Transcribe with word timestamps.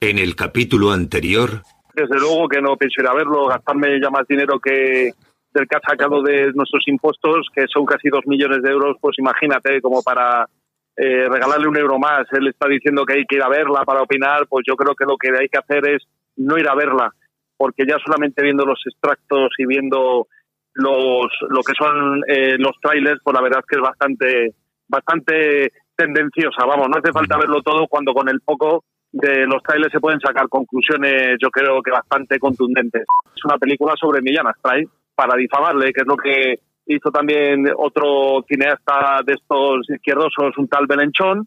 En 0.00 0.18
el 0.18 0.36
capítulo 0.36 0.92
anterior... 0.92 1.62
Desde 1.94 2.18
luego 2.18 2.46
que 2.48 2.60
no 2.60 2.72
a 2.72 3.14
verlo, 3.14 3.46
gastarme 3.46 3.98
ya 3.98 4.10
más 4.10 4.26
dinero 4.28 4.60
que 4.60 5.12
del 5.54 5.66
que 5.66 5.76
ha 5.76 5.80
sacado 5.88 6.22
de 6.22 6.52
nuestros 6.52 6.86
impuestos, 6.86 7.48
que 7.54 7.64
son 7.72 7.86
casi 7.86 8.10
dos 8.10 8.26
millones 8.26 8.60
de 8.60 8.70
euros, 8.70 8.98
pues 9.00 9.18
imagínate, 9.18 9.80
como 9.80 10.02
para 10.02 10.46
eh, 10.94 11.26
regalarle 11.26 11.68
un 11.68 11.78
euro 11.78 11.98
más. 11.98 12.26
Él 12.32 12.48
está 12.48 12.68
diciendo 12.68 13.06
que 13.06 13.14
hay 13.14 13.24
que 13.24 13.36
ir 13.36 13.42
a 13.42 13.48
verla 13.48 13.82
para 13.86 14.02
opinar, 14.02 14.46
pues 14.46 14.66
yo 14.68 14.76
creo 14.76 14.94
que 14.94 15.06
lo 15.06 15.16
que 15.16 15.30
hay 15.30 15.48
que 15.48 15.58
hacer 15.58 15.88
es 15.88 16.02
no 16.36 16.58
ir 16.58 16.68
a 16.68 16.74
verla, 16.74 17.10
porque 17.56 17.84
ya 17.88 17.96
solamente 18.04 18.42
viendo 18.42 18.66
los 18.66 18.82
extractos 18.84 19.48
y 19.56 19.64
viendo 19.64 20.26
los 20.74 21.26
lo 21.48 21.62
que 21.62 21.72
son 21.72 22.22
eh, 22.28 22.58
los 22.58 22.76
trailers, 22.82 23.22
pues 23.24 23.34
la 23.34 23.40
verdad 23.40 23.60
es 23.60 23.66
que 23.66 23.76
es 23.76 23.82
bastante 23.82 24.54
bastante 24.86 25.72
tendenciosa. 25.96 26.66
Vamos, 26.66 26.88
no 26.90 26.98
hace 26.98 27.12
falta 27.12 27.38
verlo 27.38 27.62
todo 27.62 27.86
cuando 27.88 28.12
con 28.12 28.28
el 28.28 28.42
poco 28.42 28.84
de 29.16 29.46
los 29.46 29.62
trailers 29.62 29.92
se 29.92 30.00
pueden 30.00 30.20
sacar 30.20 30.48
conclusiones, 30.48 31.36
yo 31.40 31.50
creo 31.50 31.82
que 31.82 31.90
bastante 31.90 32.38
contundentes. 32.38 33.02
Es 33.34 33.44
una 33.44 33.58
película 33.58 33.94
sobre 33.98 34.20
Millán 34.20 34.46
Astray 34.46 34.84
para 35.14 35.36
difamarle, 35.36 35.92
que 35.92 36.02
es 36.02 36.06
lo 36.06 36.16
que 36.16 36.58
hizo 36.86 37.10
también 37.10 37.66
otro 37.76 38.44
cineasta 38.46 39.20
de 39.24 39.34
estos 39.34 39.88
izquierdosos, 39.88 40.56
un 40.58 40.68
tal 40.68 40.86
Belenchón, 40.86 41.46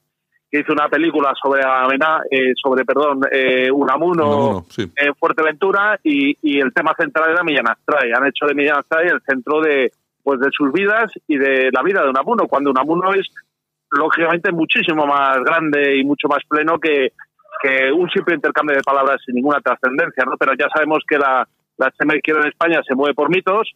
que 0.52 0.62
hizo 0.62 0.73
una 0.73 0.90
película 0.90 1.32
sobre 1.40 1.62
eh, 1.62 2.54
sobre, 2.55 2.84
perdón, 2.84 3.22
eh, 3.32 3.70
Unamuno, 3.72 4.66
en 4.78 5.16
Fuerteventura 5.16 6.00
y, 6.04 6.36
y, 6.42 6.59
el 6.59 6.73
tema 6.73 6.95
central 6.98 7.30
era 7.31 7.44
Millán 7.44 7.70
Astray. 7.70 8.12
Han 8.12 8.26
hecho 8.26 8.48
de 8.48 8.56
Millán 8.56 8.80
Astray 8.80 9.09
el 9.09 9.22
centro 9.22 9.62
de 9.62 9.92
pues 10.23 10.40
de 10.40 10.50
sus 10.52 10.72
vidas 10.73 11.12
y 11.28 11.38
de 11.38 11.70
la 11.72 11.83
vida 11.83 12.02
de 12.02 12.09
Unamuno, 12.09 12.48
cuando 12.48 12.72
Unamuno 12.72 13.14
es 13.14 13.28
lógicamente 13.92 14.52
muchísimo 14.52 15.06
más 15.06 15.39
grande 15.44 15.98
y 15.98 16.04
mucho 16.04 16.28
más 16.28 16.39
pleno 16.48 16.80
que, 16.80 17.14
que 17.61 17.91
un 17.91 18.09
simple 18.09 18.35
intercambio 18.35 18.75
de 18.75 18.83
palabras 18.83 19.21
sin 19.25 19.35
ninguna 19.35 19.59
trascendencia, 19.61 20.23
¿no? 20.25 20.38
Pero 20.38 20.53
ya 20.57 20.67
sabemos 20.73 21.03
que 21.07 21.17
la, 21.17 21.47
la 21.77 21.88
extrema 21.88 22.15
izquierda 22.15 22.41
en 22.41 22.49
España 22.49 22.81
se 22.88 22.95
mueve 22.95 23.13
por 23.13 23.29
mitos 23.29 23.71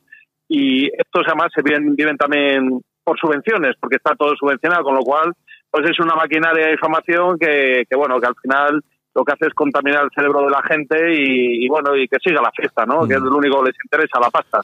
y 0.47 0.87
estos 0.87 1.23
además 1.27 1.51
se 1.55 1.61
viven, 1.61 1.95
viven 1.95 2.17
también 2.17 2.81
por 3.03 3.19
subvenciones, 3.19 3.75
porque 3.79 3.97
está 3.97 4.15
todo 4.15 4.35
subvencionado, 4.35 4.83
con 4.83 4.95
lo 4.95 5.01
cual 5.01 5.33
pues 5.69 5.89
es 5.89 5.99
una 5.99 6.15
maquinaria 6.15 6.67
de 6.67 6.73
información 6.73 7.37
que, 7.39 7.83
que 7.89 7.95
bueno, 7.97 8.19
que 8.19 8.27
al 8.27 8.35
final 8.41 8.81
lo 9.15 9.23
que 9.23 9.33
hace 9.33 9.47
es 9.47 9.53
contaminar 9.53 10.03
el 10.03 10.11
cerebro 10.15 10.45
de 10.45 10.51
la 10.51 10.61
gente 10.63 11.13
y, 11.13 11.65
y 11.65 11.67
bueno, 11.67 11.95
y 11.95 12.07
que 12.07 12.17
siga 12.23 12.41
la 12.41 12.51
fiesta, 12.51 12.85
¿no? 12.85 13.07
Que 13.07 13.15
es 13.15 13.21
lo 13.21 13.37
único 13.37 13.63
que 13.63 13.71
les 13.71 13.77
interesa, 13.83 14.19
la 14.19 14.29
pasta. 14.29 14.61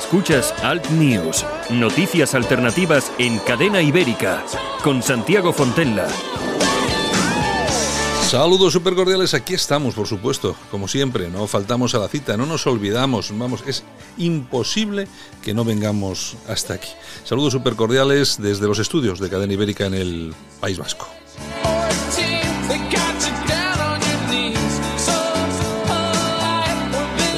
Escuchas 0.00 0.54
Alt 0.62 0.88
News, 0.92 1.44
noticias 1.68 2.34
alternativas 2.34 3.12
en 3.18 3.38
cadena 3.40 3.82
ibérica, 3.82 4.42
con 4.82 5.02
Santiago 5.02 5.52
Fontella. 5.52 6.08
Saludos 8.22 8.72
super 8.72 8.94
cordiales, 8.94 9.34
aquí 9.34 9.52
estamos, 9.52 9.94
por 9.94 10.06
supuesto, 10.06 10.56
como 10.70 10.88
siempre, 10.88 11.28
no 11.28 11.46
faltamos 11.46 11.94
a 11.94 11.98
la 11.98 12.08
cita, 12.08 12.38
no 12.38 12.46
nos 12.46 12.66
olvidamos, 12.66 13.30
vamos, 13.36 13.62
es 13.66 13.84
imposible 14.16 15.06
que 15.42 15.52
no 15.52 15.66
vengamos 15.66 16.36
hasta 16.48 16.74
aquí. 16.74 16.88
Saludos 17.24 17.52
super 17.52 17.76
cordiales 17.76 18.38
desde 18.40 18.66
los 18.66 18.78
estudios 18.78 19.20
de 19.20 19.28
cadena 19.28 19.52
ibérica 19.52 19.84
en 19.84 19.94
el 19.94 20.34
País 20.60 20.78
Vasco. 20.78 21.08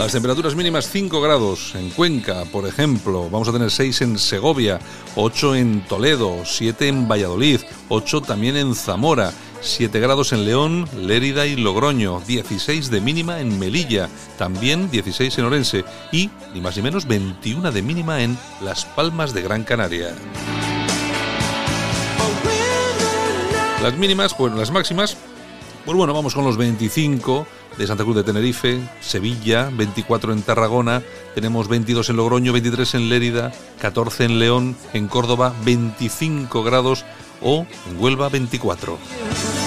Las 0.02 0.10
temperaturas 0.10 0.56
mínimas 0.56 0.90
5 0.90 1.20
grados 1.20 1.76
en 1.76 1.90
Cuenca, 1.90 2.44
por 2.46 2.66
ejemplo. 2.66 3.30
Vamos 3.30 3.46
a 3.46 3.52
tener 3.52 3.70
6 3.70 4.00
en 4.00 4.18
Segovia, 4.18 4.80
8 5.14 5.54
en 5.54 5.86
Toledo, 5.86 6.40
7 6.44 6.88
en 6.88 7.06
Valladolid, 7.06 7.60
8 7.88 8.20
también 8.22 8.56
en 8.56 8.74
Zamora, 8.74 9.32
7 9.60 10.00
grados 10.00 10.32
en 10.32 10.44
León, 10.44 10.88
Lérida 10.96 11.46
y 11.46 11.54
Logroño, 11.54 12.20
16 12.26 12.90
de 12.90 13.00
mínima 13.00 13.38
en 13.38 13.60
Melilla, 13.60 14.08
también 14.38 14.90
16 14.90 15.38
en 15.38 15.44
Orense 15.44 15.84
y, 16.10 16.30
ni 16.52 16.60
más 16.60 16.76
ni 16.76 16.82
menos, 16.82 17.06
21 17.06 17.70
de 17.70 17.82
mínima 17.82 18.24
en 18.24 18.36
Las 18.60 18.84
Palmas 18.84 19.32
de 19.32 19.42
Gran 19.42 19.62
Canaria. 19.62 20.16
Las 23.80 23.96
mínimas, 23.96 24.36
bueno, 24.36 24.56
las 24.56 24.72
máximas, 24.72 25.16
pues 25.84 25.96
bueno, 25.96 26.14
vamos 26.14 26.34
con 26.34 26.44
los 26.44 26.56
25 26.56 27.46
de 27.76 27.86
Santa 27.86 28.04
Cruz 28.04 28.16
de 28.16 28.24
Tenerife, 28.24 28.80
Sevilla, 29.00 29.70
24 29.72 30.32
en 30.32 30.42
Tarragona, 30.42 31.02
tenemos 31.34 31.68
22 31.68 32.10
en 32.10 32.16
Logroño, 32.16 32.52
23 32.52 32.94
en 32.94 33.08
Lérida, 33.08 33.52
14 33.80 34.24
en 34.24 34.38
León, 34.38 34.76
en 34.92 35.08
Córdoba 35.08 35.54
25 35.64 36.62
grados 36.62 37.04
o 37.40 37.66
en 37.88 38.00
Huelva 38.00 38.28
24. 38.28 39.61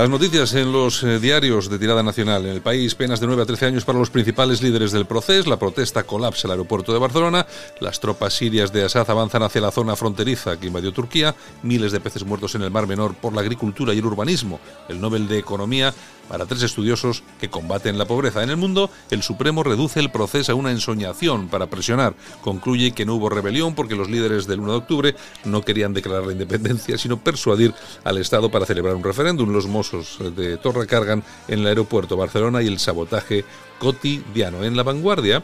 Las 0.00 0.08
noticias 0.08 0.54
en 0.54 0.72
los 0.72 1.02
eh, 1.02 1.18
diarios 1.18 1.68
de 1.68 1.78
tirada 1.78 2.02
nacional. 2.02 2.46
En 2.46 2.52
el 2.52 2.62
país, 2.62 2.94
penas 2.94 3.20
de 3.20 3.26
9 3.26 3.42
a 3.42 3.44
13 3.44 3.66
años 3.66 3.84
para 3.84 3.98
los 3.98 4.08
principales 4.08 4.62
líderes 4.62 4.92
del 4.92 5.04
proceso. 5.04 5.50
La 5.50 5.58
protesta 5.58 6.04
colapsa 6.04 6.48
el 6.48 6.52
aeropuerto 6.52 6.94
de 6.94 6.98
Barcelona. 6.98 7.46
Las 7.80 8.00
tropas 8.00 8.32
sirias 8.32 8.72
de 8.72 8.82
Assad 8.82 9.10
avanzan 9.10 9.42
hacia 9.42 9.60
la 9.60 9.70
zona 9.70 9.96
fronteriza 9.96 10.58
que 10.58 10.68
invadió 10.68 10.90
Turquía. 10.90 11.34
Miles 11.62 11.92
de 11.92 12.00
peces 12.00 12.24
muertos 12.24 12.54
en 12.54 12.62
el 12.62 12.70
Mar 12.70 12.86
Menor 12.86 13.14
por 13.14 13.34
la 13.34 13.42
agricultura 13.42 13.92
y 13.92 13.98
el 13.98 14.06
urbanismo. 14.06 14.58
El 14.88 15.02
Nobel 15.02 15.28
de 15.28 15.38
Economía 15.38 15.92
para 16.30 16.46
tres 16.46 16.62
estudiosos 16.62 17.24
que 17.40 17.50
combaten 17.50 17.98
la 17.98 18.06
pobreza. 18.06 18.42
En 18.42 18.50
el 18.50 18.56
mundo, 18.56 18.88
el 19.10 19.22
Supremo 19.22 19.64
reduce 19.64 19.98
el 19.98 20.12
proceso 20.12 20.52
a 20.52 20.54
una 20.54 20.70
ensoñación 20.70 21.48
para 21.48 21.66
presionar. 21.66 22.14
Concluye 22.40 22.92
que 22.92 23.04
no 23.04 23.16
hubo 23.16 23.28
rebelión 23.28 23.74
porque 23.74 23.96
los 23.96 24.08
líderes 24.08 24.46
del 24.46 24.60
1 24.60 24.70
de 24.70 24.78
octubre 24.78 25.16
no 25.44 25.62
querían 25.62 25.92
declarar 25.92 26.26
la 26.26 26.32
independencia, 26.32 26.96
sino 26.96 27.18
persuadir 27.18 27.74
al 28.04 28.18
Estado 28.18 28.48
para 28.48 28.64
celebrar 28.64 28.94
un 28.94 29.02
referéndum. 29.02 29.52
Los 29.52 29.66
mozos 29.66 30.18
de 30.36 30.56
Torre 30.56 30.86
cargan 30.86 31.24
en 31.48 31.58
el 31.58 31.66
aeropuerto 31.66 32.16
Barcelona 32.16 32.62
y 32.62 32.68
el 32.68 32.78
sabotaje 32.78 33.44
cotidiano. 33.80 34.62
En 34.62 34.76
la 34.76 34.84
vanguardia, 34.84 35.42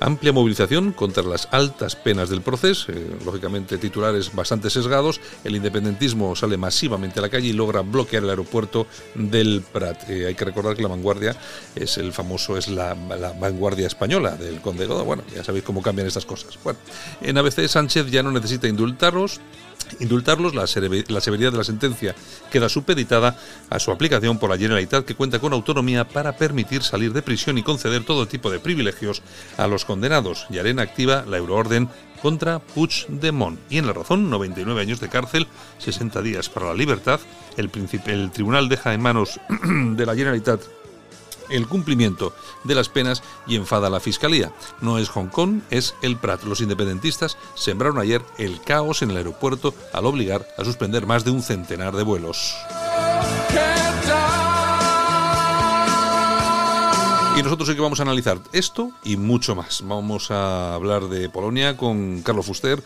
amplia 0.00 0.32
movilización 0.32 0.92
contra 0.92 1.22
las 1.22 1.48
altas 1.50 1.96
penas 1.96 2.28
del 2.28 2.42
proceso, 2.42 2.92
eh, 2.92 3.16
lógicamente 3.24 3.78
titulares 3.78 4.34
bastante 4.34 4.70
sesgados, 4.70 5.20
el 5.44 5.56
independentismo 5.56 6.34
sale 6.36 6.56
masivamente 6.56 7.18
a 7.18 7.22
la 7.22 7.28
calle 7.28 7.48
y 7.48 7.52
logra 7.52 7.82
bloquear 7.82 8.22
el 8.22 8.30
aeropuerto 8.30 8.86
del 9.14 9.62
Prat. 9.72 10.08
Eh, 10.10 10.26
hay 10.26 10.34
que 10.34 10.44
recordar 10.44 10.76
que 10.76 10.82
la 10.82 10.88
vanguardia 10.88 11.36
es 11.74 11.98
el 11.98 12.12
famoso, 12.12 12.56
es 12.56 12.68
la, 12.68 12.94
vanguardia 12.94 13.86
española 13.86 14.36
del 14.36 14.60
Conde 14.60 14.86
Goda. 14.86 15.02
Bueno, 15.02 15.22
ya 15.34 15.44
sabéis 15.44 15.64
cómo 15.64 15.82
cambian 15.82 16.06
estas 16.06 16.26
cosas. 16.26 16.58
Bueno, 16.62 16.78
en 17.20 17.38
ABC 17.38 17.66
Sánchez 17.68 18.10
ya 18.10 18.22
no 18.22 18.30
necesita 18.32 18.68
indultarlos, 18.68 19.40
indultarlos, 20.00 20.54
la, 20.54 20.66
severidad 20.66 21.52
de 21.52 21.58
la 21.58 21.64
sentencia 21.64 22.14
queda 22.50 22.68
supeditada 22.68 23.38
a 23.70 23.78
su 23.78 23.90
aplicación 23.90 24.38
por 24.38 24.50
la 24.50 24.58
Generalitat 24.58 25.04
que 25.04 25.14
cuenta 25.14 25.38
con 25.38 25.52
autonomía 25.52 26.08
para 26.08 26.36
permitir 26.36 26.82
salir 26.82 27.12
de 27.12 27.22
prisión 27.22 27.58
y 27.58 27.62
conceder 27.62 28.04
todo 28.04 28.26
tipo 28.26 28.50
de 28.50 28.60
privilegios 28.60 29.22
a 29.56 29.66
los 29.66 29.84
condenados. 29.84 30.46
Y 30.50 30.58
Arena 30.58 30.82
activa 30.82 31.24
la 31.26 31.36
euroorden 31.36 31.88
contra 32.22 32.58
Puigdemont. 32.58 33.58
Y 33.70 33.78
en 33.78 33.86
la 33.86 33.92
razón, 33.92 34.30
99 34.30 34.80
años 34.80 35.00
de 35.00 35.08
cárcel, 35.08 35.46
60 35.78 36.22
días 36.22 36.48
para 36.48 36.66
la 36.66 36.74
libertad. 36.74 37.20
El, 37.56 37.70
el 38.06 38.30
tribunal 38.30 38.68
deja 38.68 38.94
en 38.94 39.02
manos 39.02 39.40
de 39.48 40.06
la 40.06 40.14
Generalitat 40.14 40.60
el 41.48 41.66
cumplimiento 41.66 42.32
de 42.64 42.74
las 42.74 42.88
penas 42.88 43.22
y 43.46 43.56
enfada 43.56 43.88
a 43.88 43.90
la 43.90 44.00
Fiscalía. 44.00 44.52
No 44.80 44.98
es 44.98 45.08
Hong 45.08 45.28
Kong, 45.28 45.60
es 45.70 45.94
el 46.02 46.16
Prat. 46.16 46.44
Los 46.44 46.60
independentistas 46.60 47.36
sembraron 47.54 47.98
ayer 47.98 48.22
el 48.38 48.60
caos 48.60 49.02
en 49.02 49.10
el 49.10 49.16
aeropuerto 49.16 49.74
al 49.92 50.06
obligar 50.06 50.46
a 50.58 50.64
suspender 50.64 51.06
más 51.06 51.24
de 51.24 51.30
un 51.30 51.42
centenar 51.42 51.94
de 51.94 52.02
vuelos. 52.02 52.54
Y 57.36 57.42
nosotros 57.42 57.68
sí 57.68 57.74
que 57.74 57.82
vamos 57.82 58.00
a 58.00 58.04
analizar 58.04 58.38
esto 58.52 58.92
y 59.04 59.18
mucho 59.18 59.54
más. 59.54 59.82
Vamos 59.84 60.30
a 60.30 60.74
hablar 60.74 61.08
de 61.08 61.28
Polonia 61.28 61.76
con 61.76 62.22
Carlos 62.22 62.46
Fuster, 62.46 62.82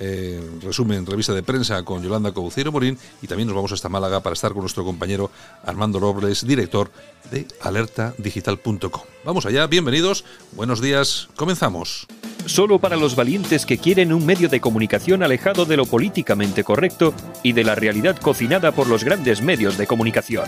eh, 0.00 0.40
resumen, 0.62 1.06
revista 1.06 1.34
de 1.34 1.42
prensa 1.42 1.82
con 1.84 2.02
Yolanda 2.02 2.32
Couceiro 2.32 2.72
Morín 2.72 2.98
y 3.22 3.26
también 3.26 3.46
nos 3.46 3.54
vamos 3.54 3.72
hasta 3.72 3.88
Málaga 3.88 4.20
para 4.20 4.34
estar 4.34 4.52
con 4.52 4.62
nuestro 4.62 4.84
compañero 4.84 5.30
Armando 5.64 6.00
Robles, 6.00 6.46
director 6.46 6.90
de 7.30 7.46
alertadigital.com. 7.60 9.02
Vamos 9.24 9.46
allá, 9.46 9.66
bienvenidos, 9.66 10.24
buenos 10.52 10.80
días, 10.80 11.28
comenzamos. 11.36 12.06
Solo 12.46 12.78
para 12.78 12.96
los 12.96 13.14
valientes 13.14 13.66
que 13.66 13.78
quieren 13.78 14.12
un 14.12 14.24
medio 14.24 14.48
de 14.48 14.60
comunicación 14.60 15.22
alejado 15.22 15.66
de 15.66 15.76
lo 15.76 15.84
políticamente 15.84 16.64
correcto 16.64 17.12
y 17.42 17.52
de 17.52 17.64
la 17.64 17.74
realidad 17.74 18.16
cocinada 18.18 18.72
por 18.72 18.86
los 18.86 19.04
grandes 19.04 19.42
medios 19.42 19.76
de 19.76 19.86
comunicación. 19.86 20.46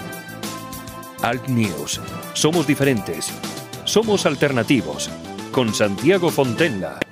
Alt 1.22 1.46
News. 1.48 2.00
Somos 2.32 2.66
diferentes. 2.66 3.30
Somos 3.84 4.26
alternativos. 4.26 5.10
Con 5.52 5.72
Santiago 5.74 6.30
Fontenla. 6.30 7.11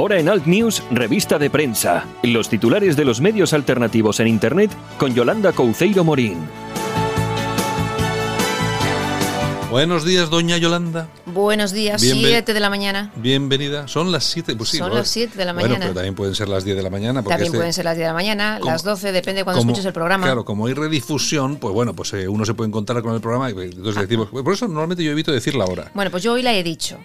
Ahora 0.00 0.18
en 0.18 0.30
Alt 0.30 0.46
News, 0.46 0.82
revista 0.90 1.38
de 1.38 1.50
prensa. 1.50 2.06
Los 2.22 2.48
titulares 2.48 2.96
de 2.96 3.04
los 3.04 3.20
medios 3.20 3.52
alternativos 3.52 4.18
en 4.20 4.28
Internet 4.28 4.70
con 4.96 5.14
Yolanda 5.14 5.52
Couceiro 5.52 6.04
Morín. 6.04 6.38
Buenos 9.70 10.06
días, 10.06 10.30
doña 10.30 10.56
Yolanda. 10.56 11.06
Buenos 11.26 11.72
días, 11.72 12.02
Bienven- 12.02 12.28
7 12.30 12.54
de 12.54 12.60
la 12.60 12.70
mañana. 12.70 13.12
Bienvenida. 13.16 13.88
Son 13.88 14.10
las 14.10 14.24
7. 14.24 14.56
Pues 14.56 14.70
sí, 14.70 14.78
Son 14.78 14.86
bueno. 14.86 15.00
las 15.02 15.08
7 15.10 15.36
de 15.36 15.44
la 15.44 15.52
Bueno, 15.52 15.68
mañana. 15.68 15.84
pero 15.84 15.94
también 15.96 16.14
pueden 16.14 16.34
ser 16.34 16.48
las 16.48 16.64
10 16.64 16.78
de 16.78 16.82
la 16.82 16.88
mañana. 16.88 17.20
Porque 17.20 17.34
También 17.34 17.46
este- 17.48 17.58
pueden 17.58 17.72
ser 17.74 17.84
las 17.84 17.94
10 17.96 18.04
de 18.06 18.08
la 18.08 18.14
mañana, 18.14 18.56
como- 18.58 18.72
las 18.72 18.82
12, 18.82 19.12
depende 19.12 19.44
cuando 19.44 19.60
como- 19.60 19.70
escuches 19.72 19.84
el 19.84 19.92
programa. 19.92 20.24
Claro, 20.24 20.46
como 20.46 20.64
hay 20.66 20.72
redifusión, 20.72 21.56
pues 21.56 21.74
bueno, 21.74 21.92
pues 21.92 22.14
eh, 22.14 22.26
uno 22.26 22.46
se 22.46 22.54
puede 22.54 22.68
encontrar 22.68 23.02
con 23.02 23.14
el 23.14 23.20
programa 23.20 23.50
y 23.50 23.52
pues, 23.52 23.72
entonces 23.72 24.00
decimos. 24.08 24.30
Por 24.30 24.50
eso 24.54 24.66
normalmente 24.66 25.04
yo 25.04 25.10
evito 25.12 25.30
decir 25.30 25.54
la 25.54 25.66
hora. 25.66 25.90
Bueno, 25.92 26.10
pues 26.10 26.22
yo 26.22 26.32
hoy 26.32 26.42
la 26.42 26.54
he 26.54 26.62
dicho. 26.62 26.96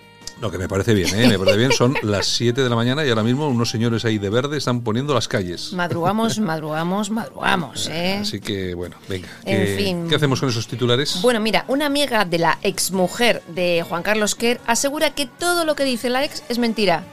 Lo 0.41 0.51
que 0.51 0.57
me 0.57 0.67
parece 0.67 0.93
bien, 0.93 1.07
¿eh? 1.15 1.27
Me 1.29 1.39
parece 1.39 1.57
bien. 1.57 1.71
Son 1.71 1.95
las 2.03 2.27
7 2.27 2.61
de 2.61 2.69
la 2.69 2.75
mañana 2.75 3.05
y 3.05 3.09
ahora 3.09 3.23
mismo 3.23 3.47
unos 3.47 3.69
señores 3.69 4.03
ahí 4.05 4.17
de 4.17 4.29
verde 4.29 4.57
están 4.57 4.81
poniendo 4.81 5.13
las 5.13 5.27
calles. 5.27 5.71
Madrugamos, 5.73 6.39
madrugamos, 6.39 7.09
madrugamos, 7.09 7.87
¿eh? 7.87 8.19
Así 8.21 8.39
que, 8.41 8.73
bueno, 8.73 8.97
venga. 9.07 9.29
En 9.45 9.65
¿qué, 9.65 9.75
fin. 9.77 10.09
¿Qué 10.09 10.15
hacemos 10.15 10.39
con 10.39 10.49
esos 10.49 10.67
titulares? 10.67 11.19
Bueno, 11.21 11.39
mira, 11.39 11.63
una 11.67 11.85
amiga 11.85 12.25
de 12.25 12.39
la 12.39 12.59
exmujer 12.61 13.41
de 13.47 13.85
Juan 13.87 14.03
Carlos 14.03 14.35
Kerr 14.35 14.59
asegura 14.67 15.11
que 15.11 15.25
todo 15.25 15.63
lo 15.65 15.75
que 15.75 15.85
dice 15.85 16.09
la 16.09 16.23
ex 16.25 16.43
es 16.49 16.57
mentira. 16.59 17.03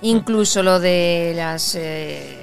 Incluso 0.00 0.62
lo 0.64 0.80
de 0.80 1.34
las... 1.36 1.76
eh, 1.76 2.41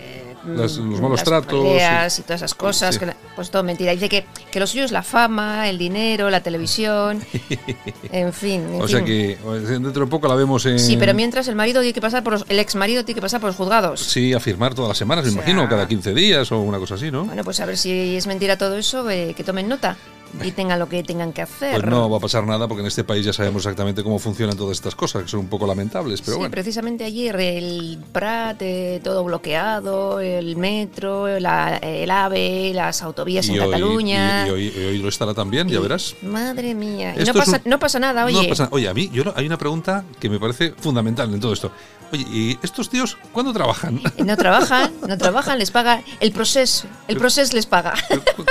Las- 0.56 0.78
los 0.78 1.00
mm, 1.00 1.01
malos 1.01 1.19
las 1.19 1.24
tratos, 1.24 1.63
peleas 1.63 2.13
sí. 2.13 2.22
y 2.22 2.24
todas 2.24 2.40
esas 2.42 2.54
cosas, 2.54 2.96
Sí. 2.96 3.00
que 3.01 3.13
pues 3.36 3.50
todo 3.51 3.63
mentira. 3.63 3.92
Dice 3.92 4.10
que, 4.10 4.25
que 4.51 4.60
lo 4.60 4.68
suyo 4.68 4.84
es 4.84 4.92
la 4.92 5.04
fama, 5.04 5.69
el 5.69 5.78
dinero, 5.78 6.30
la 6.30 6.42
televisión, 6.42 7.22
en 8.12 8.34
fin. 8.34 8.63
en 8.75 8.81
o 8.81 8.88
sea 8.88 9.00
fin. 9.00 9.06
que 9.06 9.38
dentro 9.68 10.06
de 10.06 10.10
poco 10.10 10.28
la 10.28 10.36
vemos 10.36 10.66
en. 10.66 10.80
Sí, 10.80 10.98
pero 10.98 11.13
mientras 11.13 11.48
el 11.48 11.56
marido 11.56 11.81
tiene 11.81 11.94
que 11.94 12.01
pasar 12.01 12.24
por 12.24 12.34
los, 12.34 12.46
el 12.50 12.60
ex 12.60 12.75
marido 12.75 13.04
tiene 13.06 13.16
que 13.16 13.22
pasar 13.22 13.40
por 13.42 13.50
los 13.50 13.56
juzgados. 13.57 14.00
Sí, 14.01 14.34
a 14.34 14.40
firmar 14.40 14.74
todas 14.75 14.90
las 14.90 14.98
semanas, 14.98 15.25
me 15.25 15.30
O 15.30 15.34
sea- 15.34 15.42
imagino, 15.44 15.68
cada 15.69 15.88
15 15.88 16.13
días 16.13 16.51
o 16.51 16.60
una 16.60 16.78
cosa 16.80 16.96
así, 16.96 17.12
¿no? 17.12 17.25
Bueno, 17.25 17.44
pues 17.44 17.60
a 17.60 17.66
ver 17.66 17.78
si 17.78 18.16
es 18.16 18.28
mentira 18.28 18.57
todo 18.57 18.75
eso, 18.78 19.10
eh, 19.10 19.34
que 19.36 19.44
tomen 19.44 19.68
nota 19.68 19.98
y 20.43 20.51
tengan 20.51 20.79
lo 20.79 20.87
que 20.89 21.03
tengan 21.03 21.33
que 21.33 21.41
hacer. 21.41 21.73
Pues 21.79 21.85
no 21.85 22.09
va 22.09 22.17
a 22.17 22.19
pasar 22.19 22.45
nada 22.45 22.67
porque 22.67 22.81
en 22.81 22.87
este 22.87 23.03
país 23.03 23.25
ya 23.25 23.33
sabemos 23.33 23.63
exactamente 23.65 24.03
cómo 24.03 24.19
funcionan 24.19 24.55
todas 24.57 24.77
estas 24.77 24.95
cosas, 24.95 25.23
que 25.23 25.29
son 25.29 25.41
un 25.41 25.47
poco 25.47 25.65
lamentables, 25.67 26.21
pero 26.21 26.33
sí, 26.33 26.39
bueno. 26.39 26.51
precisamente 26.51 27.03
ayer 27.03 27.35
el 27.39 27.99
Prat, 28.11 28.61
eh, 28.61 29.01
todo 29.03 29.23
bloqueado, 29.23 30.19
el 30.19 30.55
metro, 30.57 31.39
la- 31.39 31.77
el 31.77 32.09
AVE, 32.11 32.71
las 32.73 33.01
autovías 33.01 33.47
en 33.49 33.59
hoy, 33.59 33.71
Cataluña. 33.71 34.45
y- 34.45 34.49
y 34.49 34.51
hoy, 34.51 34.73
y 34.75 34.79
hoy 34.85 34.97
lo 34.99 35.09
estará 35.09 35.33
también, 35.33 35.67
ya 35.67 35.79
Y- 35.79 35.81
verás. 35.81 36.15
Madre 36.21 36.73
mía. 36.75 37.15
Y 37.19 37.23
no 37.23 37.33
pasa, 37.33 37.61
un- 37.63 37.69
no 37.69 37.79
pasa 37.79 37.99
nada, 37.99 38.25
oye. 38.25 38.41
No 38.43 38.49
pasa- 38.49 38.67
oye, 38.71 38.87
a 38.87 38.93
mí 38.93 39.09
yo, 39.11 39.23
no- 39.23 39.33
hay 39.35 39.45
una 39.45 39.57
pregunta 39.57 40.03
que 40.19 40.29
me 40.29 40.39
parece 40.39 40.71
fundamental 40.77 41.33
en 41.33 41.39
todo 41.39 41.53
esto. 41.53 41.71
Oye, 42.11 42.25
¿y 42.31 42.59
estos 42.63 42.89
tíos 42.89 43.17
cuándo 43.31 43.53
trabajan? 43.53 44.01
No 44.17 44.35
trabajan, 44.38 44.91
no 45.07 45.17
trabajan, 45.23 45.57
les 45.59 45.71
paga 45.71 46.01
el 46.19 46.31
proceso, 46.31 46.88
el 47.07 47.17
proceso 47.17 47.53
les 47.56 47.65
paga. 47.65 47.94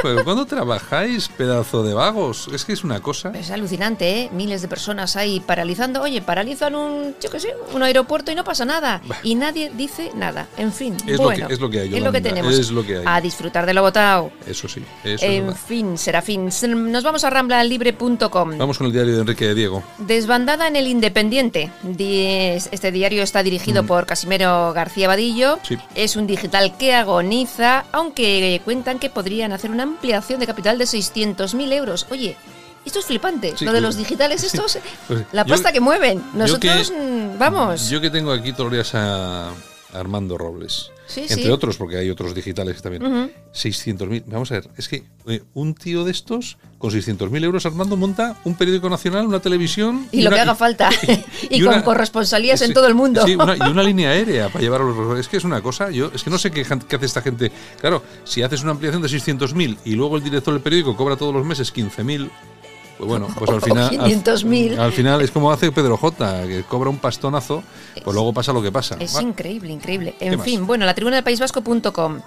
Pero 0.02 0.24
¿Cuándo 0.24 0.44
trabajáis, 0.46 1.28
pedazo 1.28 1.82
de 1.82 1.94
vagos? 1.94 2.48
Es 2.52 2.64
que 2.64 2.72
es 2.72 2.84
una 2.84 3.00
cosa. 3.00 3.30
Es 3.34 3.50
alucinante, 3.50 4.22
¿eh? 4.22 4.30
Miles 4.32 4.62
de 4.62 4.68
personas 4.68 5.16
ahí 5.16 5.40
paralizando. 5.40 6.02
Oye, 6.02 6.20
paralizan 6.22 6.74
un, 6.74 7.14
yo 7.20 7.30
qué 7.30 7.40
sé, 7.40 7.54
un 7.74 7.82
aeropuerto 7.82 8.30
y 8.30 8.34
no 8.34 8.44
pasa 8.44 8.64
nada. 8.64 9.00
Y 9.22 9.34
nadie 9.34 9.70
dice 9.74 10.10
nada. 10.14 10.46
En 10.56 10.72
fin, 10.72 10.96
Es 11.06 11.16
lo 11.18 11.24
bueno, 11.24 11.46
que- 11.48 11.54
es 11.54 11.60
lo 11.60 11.70
que 11.70 11.80
hay, 11.80 11.94
Es 11.94 12.02
lo 12.02 12.12
que 12.12 12.20
tenemos. 12.20 12.54
es 12.54 12.70
lo 12.70 12.84
que 12.84 12.98
hay. 12.98 13.04
A 13.06 13.20
disfrutar 13.20 13.66
de 13.66 13.74
lo 13.74 13.82
votado. 13.82 14.30
Eso 14.46 14.68
sí, 14.68 14.82
eso 15.04 15.14
es 15.14 15.22
En 15.22 15.46
verdad. 15.46 15.60
fin, 15.66 15.98
Serafín. 15.98 16.48
Nos 16.90 17.04
vamos 17.04 17.24
a 17.24 17.30
ramblallibre.com. 17.30 18.58
Vamos 18.58 18.78
con 18.78 18.86
el 18.86 18.92
diario 18.92 19.14
de 19.14 19.20
Enrique 19.20 19.46
de 19.46 19.54
Diego. 19.54 19.82
Desbandada 19.98 20.66
en 20.68 20.76
el 20.76 20.86
Independiente. 20.86 21.70
Di- 21.82 22.18
Este 22.70 22.90
diario 22.92 23.22
está 23.22 23.42
dirigido 23.50 23.84
por 23.84 24.06
Casimero 24.06 24.72
García 24.72 25.08
Vadillo. 25.08 25.56
Mm. 25.56 25.66
Sí. 25.66 25.78
Es 25.94 26.16
un 26.16 26.26
digital 26.26 26.76
que 26.76 26.94
agoniza, 26.94 27.84
aunque 27.92 28.60
cuentan 28.64 28.98
que 28.98 29.10
podrían 29.10 29.52
hacer 29.52 29.70
una 29.70 29.82
ampliación 29.84 30.40
de 30.40 30.46
capital 30.46 30.78
de 30.78 30.84
600.000 30.86 31.72
euros. 31.72 32.06
Oye, 32.10 32.36
esto 32.84 32.98
es 33.00 33.06
flipante. 33.06 33.54
Sí, 33.56 33.64
Lo 33.64 33.72
de 33.72 33.78
que- 33.78 33.82
los 33.82 33.96
digitales, 33.96 34.42
estos, 34.44 34.78
Pues 35.06 35.24
la 35.32 35.44
yo- 35.44 35.48
pasta 35.54 35.72
que 35.72 35.80
mueven. 35.80 36.18
yo 36.32 36.38
Nosotros, 36.38 36.90
que- 36.90 36.96
mm, 36.96 37.38
vamos. 37.38 37.88
Yo 37.88 38.00
que 38.00 38.10
tengo 38.10 38.32
aquí 38.32 38.52
todavía 38.52 38.82
a 38.94 39.50
Armando 39.92 40.36
Robles. 40.38 40.90
Sí, 41.08 41.22
Entre 41.22 41.36
sí. 41.44 41.48
otros, 41.48 41.78
porque 41.78 41.96
hay 41.96 42.10
otros 42.10 42.34
digitales 42.34 42.76
que 42.76 42.82
también. 42.82 43.02
Ujú. 43.06 43.30
600.000. 43.54 44.24
Vamos 44.26 44.52
a 44.52 44.56
ver, 44.56 44.68
es 44.76 44.88
que 44.88 45.04
eh, 45.26 45.42
un 45.54 45.74
tío 45.74 46.04
de 46.04 46.10
estos, 46.10 46.58
con 46.76 46.90
600.000 46.90 47.42
euros, 47.44 47.64
Armando 47.64 47.96
monta 47.96 48.36
un 48.44 48.54
periódico 48.54 48.90
nacional, 48.90 49.26
una 49.26 49.40
televisión. 49.40 50.06
y 50.12 50.20
lo 50.20 50.28
una- 50.28 50.36
que 50.36 50.40
haga 50.42 50.54
falta. 50.54 50.90
y, 51.50 51.56
y 51.56 51.60
con 51.60 51.72
una- 51.74 51.82
corresponsalías 51.84 52.60
en 52.60 52.74
todo 52.74 52.86
el 52.86 52.94
mundo. 52.94 53.24
Sí, 53.26 53.36
una- 53.36 53.56
y 53.56 53.70
una 53.70 53.82
línea 53.90 54.10
aérea 54.10 54.48
para 54.50 54.60
llevar 54.62 54.82
a 54.82 54.84
los. 54.84 55.18
Es 55.18 55.28
que 55.28 55.38
es 55.38 55.44
una 55.44 55.62
cosa. 55.62 55.90
Yo 55.90 56.10
es 56.14 56.22
que 56.22 56.28
no 56.28 56.36
sé 56.38 56.50
qué 56.50 56.60
hace 56.60 57.06
esta 57.06 57.22
gente. 57.22 57.50
Claro, 57.80 58.02
si 58.24 58.42
haces 58.42 58.62
una 58.62 58.72
ampliación 58.72 59.00
de 59.00 59.08
600.000 59.08 59.78
y 59.86 59.92
luego 59.94 60.18
el 60.18 60.22
director 60.22 60.52
del 60.52 60.62
periódico 60.62 60.94
cobra 60.94 61.16
todos 61.16 61.32
los 61.34 61.44
meses 61.46 61.72
15.000. 61.74 62.28
Pues 62.98 63.08
bueno, 63.08 63.28
pues 63.38 63.48
al 63.50 63.62
final. 63.62 63.84
al- 64.00 64.10
500.000. 64.10 64.76
Al, 64.78 64.92
final 64.92 65.22
es 65.22 65.30
como 65.30 65.52
hace 65.52 65.70
Pedro 65.70 65.96
J, 65.96 66.42
que 66.48 66.64
cobra 66.64 66.90
un 66.90 66.98
pastonazo, 66.98 67.62
pues 68.02 68.12
luego 68.14 68.32
pasa 68.32 68.52
lo 68.52 68.60
que 68.60 68.72
pasa. 68.72 68.96
Es 68.98 69.14
Va. 69.16 69.22
increíble, 69.22 69.72
increíble. 69.72 70.16
¿Qué 70.18 70.26
En 70.26 70.36
más? 70.36 70.44
fin, 70.44 70.66
bueno, 70.66 70.84
la 70.84 70.94
tribuna 70.94 71.14
del 71.16 71.24
País 71.24 71.38
Vasco.com. 71.38 72.20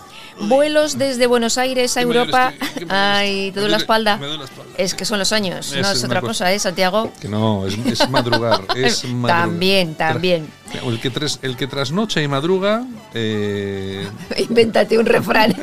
Vuelos 0.48 0.98
desde 0.98 1.28
Buenos 1.28 1.58
Aires 1.58 1.98
a 1.98 2.00
¿Qué 2.00 2.06
me 2.06 2.14
duele 2.14 2.32
Europa. 2.32 2.54
qué 2.58 2.86
me 2.86 2.86
duele 2.86 2.94
Ay, 2.94 3.52
te 3.52 3.60
duele 3.60 3.72
la 3.72 3.78
espalda. 3.78 4.16
me 4.18 4.26
duele 4.28 4.40
la 4.40 4.46
espalda. 4.46 4.72
Es 4.78 4.96
que 4.96 5.04
son 5.04 5.20
los 5.20 5.34
años, 5.34 5.74
no 5.76 5.92
es 5.92 6.04
otra 6.06 6.22
cosa. 6.22 6.32
cosa, 6.46 6.54
¿eh, 6.54 6.60
Santiago? 6.60 7.12
Que 7.20 7.28
no, 7.28 7.68
es, 7.68 7.78
es 7.86 8.10
madrugar. 8.10 8.64
es 8.76 9.04
madrugar. 9.04 9.42
También, 9.42 9.96
también. 9.96 10.48
El 10.88 11.02
que, 11.02 11.12
tras- 11.12 11.40
el 11.42 11.58
que 11.58 11.68
trasnocha 11.68 12.22
y 12.22 12.30
madruga, 12.30 12.86
eh, 13.14 14.08
Invéntate 14.38 14.98
un 14.98 15.06
refrán, 15.06 15.54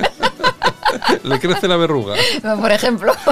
le 1.22 1.40
crece 1.40 1.68
la 1.68 1.76
verruga. 1.76 2.14
por 2.60 2.72
ejemplo. 2.72 3.12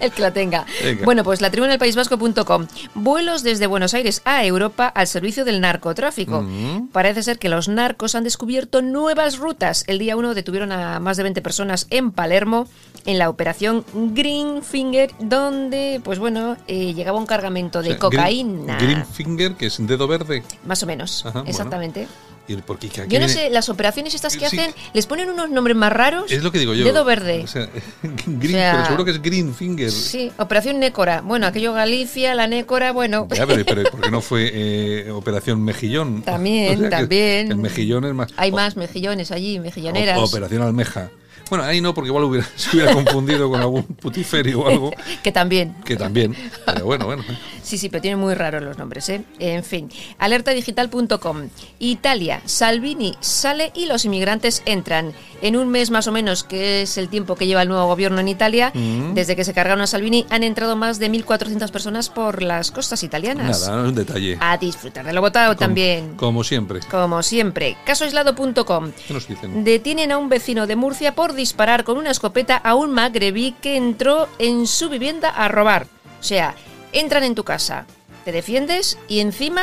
El 0.00 0.12
que 0.12 0.22
la 0.22 0.30
tenga. 0.30 0.64
Venga. 0.82 1.04
Bueno, 1.04 1.24
pues 1.24 1.40
la 1.40 1.50
tribuna 1.50 1.72
del 1.72 1.80
País 1.80 1.96
Vasco.com. 1.96 2.66
Vuelos 2.94 3.42
desde 3.42 3.66
Buenos 3.66 3.94
Aires 3.94 4.22
a 4.24 4.44
Europa 4.44 4.86
al 4.86 5.08
servicio 5.08 5.44
del 5.44 5.60
narcotráfico. 5.60 6.42
Mm. 6.42 6.88
Parece 6.92 7.24
ser 7.24 7.40
que 7.40 7.48
los 7.48 7.68
narcos 7.68 8.14
han 8.14 8.22
descubierto 8.22 8.80
nuevas 8.80 9.38
rutas. 9.38 9.82
El 9.88 9.98
día 9.98 10.16
1 10.16 10.34
detuvieron 10.34 10.70
a 10.70 11.00
más 11.00 11.16
de 11.16 11.24
20 11.24 11.42
personas 11.42 11.88
en 11.90 12.12
Palermo 12.12 12.68
en 13.06 13.18
la 13.18 13.28
operación 13.28 13.84
Green 13.94 14.62
Finger, 14.62 15.10
donde, 15.18 16.00
pues 16.04 16.18
bueno, 16.18 16.56
eh, 16.66 16.94
llegaba 16.94 17.18
un 17.18 17.26
cargamento 17.26 17.82
de 17.82 17.88
O 17.88 17.92
sea, 17.92 17.98
cocaína. 17.98 18.76
Green, 18.76 18.90
green 18.90 19.06
finger, 19.06 19.54
que 19.54 19.66
es 19.66 19.78
dedo 19.80 20.06
verde. 20.06 20.42
Más 20.64 20.82
o 20.82 20.86
menos, 20.86 21.24
Ajá, 21.26 21.42
bueno. 21.42 22.08
¿Y 22.48 22.56
por 22.56 22.78
qué? 22.78 22.88
¿Qué 22.88 23.02
Yo 23.08 23.20
no 23.20 23.26
viene? 23.26 23.28
sé, 23.28 23.50
las 23.50 23.68
operaciones 23.68 24.14
estas 24.14 24.36
que 24.36 24.48
Sí. 24.48 24.58
hacen, 24.58 24.74
les 24.94 25.06
ponen 25.06 25.28
unos 25.28 25.50
nombres 25.50 25.76
más 25.76 25.92
raros. 25.92 26.32
Es 26.32 26.42
lo 26.42 26.50
que 26.50 26.58
digo 26.58 26.72
yo. 26.74 26.84
Dedo 26.84 27.04
verde. 27.04 27.42
O 27.44 27.46
sea, 27.46 27.68
green, 28.26 28.54
O 28.54 28.58
sea, 28.58 28.72
pero 28.72 28.84
seguro 28.86 29.04
que 29.04 29.10
es 29.12 29.22
green 29.22 29.54
finger. 29.54 29.90
Sí, 29.90 30.32
Operación 30.38 30.78
Nécora. 30.80 31.20
Bueno, 31.20 31.46
aquello 31.46 31.72
Galicia, 31.74 32.34
la 32.34 32.46
Nécora, 32.46 32.92
bueno. 32.92 33.28
Ya, 33.34 33.46
pero, 33.46 33.64
pero 33.64 33.82
¿por 33.90 34.00
qué 34.00 34.10
no 34.10 34.20
fue 34.22 34.50
eh, 34.54 35.10
Operación 35.10 35.62
Mejillón? 35.62 36.22
También, 36.22 36.80
que 36.84 36.88
también. 36.88 37.50
El 37.52 37.58
mejillón 37.58 38.04
es 38.06 38.14
más. 38.14 38.28
Hay 38.36 38.50
o- 38.50 38.54
más 38.54 38.76
mejillones 38.76 39.30
allí, 39.30 39.58
mejilloneras. 39.60 40.18
o- 40.18 40.24
Operación 40.24 40.62
Almeja. 40.62 41.10
Bueno, 41.50 41.64
ahí 41.64 41.80
no, 41.80 41.94
porque 41.94 42.08
igual 42.08 42.24
hubiera, 42.24 42.46
se 42.56 42.76
hubiera 42.76 42.92
confundido 42.92 43.48
con 43.50 43.60
algún 43.60 43.82
putiferio 43.82 44.60
o 44.60 44.68
algo. 44.68 44.90
que 45.22 45.32
también. 45.32 45.74
Que 45.84 45.96
también. 45.96 46.34
Pero 46.66 46.84
bueno, 46.84 47.06
bueno. 47.06 47.24
Sí, 47.62 47.78
sí, 47.78 47.88
pero 47.88 48.02
tienen 48.02 48.18
muy 48.18 48.34
raros 48.34 48.62
los 48.62 48.78
nombres, 48.78 49.08
¿eh? 49.08 49.22
En 49.38 49.64
fin, 49.64 49.90
alertadigital.com. 50.18 51.48
Italia, 51.78 52.40
Salvini 52.44 53.14
sale 53.20 53.72
y 53.74 53.86
los 53.86 54.04
inmigrantes 54.04 54.62
entran. 54.64 55.12
En 55.40 55.56
un 55.56 55.68
mes 55.68 55.90
más 55.90 56.06
o 56.08 56.12
menos, 56.12 56.42
que 56.42 56.82
es 56.82 56.98
el 56.98 57.08
tiempo 57.08 57.36
que 57.36 57.46
lleva 57.46 57.62
el 57.62 57.68
nuevo 57.68 57.86
gobierno 57.86 58.18
en 58.20 58.28
Italia, 58.28 58.72
Mm. 58.74 59.14
desde 59.14 59.36
que 59.36 59.44
se 59.44 59.54
cargaron 59.54 59.80
a 59.80 59.86
Salvini, 59.86 60.26
han 60.30 60.42
entrado 60.42 60.74
más 60.76 60.98
de 60.98 61.08
1.400 61.08 61.70
personas 61.70 62.08
por 62.08 62.42
las 62.42 62.70
costas 62.70 63.02
italianas. 63.04 63.60
Nada, 63.62 63.76
no 63.76 63.82
es 63.84 63.88
un 63.90 63.94
detalle. 63.94 64.36
A 64.40 64.56
disfrutar 64.56 65.04
de 65.06 65.12
lo 65.12 65.20
votado 65.20 65.50
Como- 65.54 65.58
también. 65.58 66.14
Como 66.16 66.42
siempre. 66.42 66.80
Como 66.90 67.22
siempre, 67.22 67.76
casoaislado.com. 67.84 68.92
¿Qué 69.06 69.14
nos 69.14 69.28
dicen? 69.28 69.64
Detienen 69.64 70.12
a 70.12 70.18
un 70.18 70.28
vecino 70.28 70.66
de 70.66 70.76
Murcia 70.76 71.14
por 71.14 71.34
disparar 71.34 71.84
con 71.84 71.98
una 71.98 72.10
escopeta 72.10 72.56
a 72.56 72.74
un 72.74 72.90
magrebí 72.92 73.52
que 73.62 73.76
entró 73.76 74.28
en 74.38 74.66
su 74.66 74.88
vivienda 74.88 75.28
a 75.30 75.48
robar. 75.48 75.86
O 76.20 76.24
sea, 76.24 76.54
entran 76.92 77.22
en 77.24 77.34
tu 77.34 77.44
casa, 77.44 77.86
te 78.24 78.32
defiendes 78.32 78.98
y 79.08 79.20
encima 79.20 79.62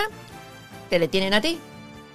te 0.90 1.00
detienen 1.00 1.34
a 1.34 1.42
ti. 1.42 1.58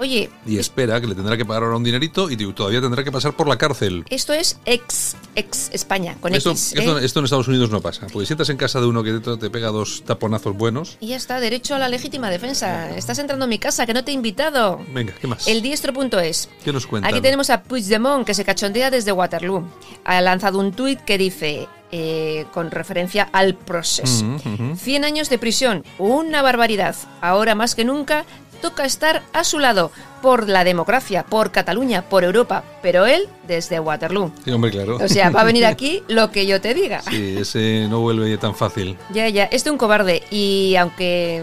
Oye, 0.00 0.30
Y 0.46 0.56
espera 0.58 0.98
que 0.98 1.06
le 1.06 1.14
tendrá 1.14 1.36
que 1.36 1.44
pagar 1.44 1.62
ahora 1.64 1.76
un 1.76 1.84
dinerito 1.84 2.30
y 2.30 2.36
todavía 2.54 2.80
tendrá 2.80 3.04
que 3.04 3.12
pasar 3.12 3.34
por 3.36 3.46
la 3.46 3.58
cárcel. 3.58 4.04
esto 4.08 4.32
es 4.32 4.58
ex, 4.64 5.14
ex 5.34 5.68
España, 5.74 6.16
con 6.20 6.34
Esto, 6.34 6.52
X. 6.52 6.72
¿eh? 6.74 6.98
esto 7.02 7.18
en 7.18 7.24
Estados 7.26 7.48
Unidos 7.48 7.70
no 7.70 7.82
pasa. 7.82 8.06
Porque 8.10 8.24
si 8.26 8.32
estás 8.32 8.48
en 8.48 8.56
casa 8.56 8.80
de 8.80 8.86
uno 8.86 9.02
que 9.02 9.20
te, 9.20 9.36
te 9.36 9.50
pega 9.50 9.68
dos 9.68 10.02
taponazos 10.06 10.56
buenos. 10.56 10.96
Y 11.00 11.08
ya 11.08 11.16
está, 11.16 11.38
derecho 11.38 11.74
a 11.74 11.78
la 11.78 11.88
legítima 11.90 12.30
defensa. 12.30 12.96
Estás 12.96 13.18
entrando 13.18 13.44
a 13.44 13.48
mi 13.48 13.58
casa, 13.58 13.84
que 13.84 13.92
no 13.92 14.02
te 14.02 14.10
he 14.10 14.14
invitado. 14.14 14.80
Venga, 14.94 15.12
¿qué 15.20 15.26
más? 15.26 15.46
El 15.46 15.60
diestro.es. 15.60 16.48
¿Qué 16.64 16.72
nos 16.72 16.86
cuentan? 16.86 17.12
Aquí 17.12 17.20
tenemos 17.20 17.50
a 17.50 17.62
Puigdemont, 17.62 18.26
que 18.26 18.32
se 18.32 18.44
cachondea 18.46 18.90
desde 18.90 19.12
Waterloo. 19.12 19.68
Ha 20.04 20.20
lanzado 20.22 20.58
un 20.60 20.72
tuit 20.72 21.00
que 21.00 21.18
dice, 21.18 21.68
eh, 21.92 22.46
con 22.54 22.70
referencia 22.70 23.28
al 23.32 23.54
proceso, 23.54 24.24
ujú. 24.24 24.76
100 24.76 25.04
años 25.04 25.28
de 25.28 25.38
prisión, 25.38 25.84
una 25.98 26.40
barbaridad. 26.40 26.96
Ahora 27.20 27.54
más 27.54 27.74
que 27.74 27.84
nunca 27.84 28.24
toca 28.60 28.84
estar 28.84 29.22
a 29.32 29.44
su 29.44 29.58
lado, 29.58 29.90
por 30.22 30.48
la 30.48 30.64
democracia, 30.64 31.24
por 31.24 31.50
Cataluña, 31.50 32.02
por 32.02 32.24
Europa, 32.24 32.62
pero 32.82 33.06
él 33.06 33.26
desde 33.48 33.80
Waterloo. 33.80 34.30
Sí, 34.44 34.50
hombre, 34.50 34.70
claro. 34.70 34.98
O 35.02 35.08
sea, 35.08 35.30
va 35.30 35.40
a 35.40 35.44
venir 35.44 35.64
aquí 35.66 36.02
lo 36.08 36.30
que 36.30 36.46
yo 36.46 36.60
te 36.60 36.74
diga. 36.74 37.00
Sí, 37.02 37.36
ese 37.38 37.86
no 37.88 38.00
vuelve 38.00 38.36
tan 38.36 38.54
fácil. 38.54 38.96
Ya, 39.10 39.28
ya, 39.28 39.44
este 39.44 39.70
un 39.70 39.78
cobarde 39.78 40.22
y 40.30 40.76
aunque 40.76 41.42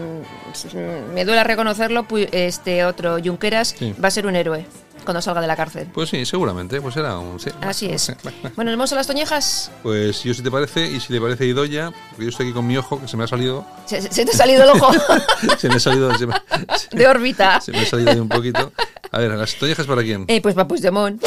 me 1.14 1.24
duela 1.24 1.44
reconocerlo, 1.44 2.06
este 2.32 2.84
otro 2.84 3.18
Junqueras 3.22 3.74
Sí. 3.78 3.94
va 4.02 4.08
a 4.08 4.10
ser 4.12 4.26
un 4.26 4.36
héroe 4.36 4.64
cuando 5.08 5.22
salga 5.22 5.40
de 5.40 5.46
la 5.46 5.56
cárcel. 5.56 5.88
Pues 5.94 6.10
sí, 6.10 6.26
seguramente. 6.26 6.82
Pues 6.82 6.92
será 6.92 7.16
un... 7.18 7.40
sí. 7.40 7.48
Así 7.62 7.86
es. 7.86 8.12
Bueno, 8.56 8.72
¿nos 8.72 8.78
vamos 8.78 8.92
a 8.92 8.96
las 8.96 9.06
toñejas? 9.06 9.70
Pues 9.82 10.22
yo 10.22 10.34
si 10.34 10.42
te 10.42 10.50
parece, 10.50 10.86
y 10.86 11.00
si 11.00 11.14
le 11.14 11.20
parece 11.20 11.46
Idoya, 11.46 11.92
porque 12.10 12.24
yo 12.24 12.28
estoy 12.28 12.46
aquí 12.46 12.52
con 12.52 12.66
mi 12.66 12.76
ojo, 12.76 13.00
que 13.00 13.08
se 13.08 13.16
me 13.16 13.24
ha 13.24 13.26
salido. 13.26 13.64
Se, 13.86 14.02
te 14.02 14.30
ha 14.30 14.34
salido 14.34 14.64
el 14.64 14.70
ojo 14.70 14.92
Se 15.58 15.68
me 15.70 15.76
ha 15.76 15.80
salido. 15.80 16.14
Se 16.18 16.26
me, 16.26 16.34
de 16.90 17.08
órbita. 17.08 17.58
se 17.62 17.72
me 17.72 17.78
ha 17.78 17.86
salido 17.86 18.10
ahí 18.10 18.20
un 18.20 18.28
poquito. 18.28 18.70
A 19.10 19.18
ver, 19.18 19.30
¿las 19.30 19.54
toallejas 19.54 19.86
para 19.86 20.02
quién? 20.02 20.26
Eh, 20.28 20.42
pues 20.42 20.58
va 20.58 20.68
Puigdemont. 20.68 21.22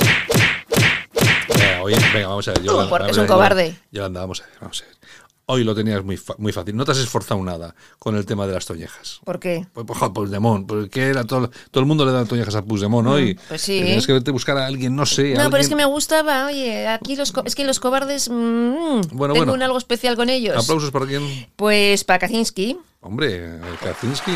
Venga, 1.56 1.82
oye, 1.82 1.98
venga, 2.14 2.28
vamos 2.28 2.48
a 2.48 2.52
ver. 2.52 2.62
Porque 2.62 2.90
vamos 2.90 3.10
es 3.10 3.18
un 3.18 3.26
cobarde. 3.26 3.76
Yolanda, 3.92 4.20
vamos 4.20 4.42
a 4.42 4.46
ver, 4.46 4.54
vamos 4.62 4.84
a 4.84 4.86
ver. 4.86 5.01
Hoy 5.54 5.66
lo 5.66 5.76
tenías 5.76 6.02
muy, 6.02 6.18
muy 6.38 6.54
fácil. 6.54 6.78
No 6.78 6.86
te 6.86 6.94
has 6.94 6.98
esforzado 7.00 7.44
nada 7.44 7.76
con 8.00 8.16
el 8.16 8.26
tema 8.26 8.48
de 8.48 8.54
las 8.54 8.66
toñejas. 8.66 9.20
¿Por 9.26 9.38
qué? 9.38 9.68
Pues, 9.74 9.86
pues 9.86 10.00
Puigdemont, 10.14 10.66
porque 10.66 11.08
era 11.08 11.26
todo, 11.26 11.50
todo 11.72 11.82
el 11.82 11.86
mundo 11.86 12.06
le 12.06 12.14
da 12.14 12.24
toñejas 12.24 12.56
a 12.56 12.62
Puigdemont 12.62 13.06
hoy. 13.06 13.38
pues 13.50 13.62
sí. 13.62 13.82
Tienes 13.84 14.08
que 14.08 14.14
verte 14.14 14.32
buscar 14.32 14.58
a 14.58 14.66
alguien, 14.66 14.96
no 14.96 15.06
sé. 15.06 15.34
No, 15.34 15.50
pero 15.50 15.62
es 15.62 15.68
que 15.68 15.76
me 15.76 15.84
gustaba, 15.84 16.46
oye, 16.46 16.88
aquí 16.88 17.18
los 17.18 17.34
es 17.44 17.56
que 17.56 17.66
los 17.66 17.82
cobardes, 17.82 18.30
mm, 18.30 18.34
Bueno, 19.12 19.34
tengo 19.34 19.34
bueno. 19.34 19.54
un 19.54 19.62
algo 19.62 19.78
especial 19.78 20.16
con 20.16 20.30
ellos. 20.30 20.56
Aplausos 20.56 20.90
para 20.90 21.06
quién. 21.06 21.48
Pues 21.58 22.06
para 22.06 22.20
Kaczynski, 22.20 22.78
Hombre, 23.02 23.60
Kaczynski. 23.84 24.32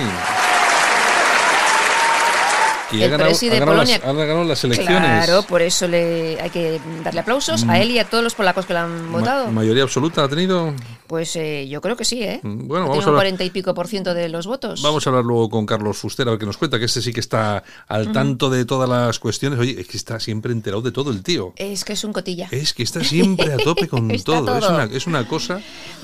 Y 2.91 3.01
El 3.01 3.15
presi 3.17 3.49
de 3.49 3.57
ha 3.57 3.59
ganado 3.61 3.77
Polonia. 3.79 3.97
las, 3.99 4.07
ha 4.07 4.13
ganado 4.13 4.43
las 4.43 4.63
elecciones. 4.63 4.97
claro, 4.99 5.43
por 5.43 5.61
eso 5.61 5.87
le 5.87 6.39
hay 6.39 6.49
que 6.51 6.79
darle 7.03 7.21
aplausos 7.21 7.63
a 7.67 7.79
él 7.79 7.91
y 7.91 7.99
a 7.99 8.05
todos 8.05 8.23
los 8.23 8.35
polacos 8.35 8.65
que 8.65 8.73
lo 8.73 8.79
han 8.79 9.11
Ma- 9.11 9.17
votado. 9.19 9.51
¿Mayoría 9.51 9.83
absoluta 9.83 10.23
ha 10.23 10.29
tenido? 10.29 10.73
Pues 11.07 11.35
eh, 11.35 11.67
yo 11.67 11.81
creo 11.81 11.95
que 11.95 12.05
sí, 12.05 12.21
¿eh? 12.23 12.39
Mm, 12.43 12.67
Bueno, 12.67 12.85
Ha 12.85 12.89
vamos 12.89 13.05
a 13.05 13.09
un 13.09 13.15
hablar- 13.15 13.21
40 13.37 13.43
y 13.43 13.49
pico 13.49 13.73
por 13.73 13.87
ciento 13.87 14.13
de 14.13 14.29
los 14.29 14.45
votos. 14.47 14.81
Vamos 14.81 15.05
a 15.05 15.09
hablar 15.09 15.25
luego 15.25 15.49
con 15.49 15.65
Carlos 15.65 15.97
Fuster 15.97 16.27
a 16.27 16.31
ver 16.31 16.39
qué 16.39 16.45
nos 16.45 16.57
cuenta, 16.57 16.77
que 16.79 16.85
este 16.85 17.01
sí 17.01 17.11
que 17.11 17.19
está 17.19 17.63
al 17.87 18.11
tanto 18.11 18.49
de 18.49 18.65
todas 18.65 18.87
las 18.89 19.19
cuestiones. 19.19 19.59
Oye, 19.59 19.79
es 19.81 19.87
que 19.87 19.97
está 19.97 20.19
siempre 20.19 20.51
enterado 20.51 20.81
de 20.81 20.91
todo 20.91 21.11
el 21.11 21.23
tío. 21.23 21.53
Es 21.57 21.85
que 21.85 21.93
es 21.93 22.03
un 22.03 22.13
cotilla. 22.13 22.47
Es 22.51 22.73
que 22.73 22.83
está 22.83 23.03
siempre 23.03 23.51
a 23.53 23.57
tope 23.57 23.87
con 23.87 24.09
Está 24.15 24.33
todo. 24.37 24.55
Es, 24.57 24.61
todo. 24.63 24.75
una, 24.75 24.83
es 24.85 25.07
una 25.07 25.27
cosa. 25.27 25.59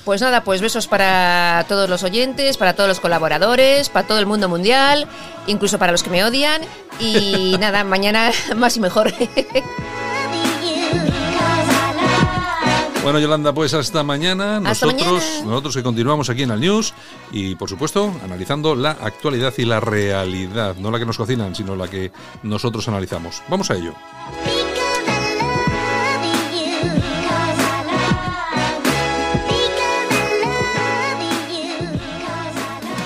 Pues 0.05 0.19
nada, 0.21 0.43
pues 0.43 0.61
besos 0.61 0.87
para 0.87 1.63
todos 1.69 1.87
los 1.89 2.01
oyentes, 2.03 2.57
para 2.57 2.73
todos 2.75 2.89
los 2.89 2.99
colaboradores, 2.99 3.89
para 3.89 4.07
todo 4.07 4.17
el 4.19 4.25
mundo 4.25 4.49
mundial, 4.49 5.07
incluso 5.47 5.77
para 5.77 5.91
los 5.91 6.01
que 6.01 6.09
me 6.09 6.23
odian. 6.23 6.61
Y 6.99 7.55
nada, 7.59 7.83
mañana 7.83 8.31
más 8.55 8.77
y 8.77 8.79
mejor. 8.79 9.13
Bueno, 13.03 13.17
Yolanda, 13.17 13.51
pues 13.51 13.73
hasta 13.73 14.03
mañana. 14.03 14.57
Hasta 14.57 14.85
nosotros, 14.85 15.23
mañana. 15.23 15.45
nosotros 15.45 15.75
que 15.75 15.83
continuamos 15.83 16.29
aquí 16.29 16.43
en 16.43 16.51
el 16.51 16.59
News 16.59 16.93
y, 17.31 17.55
por 17.55 17.67
supuesto, 17.67 18.13
analizando 18.23 18.75
la 18.75 18.91
actualidad 18.91 19.53
y 19.57 19.65
la 19.65 19.79
realidad. 19.79 20.75
No 20.75 20.91
la 20.91 20.99
que 20.99 21.05
nos 21.05 21.17
cocinan, 21.17 21.55
sino 21.55 21.75
la 21.75 21.87
que 21.87 22.11
nosotros 22.43 22.87
analizamos. 22.87 23.41
Vamos 23.49 23.71
a 23.71 23.75
ello. 23.75 23.95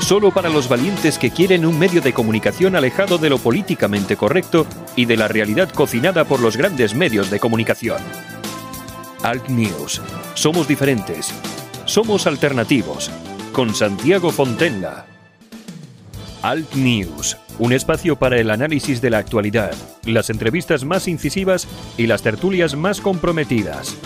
Solo 0.06 0.30
para 0.30 0.50
los 0.50 0.70
valientes 0.70 1.18
que 1.18 1.32
quieren 1.32 1.66
un 1.66 1.80
medio 1.80 2.00
de 2.00 2.14
comunicación 2.14 2.76
alejado 2.76 3.18
de 3.18 3.28
lo 3.28 3.40
políticamente 3.40 4.16
correcto 4.16 4.68
y 4.96 5.06
de 5.06 5.18
la 5.18 5.28
realidad 5.28 5.68
cocinada 5.72 6.26
por 6.26 6.42
los 6.42 6.58
grandes 6.58 6.94
medios 6.94 7.32
de 7.32 7.40
comunicación. 7.40 7.98
Alt 9.24 9.48
News. 9.48 10.04
Somos 10.36 10.68
diferentes. 10.68 11.34
Somos 11.86 12.28
alternativos. 12.28 13.10
Con 13.52 13.74
Santiago 13.74 14.30
Fontenla. 14.30 15.08
Alt 16.44 16.76
News. 16.76 17.38
Un 17.58 17.74
espacio 17.74 18.16
para 18.16 18.38
el 18.38 18.52
análisis 18.52 19.02
de 19.02 19.10
la 19.10 19.18
actualidad, 19.18 19.74
las 20.04 20.30
entrevistas 20.30 20.86
más 20.86 21.08
incisivas 21.08 21.68
y 21.98 22.06
las 22.06 22.22
tertulias 22.22 22.76
más 22.76 23.02
comprometidas. 23.02 23.98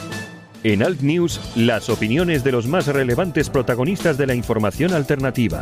En 0.62 0.84
Alt 0.84 1.00
News, 1.00 1.40
las 1.56 1.90
opiniones 1.90 2.44
de 2.44 2.52
los 2.52 2.68
más 2.68 2.88
relevantes 2.88 3.50
protagonistas 3.50 4.18
de 4.18 4.28
la 4.28 4.36
información 4.36 4.94
alternativa. 4.94 5.62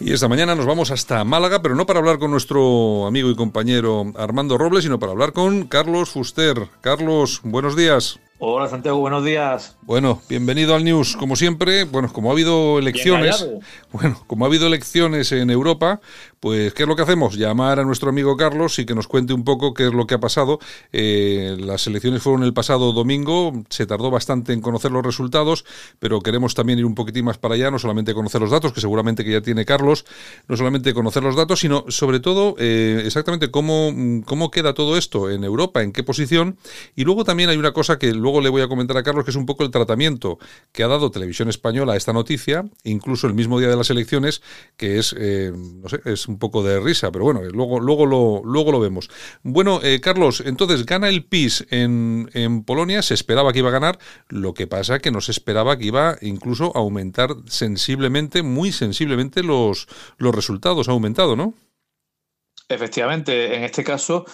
Y 0.00 0.12
esta 0.12 0.28
mañana 0.28 0.54
nos 0.54 0.64
vamos 0.64 0.90
hasta 0.90 1.24
Málaga, 1.24 1.60
pero 1.60 1.74
no 1.74 1.84
para 1.84 1.98
hablar 1.98 2.18
con 2.18 2.30
nuestro 2.30 3.06
amigo 3.06 3.30
y 3.30 3.36
compañero 3.36 4.12
Armando 4.16 4.56
Robles, 4.56 4.84
sino 4.84 4.98
para 4.98 5.12
hablar 5.12 5.34
con 5.34 5.66
Carlos 5.66 6.10
Fuster. 6.10 6.68
Carlos, 6.80 7.40
buenos 7.42 7.76
días. 7.76 8.18
Hola 8.38 8.68
Santiago, 8.68 8.98
buenos 8.98 9.24
días. 9.24 9.78
Bueno, 9.82 10.20
bienvenido 10.28 10.74
al 10.74 10.84
News. 10.84 11.16
Como 11.16 11.36
siempre, 11.36 11.84
bueno, 11.84 12.12
como 12.12 12.28
ha 12.28 12.32
habido 12.32 12.78
elecciones, 12.78 13.48
bueno, 13.92 14.22
como 14.26 14.44
ha 14.44 14.48
habido 14.48 14.66
elecciones 14.66 15.32
en 15.32 15.48
Europa, 15.50 16.00
pues 16.44 16.74
¿qué 16.74 16.82
es 16.82 16.88
lo 16.90 16.94
que 16.94 17.00
hacemos? 17.00 17.38
Llamar 17.38 17.80
a 17.80 17.84
nuestro 17.84 18.10
amigo 18.10 18.36
Carlos 18.36 18.78
y 18.78 18.84
que 18.84 18.94
nos 18.94 19.08
cuente 19.08 19.32
un 19.32 19.44
poco 19.44 19.72
qué 19.72 19.86
es 19.86 19.94
lo 19.94 20.06
que 20.06 20.16
ha 20.16 20.20
pasado. 20.20 20.58
Eh, 20.92 21.56
las 21.58 21.86
elecciones 21.86 22.22
fueron 22.22 22.42
el 22.42 22.52
pasado 22.52 22.92
domingo, 22.92 23.64
se 23.70 23.86
tardó 23.86 24.10
bastante 24.10 24.52
en 24.52 24.60
conocer 24.60 24.92
los 24.92 25.02
resultados, 25.02 25.64
pero 26.00 26.20
queremos 26.20 26.54
también 26.54 26.78
ir 26.78 26.84
un 26.84 26.94
poquitín 26.94 27.24
más 27.24 27.38
para 27.38 27.54
allá, 27.54 27.70
no 27.70 27.78
solamente 27.78 28.12
conocer 28.12 28.42
los 28.42 28.50
datos, 28.50 28.74
que 28.74 28.82
seguramente 28.82 29.24
que 29.24 29.32
ya 29.32 29.40
tiene 29.40 29.64
Carlos, 29.64 30.04
no 30.46 30.58
solamente 30.58 30.92
conocer 30.92 31.22
los 31.22 31.34
datos, 31.34 31.60
sino 31.60 31.86
sobre 31.88 32.20
todo 32.20 32.56
eh, 32.58 33.04
exactamente 33.06 33.50
cómo, 33.50 33.94
cómo 34.26 34.50
queda 34.50 34.74
todo 34.74 34.98
esto 34.98 35.30
en 35.30 35.44
Europa, 35.44 35.82
en 35.82 35.92
qué 35.92 36.02
posición. 36.02 36.58
Y 36.94 37.04
luego 37.04 37.24
también 37.24 37.48
hay 37.48 37.56
una 37.56 37.72
cosa 37.72 37.98
que 37.98 38.12
luego 38.12 38.42
le 38.42 38.50
voy 38.50 38.60
a 38.60 38.68
comentar 38.68 38.98
a 38.98 39.02
Carlos, 39.02 39.24
que 39.24 39.30
es 39.30 39.36
un 39.38 39.46
poco 39.46 39.64
el 39.64 39.70
tratamiento 39.70 40.38
que 40.72 40.82
ha 40.82 40.88
dado 40.88 41.10
Televisión 41.10 41.48
Española 41.48 41.94
a 41.94 41.96
esta 41.96 42.12
noticia, 42.12 42.66
incluso 42.82 43.26
el 43.28 43.32
mismo 43.32 43.58
día 43.58 43.70
de 43.70 43.76
las 43.76 43.88
elecciones, 43.88 44.42
que 44.76 44.98
es, 44.98 45.16
eh, 45.18 45.50
no 45.54 45.88
sé, 45.88 46.02
es 46.04 46.33
un 46.34 46.38
poco 46.38 46.62
de 46.62 46.80
risa, 46.80 47.10
pero 47.12 47.24
bueno, 47.24 47.42
luego, 47.42 47.80
luego, 47.80 48.06
lo, 48.06 48.42
luego 48.44 48.72
lo 48.72 48.80
vemos. 48.80 49.08
Bueno, 49.42 49.80
eh, 49.82 50.00
Carlos, 50.00 50.42
entonces 50.44 50.84
gana 50.84 51.08
el 51.08 51.24
PIS 51.24 51.66
en, 51.70 52.30
en 52.34 52.64
Polonia, 52.64 53.02
se 53.02 53.14
esperaba 53.14 53.52
que 53.52 53.60
iba 53.60 53.68
a 53.68 53.72
ganar, 53.72 53.98
lo 54.28 54.52
que 54.52 54.66
pasa 54.66 54.98
que 54.98 55.10
no 55.10 55.20
se 55.20 55.32
esperaba 55.32 55.78
que 55.78 55.86
iba 55.86 56.16
incluso 56.20 56.72
a 56.74 56.80
aumentar 56.80 57.30
sensiblemente, 57.46 58.42
muy 58.42 58.72
sensiblemente 58.72 59.42
los, 59.42 59.86
los 60.18 60.34
resultados, 60.34 60.88
ha 60.88 60.92
aumentado, 60.92 61.36
¿no? 61.36 61.54
Efectivamente, 62.68 63.56
en 63.56 63.62
este 63.64 63.84
caso, 63.84 64.24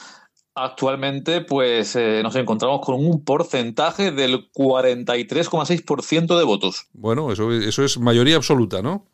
actualmente, 0.54 1.40
pues 1.40 1.96
eh, 1.96 2.20
nos 2.22 2.36
encontramos 2.36 2.80
con 2.84 2.94
un 2.94 3.24
porcentaje 3.24 4.12
del 4.12 4.50
43,6% 4.52 6.38
de 6.38 6.44
votos. 6.44 6.86
Bueno, 6.92 7.32
eso, 7.32 7.52
eso 7.52 7.84
es 7.84 7.98
mayoría 7.98 8.36
absoluta, 8.36 8.82
¿no? 8.82 9.06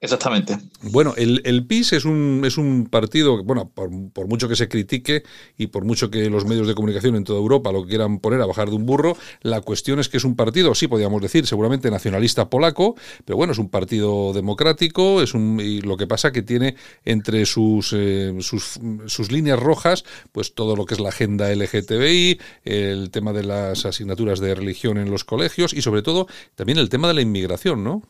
Exactamente. 0.00 0.56
Bueno, 0.82 1.14
el, 1.16 1.42
el, 1.44 1.66
PIS 1.66 1.94
es 1.94 2.04
un, 2.04 2.42
es 2.44 2.56
un 2.56 2.86
partido, 2.86 3.42
bueno, 3.42 3.72
por, 3.74 3.90
mucho 4.28 4.48
que 4.48 4.54
se 4.54 4.68
critique 4.68 5.24
y 5.56 5.66
por 5.66 5.84
mucho 5.84 6.08
que 6.08 6.30
los 6.30 6.44
medios 6.44 6.68
de 6.68 6.76
comunicación 6.76 7.16
en 7.16 7.24
toda 7.24 7.40
Europa 7.40 7.72
lo 7.72 7.84
quieran 7.84 8.20
poner 8.20 8.40
a 8.40 8.46
bajar 8.46 8.70
de 8.70 8.76
un 8.76 8.86
burro, 8.86 9.16
la 9.42 9.60
cuestión 9.60 9.98
es 9.98 10.08
que 10.08 10.18
es 10.18 10.24
un 10.24 10.36
partido, 10.36 10.72
sí 10.76 10.86
podríamos 10.86 11.20
decir, 11.20 11.48
seguramente 11.48 11.90
nacionalista 11.90 12.48
polaco, 12.48 12.94
pero 13.24 13.36
bueno, 13.36 13.52
es 13.52 13.58
un 13.58 13.70
partido 13.70 14.32
democrático, 14.32 15.20
es 15.20 15.34
un, 15.34 15.58
y 15.60 15.80
lo 15.80 15.96
que 15.96 16.06
pasa 16.06 16.30
que 16.30 16.42
tiene 16.42 16.76
entre 17.04 17.44
sus, 17.44 17.92
eh, 17.92 18.36
sus, 18.38 18.78
sus 19.06 19.32
líneas 19.32 19.58
rojas, 19.58 20.04
pues 20.30 20.54
todo 20.54 20.76
lo 20.76 20.84
que 20.84 20.94
es 20.94 21.00
la 21.00 21.08
agenda 21.08 21.52
LGTBI, 21.52 22.38
el 22.62 23.10
tema 23.10 23.32
de 23.32 23.42
las 23.42 23.84
asignaturas 23.84 24.38
de 24.38 24.54
religión 24.54 24.96
en 24.96 25.10
los 25.10 25.24
colegios 25.24 25.72
y 25.72 25.82
sobre 25.82 26.02
todo 26.02 26.28
también 26.54 26.78
el 26.78 26.88
tema 26.88 27.08
de 27.08 27.14
la 27.14 27.22
inmigración, 27.22 27.82
¿no? 27.82 28.04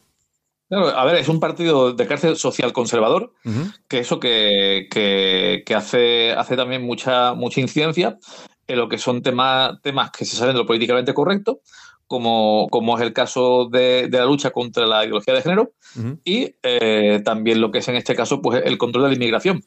Claro, 0.69 0.89
a 0.89 1.05
ver, 1.05 1.17
es 1.17 1.29
un 1.29 1.41
partido 1.41 1.95
de 1.95 2.07
cárcel 2.07 2.37
social 2.37 2.73
conservador, 2.75 3.33
uh 3.45 3.49
-huh. 3.51 3.75
que 3.89 3.99
eso 4.01 4.21
que, 4.21 4.87
que, 4.91 5.63
que, 5.65 5.75
hace, 5.75 6.33
hace 6.33 6.57
también 6.57 6.83
mucha, 6.83 7.33
mucha 7.33 7.61
incidencia 7.61 8.19
en 8.67 8.79
lo 8.79 8.89
que 8.89 8.99
son 8.99 9.23
temas, 9.23 9.81
temas 9.83 10.11
que 10.11 10.27
se 10.27 10.37
salen 10.37 10.55
de 10.55 10.61
lo 10.61 10.67
políticamente 10.67 11.15
correcto, 11.15 11.61
como, 12.07 12.69
como 12.71 12.97
es 12.99 13.03
el 13.03 13.15
caso 13.15 13.69
de, 13.71 14.09
de, 14.09 14.19
la 14.19 14.27
lucha 14.27 14.51
contra 14.51 14.87
la 14.87 15.05
ideología 15.05 15.35
de 15.35 15.43
género, 15.43 15.73
uh 15.97 16.01
-huh. 16.01 16.21
y 16.25 16.55
eh, 16.63 17.23
también 17.25 17.61
lo 17.63 17.71
que 17.71 17.79
es 17.79 17.89
en 17.89 17.97
este 17.97 18.15
caso 18.15 18.43
pues, 18.43 18.63
el 18.65 18.77
control 18.77 19.05
de 19.05 19.09
la 19.11 19.15
inmigración. 19.15 19.65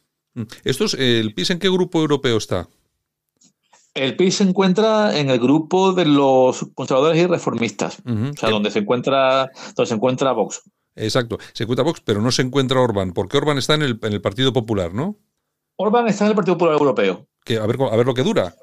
¿Esto 0.64 0.86
es, 0.86 0.94
¿El 0.94 1.34
PIS 1.34 1.50
en 1.50 1.60
qué 1.60 1.70
grupo 1.70 2.00
europeo 2.00 2.38
está? 2.38 2.68
El 3.94 4.16
PIS 4.16 4.36
se 4.36 4.44
encuentra 4.44 5.18
en 5.18 5.30
el 5.30 5.40
grupo 5.40 5.92
de 5.94 6.06
los 6.06 6.68
conservadores 6.76 7.22
y 7.22 7.26
reformistas, 7.26 8.00
uh 8.06 8.10
-huh. 8.12 8.34
o 8.34 8.38
sea, 8.38 8.50
donde 8.50 8.70
se 8.72 8.80
encuentra, 8.80 9.50
donde 9.76 9.88
se 9.88 9.96
encuentra 9.96 10.32
Vox. 10.32 10.62
Exacto, 10.96 11.38
se 11.54 11.64
encuentra 11.64 11.86
Vox, 11.86 12.02
pero 12.02 12.22
no 12.22 12.32
se 12.32 12.42
encuentra 12.42 12.82
Orbán, 12.82 13.14
porque 13.14 13.38
Orbán 13.38 13.58
está 13.58 13.76
en 13.76 13.84
el, 13.84 14.00
en 14.02 14.14
el 14.14 14.22
Partido 14.22 14.52
Popular, 14.54 14.94
¿no? 14.94 15.18
Orbán 15.78 16.08
está 16.08 16.26
en 16.26 16.32
el 16.32 16.36
Partido 16.36 16.58
Popular 16.58 16.78
Europeo. 16.78 17.28
Que, 17.44 17.58
a, 17.58 17.66
ver, 17.66 17.78
a 17.82 17.96
ver 17.96 18.06
lo 18.06 18.14
que 18.14 18.24
dura. 18.24 18.54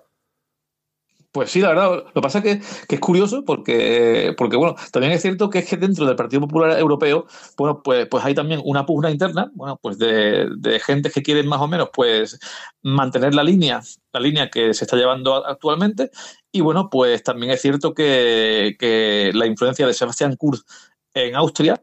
Pues 1.31 1.51
sí, 1.51 1.61
la 1.61 1.69
verdad, 1.69 2.05
lo 2.07 2.13
que 2.13 2.21
pasa 2.23 2.39
es 2.39 2.45
que, 2.45 2.87
que, 2.89 2.95
es 2.95 3.01
curioso 3.01 3.45
porque, 3.45 4.35
porque, 4.39 4.57
bueno, 4.57 4.77
también 4.93 5.13
es 5.13 5.21
cierto 5.21 5.51
que 5.51 5.59
es 5.59 5.69
que 5.69 5.77
dentro 5.77 6.07
del 6.07 6.17
Partido 6.17 6.41
Popular 6.41 6.79
Europeo, 6.79 7.27
bueno, 7.57 7.83
pues, 7.83 8.09
pues 8.09 8.25
hay 8.25 8.35
también 8.35 8.63
una 8.65 8.87
pugna 8.87 9.11
interna, 9.11 9.51
bueno, 9.55 9.79
pues 9.83 9.99
de, 9.99 10.49
de 10.57 10.81
gente 10.81 11.11
que 11.11 11.23
quieren 11.23 11.47
más 11.47 11.61
o 11.61 11.69
menos, 11.69 11.91
pues, 11.93 12.39
mantener 12.83 13.35
la 13.35 13.45
línea, 13.45 13.83
la 14.13 14.21
línea 14.21 14.49
que 14.49 14.73
se 14.73 14.85
está 14.85 14.97
llevando 14.97 15.47
actualmente, 15.47 16.11
y 16.51 16.63
bueno, 16.63 16.89
pues 16.91 17.23
también 17.23 17.53
es 17.53 17.61
cierto 17.61 17.93
que, 17.93 18.75
que 18.79 19.31
la 19.35 19.47
influencia 19.47 19.87
de 19.87 19.95
Sebastián 19.95 20.35
Kurz 20.37 20.65
en 21.13 21.37
Austria, 21.37 21.81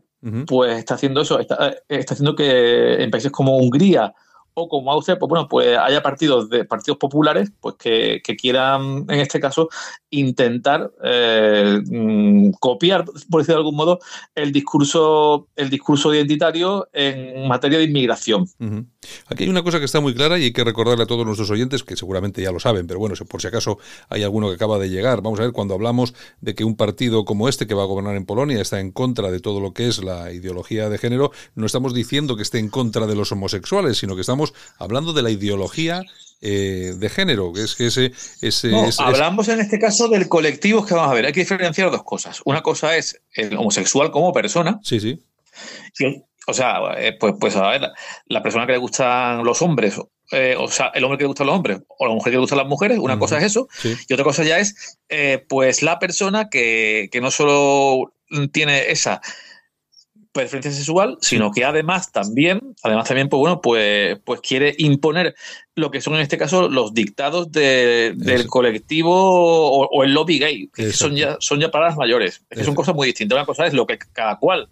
pues 0.47 0.77
está 0.77 0.95
haciendo 0.95 1.21
eso, 1.21 1.39
está, 1.39 1.75
está, 1.87 2.13
haciendo 2.13 2.35
que 2.35 3.03
en 3.03 3.11
países 3.11 3.31
como 3.31 3.57
Hungría 3.57 4.13
o 4.55 4.69
como 4.69 4.91
Austria, 4.91 5.19
pues 5.19 5.29
bueno, 5.29 5.47
pues 5.47 5.77
haya 5.77 6.01
partidos 6.01 6.49
de 6.49 6.63
partidos 6.63 6.97
populares 6.97 7.51
pues 7.59 7.75
que, 7.75 8.21
que 8.23 8.35
quieran, 8.35 9.05
en 9.09 9.19
este 9.19 9.39
caso, 9.39 9.69
intentar 10.09 10.91
eh, 11.03 11.81
copiar, 12.59 13.03
por 13.29 13.41
decirlo 13.41 13.55
de 13.55 13.65
algún 13.65 13.75
modo, 13.75 13.99
el 14.33 14.51
discurso, 14.51 15.49
el 15.55 15.69
discurso 15.69 16.13
identitario 16.13 16.87
en 16.93 17.47
materia 17.47 17.77
de 17.77 17.83
inmigración. 17.83 18.43
Uh 18.59 18.65
-huh. 18.65 18.85
Aquí 19.27 19.43
hay 19.43 19.49
una 19.49 19.63
cosa 19.63 19.79
que 19.79 19.85
está 19.85 19.99
muy 19.99 20.13
clara 20.13 20.37
y 20.39 20.43
hay 20.45 20.53
que 20.53 20.63
recordarle 20.63 21.03
a 21.03 21.07
todos 21.07 21.25
nuestros 21.25 21.49
oyentes, 21.49 21.83
que 21.83 21.95
seguramente 21.95 22.41
ya 22.41 22.51
lo 22.51 22.59
saben, 22.59 22.87
pero 22.87 22.99
bueno, 22.99 23.15
por 23.27 23.41
si 23.41 23.47
acaso 23.47 23.77
hay 24.09 24.23
alguno 24.23 24.49
que 24.49 24.55
acaba 24.55 24.79
de 24.79 24.89
llegar. 24.89 25.21
Vamos 25.21 25.39
a 25.39 25.43
ver, 25.43 25.51
cuando 25.51 25.73
hablamos 25.73 26.13
de 26.41 26.55
que 26.55 26.63
un 26.63 26.75
partido 26.75 27.25
como 27.25 27.49
este 27.49 27.67
que 27.67 27.73
va 27.73 27.83
a 27.83 27.87
gobernar 27.87 28.15
en 28.15 28.25
Polonia 28.25 28.61
está 28.61 28.79
en 28.79 28.91
contra 28.91 29.31
de 29.31 29.39
todo 29.39 29.59
lo 29.59 29.73
que 29.73 29.87
es 29.87 30.03
la 30.03 30.31
ideología 30.31 30.89
de 30.89 30.97
género, 30.97 31.31
no 31.55 31.65
estamos 31.65 31.93
diciendo 31.93 32.35
que 32.35 32.43
esté 32.43 32.59
en 32.59 32.69
contra 32.69 33.07
de 33.07 33.15
los 33.15 33.31
homosexuales, 33.31 33.97
sino 33.97 34.15
que 34.15 34.21
estamos 34.21 34.53
hablando 34.77 35.13
de 35.13 35.21
la 35.21 35.31
ideología 35.31 36.03
eh, 36.41 36.93
de 36.97 37.09
género, 37.09 37.53
que 37.53 37.63
es 37.63 37.75
que 37.75 37.87
ese... 37.87 38.11
ese 38.41 38.69
no, 38.69 38.85
es, 38.85 38.99
hablamos 38.99 39.47
en 39.47 39.59
este 39.59 39.79
caso 39.79 40.07
del 40.07 40.27
colectivo 40.27 40.85
que 40.85 40.93
vamos 40.93 41.11
a 41.11 41.15
ver, 41.15 41.25
hay 41.25 41.33
que 41.33 41.39
diferenciar 41.39 41.91
dos 41.91 42.03
cosas. 42.03 42.41
Una 42.45 42.61
cosa 42.61 42.97
es 42.97 43.21
el 43.33 43.55
homosexual 43.57 44.11
como 44.11 44.33
persona. 44.33 44.79
Sí, 44.83 44.99
sí. 44.99 45.23
Y, 45.99 46.05
o 46.47 46.53
sea, 46.53 46.79
eh, 46.97 47.15
pues, 47.19 47.35
pues 47.39 47.55
a 47.55 47.69
ver, 47.69 47.81
la 48.27 48.43
persona 48.43 48.65
que 48.65 48.73
le 48.73 48.77
gustan 48.77 49.43
los 49.43 49.61
hombres, 49.61 49.99
eh, 50.31 50.55
o 50.57 50.67
sea, 50.67 50.91
el 50.93 51.03
hombre 51.03 51.17
que 51.17 51.23
le 51.23 51.29
gustan 51.29 51.47
los 51.47 51.55
hombres 51.55 51.79
o 51.87 52.07
la 52.07 52.13
mujer 52.13 52.31
que 52.31 52.37
le 52.37 52.41
gustan 52.41 52.57
las 52.59 52.67
mujeres, 52.67 52.99
una 52.99 53.13
uh 53.13 53.17
-huh. 53.17 53.19
cosa 53.19 53.37
es 53.37 53.45
eso, 53.45 53.67
sí. 53.71 53.95
y 54.07 54.13
otra 54.13 54.23
cosa 54.25 54.43
ya 54.43 54.59
es, 54.59 54.99
eh, 55.09 55.43
pues 55.47 55.81
la 55.81 55.99
persona 55.99 56.49
que, 56.49 57.09
que 57.11 57.21
no 57.21 57.31
solo 57.31 58.13
tiene 58.51 58.91
esa 58.91 59.21
preferencia 60.35 60.71
sexual, 60.71 61.17
sino 61.21 61.49
que 61.51 61.63
además 61.63 62.11
también, 62.11 62.75
además 62.83 63.07
también, 63.07 63.29
pues 63.29 63.39
bueno, 63.39 63.61
pues, 63.61 64.19
pues 64.25 64.41
quiere 64.41 64.75
imponer 64.77 65.33
lo 65.75 65.91
que 65.91 66.01
son 66.01 66.15
en 66.15 66.21
este 66.21 66.37
caso 66.37 66.67
los 66.67 66.93
dictados 66.93 67.51
de, 67.53 68.13
del 68.17 68.45
colectivo 68.47 69.13
o, 69.13 69.87
o, 69.87 70.03
el 70.03 70.13
lobby 70.13 70.37
gay, 70.37 70.69
que 70.73 70.91
son 70.91 71.15
ya, 71.15 71.37
son 71.39 71.61
ya 71.61 71.71
palabras 71.71 71.97
mayores, 71.97 72.43
es 72.49 72.57
que 72.57 72.63
son 72.65 72.75
cosas 72.75 72.93
muy 72.93 73.07
distintas. 73.07 73.37
Una 73.37 73.45
cosa 73.45 73.65
es 73.65 73.73
lo 73.73 73.87
que 73.87 73.97
cada 73.97 74.37
cual 74.37 74.69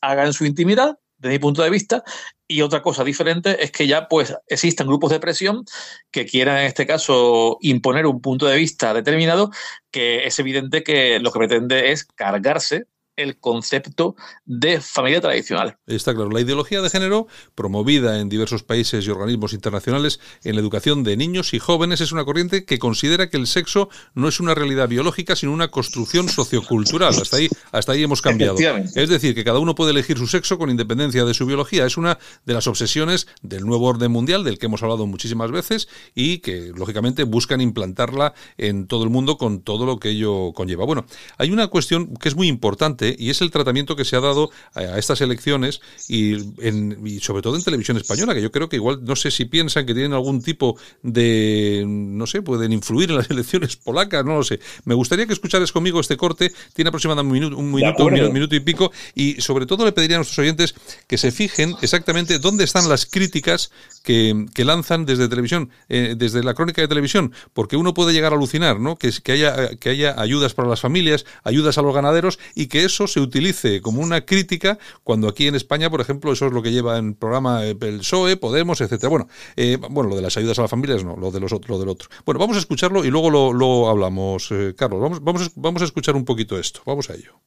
haga 0.00 0.26
en 0.26 0.32
su 0.32 0.46
intimidad, 0.46 0.98
desde 1.24 1.36
mi 1.36 1.38
punto 1.38 1.62
de 1.62 1.70
vista, 1.70 2.04
y 2.46 2.60
otra 2.60 2.82
cosa 2.82 3.02
diferente 3.02 3.64
es 3.64 3.72
que 3.72 3.86
ya 3.86 4.08
pues 4.08 4.36
existen 4.46 4.86
grupos 4.86 5.10
de 5.10 5.20
presión 5.20 5.64
que 6.10 6.26
quieran 6.26 6.58
en 6.58 6.66
este 6.66 6.86
caso 6.86 7.56
imponer 7.62 8.06
un 8.06 8.20
punto 8.20 8.46
de 8.46 8.58
vista 8.58 8.92
determinado 8.92 9.50
que 9.90 10.26
es 10.26 10.38
evidente 10.38 10.82
que 10.82 11.18
lo 11.20 11.32
que 11.32 11.38
pretende 11.38 11.92
es 11.92 12.04
cargarse 12.04 12.84
el 13.16 13.38
concepto 13.38 14.16
de 14.44 14.80
familia 14.80 15.20
tradicional. 15.20 15.78
Está 15.86 16.14
claro. 16.14 16.30
La 16.30 16.40
ideología 16.40 16.82
de 16.82 16.90
género, 16.90 17.26
promovida 17.54 18.20
en 18.20 18.28
diversos 18.28 18.62
países 18.62 19.06
y 19.06 19.10
organismos 19.10 19.52
internacionales 19.52 20.20
en 20.42 20.54
la 20.54 20.60
educación 20.60 21.04
de 21.04 21.16
niños 21.16 21.54
y 21.54 21.58
jóvenes, 21.58 22.00
es 22.00 22.12
una 22.12 22.24
corriente 22.24 22.64
que 22.64 22.78
considera 22.78 23.30
que 23.30 23.36
el 23.36 23.46
sexo 23.46 23.88
no 24.14 24.28
es 24.28 24.40
una 24.40 24.54
realidad 24.54 24.88
biológica, 24.88 25.36
sino 25.36 25.52
una 25.52 25.68
construcción 25.68 26.28
sociocultural. 26.28 27.14
Hasta 27.14 27.36
ahí, 27.36 27.48
hasta 27.72 27.92
ahí 27.92 28.02
hemos 28.02 28.22
cambiado. 28.22 28.56
Es 28.94 29.08
decir, 29.08 29.34
que 29.34 29.44
cada 29.44 29.58
uno 29.58 29.74
puede 29.74 29.92
elegir 29.92 30.18
su 30.18 30.26
sexo 30.26 30.58
con 30.58 30.70
independencia 30.70 31.24
de 31.24 31.34
su 31.34 31.46
biología. 31.46 31.86
Es 31.86 31.96
una 31.96 32.18
de 32.44 32.54
las 32.54 32.66
obsesiones 32.66 33.26
del 33.42 33.64
nuevo 33.64 33.86
orden 33.86 34.10
mundial, 34.10 34.44
del 34.44 34.58
que 34.58 34.66
hemos 34.66 34.82
hablado 34.82 35.06
muchísimas 35.06 35.50
veces, 35.50 35.88
y 36.14 36.38
que, 36.38 36.72
lógicamente, 36.74 37.24
buscan 37.24 37.60
implantarla 37.60 38.34
en 38.58 38.86
todo 38.86 39.04
el 39.04 39.10
mundo 39.10 39.36
con 39.38 39.62
todo 39.62 39.86
lo 39.86 39.98
que 39.98 40.10
ello 40.10 40.52
conlleva. 40.52 40.84
Bueno, 40.84 41.06
hay 41.38 41.50
una 41.50 41.68
cuestión 41.68 42.14
que 42.16 42.28
es 42.28 42.36
muy 42.36 42.48
importante 42.48 43.03
y 43.18 43.30
es 43.30 43.40
el 43.40 43.50
tratamiento 43.50 43.96
que 43.96 44.04
se 44.04 44.16
ha 44.16 44.20
dado 44.20 44.50
a, 44.74 44.98
estas 44.98 45.20
elecciones 45.20 45.80
y, 46.08 46.34
en, 46.64 46.98
y, 47.04 47.20
sobre 47.20 47.42
todo 47.42 47.56
en 47.56 47.62
televisión 47.62 47.96
española, 47.96 48.34
que 48.34 48.42
yo 48.42 48.52
creo 48.52 48.68
que 48.68 48.76
igual 48.76 49.04
no 49.04 49.16
sé 49.16 49.30
si 49.30 49.44
piensan 49.44 49.86
que 49.86 49.94
tienen 49.94 50.12
algún 50.12 50.42
tipo 50.42 50.76
de, 51.02 51.84
no 51.86 52.26
sé, 52.26 52.42
pueden 52.42 52.72
influir 52.72 53.10
en 53.10 53.16
las 53.16 53.30
elecciones 53.30 53.76
polacas, 53.76 54.24
no 54.24 54.36
lo 54.36 54.44
sé. 54.44 54.60
Me 54.84 54.94
gustaría 54.94 55.26
que 55.26 55.32
escucharas 55.32 55.72
conmigo 55.72 56.00
este 56.00 56.16
corte, 56.16 56.52
tiene 56.72 56.88
aproximadamente 56.88 57.28
un 57.28 57.32
minuto, 57.32 57.56
un 57.56 57.72
minuto, 57.72 58.04
un 58.04 58.12
minuto, 58.12 58.32
minuto 58.32 58.54
y 58.54 58.60
pico, 58.60 58.92
y 59.14 59.40
sobre 59.40 59.66
todo 59.66 59.84
le 59.84 59.92
pediría 59.92 60.16
a 60.16 60.18
nuestros 60.18 60.38
oyentes 60.38 60.74
que 61.06 61.18
se 61.18 61.32
fijen 61.32 61.74
exactamente 61.82 62.38
dónde 62.38 62.64
están 62.64 62.88
las 62.88 63.06
críticas 63.06 63.70
que, 64.02 64.46
que 64.54 64.64
lanzan 64.64 65.06
desde 65.06 65.28
televisión, 65.28 65.70
eh, 65.88 66.14
desde 66.16 66.42
la 66.42 66.54
crónica 66.54 66.82
de 66.82 66.88
televisión, 66.88 67.32
porque 67.52 67.76
uno 67.76 67.94
puede 67.94 68.12
llegar 68.12 68.32
a 68.32 68.36
alucinar, 68.36 68.80
¿no? 68.80 68.96
Que, 68.96 69.10
que, 69.22 69.32
haya, 69.32 69.76
que 69.76 69.90
haya 69.90 70.20
ayudas 70.20 70.54
para 70.54 70.68
las 70.68 70.80
familias, 70.80 71.24
ayudas 71.42 71.78
a 71.78 71.82
los 71.82 71.94
ganaderos 71.94 72.38
y 72.54 72.66
que 72.66 72.84
eso 72.84 72.93
se 72.94 73.20
utilice 73.20 73.80
como 73.80 74.00
una 74.00 74.24
crítica 74.24 74.78
cuando 75.02 75.28
aquí 75.28 75.46
en 75.46 75.54
España, 75.54 75.90
por 75.90 76.00
ejemplo, 76.00 76.32
eso 76.32 76.46
es 76.46 76.52
lo 76.52 76.62
que 76.62 76.72
lleva 76.72 76.98
en 76.98 77.14
programa 77.14 77.64
el 77.64 77.76
PSOE, 77.76 78.36
Podemos, 78.36 78.80
etcétera. 78.80 79.08
Bueno, 79.10 79.28
eh, 79.56 79.78
bueno, 79.90 80.10
lo 80.10 80.16
de 80.16 80.22
las 80.22 80.36
ayudas 80.36 80.58
a 80.58 80.62
las 80.62 80.70
familias 80.70 81.04
no, 81.04 81.16
lo 81.16 81.30
de 81.30 81.40
los 81.40 81.52
lo 81.68 81.78
del 81.78 81.88
otro. 81.88 82.08
Bueno, 82.24 82.38
vamos 82.38 82.56
a 82.56 82.60
escucharlo 82.60 83.04
y 83.04 83.10
luego 83.10 83.30
lo, 83.30 83.52
lo 83.52 83.88
hablamos, 83.88 84.48
eh, 84.50 84.74
Carlos. 84.76 85.00
Vamos, 85.00 85.22
vamos, 85.22 85.50
vamos 85.54 85.82
a 85.82 85.84
escuchar 85.84 86.16
un 86.16 86.24
poquito 86.24 86.58
esto. 86.58 86.80
Vamos 86.86 87.10
a 87.10 87.14
ello. 87.14 87.40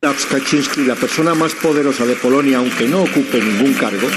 Kaczynski, 0.00 0.84
la 0.84 0.94
persona 0.94 1.34
más 1.34 1.54
poderosa 1.54 2.06
de 2.06 2.16
Polonia, 2.16 2.58
aunque 2.58 2.88
no 2.88 3.02
ocupe 3.02 3.38
ningún 3.38 3.74
cargo, 3.74 4.08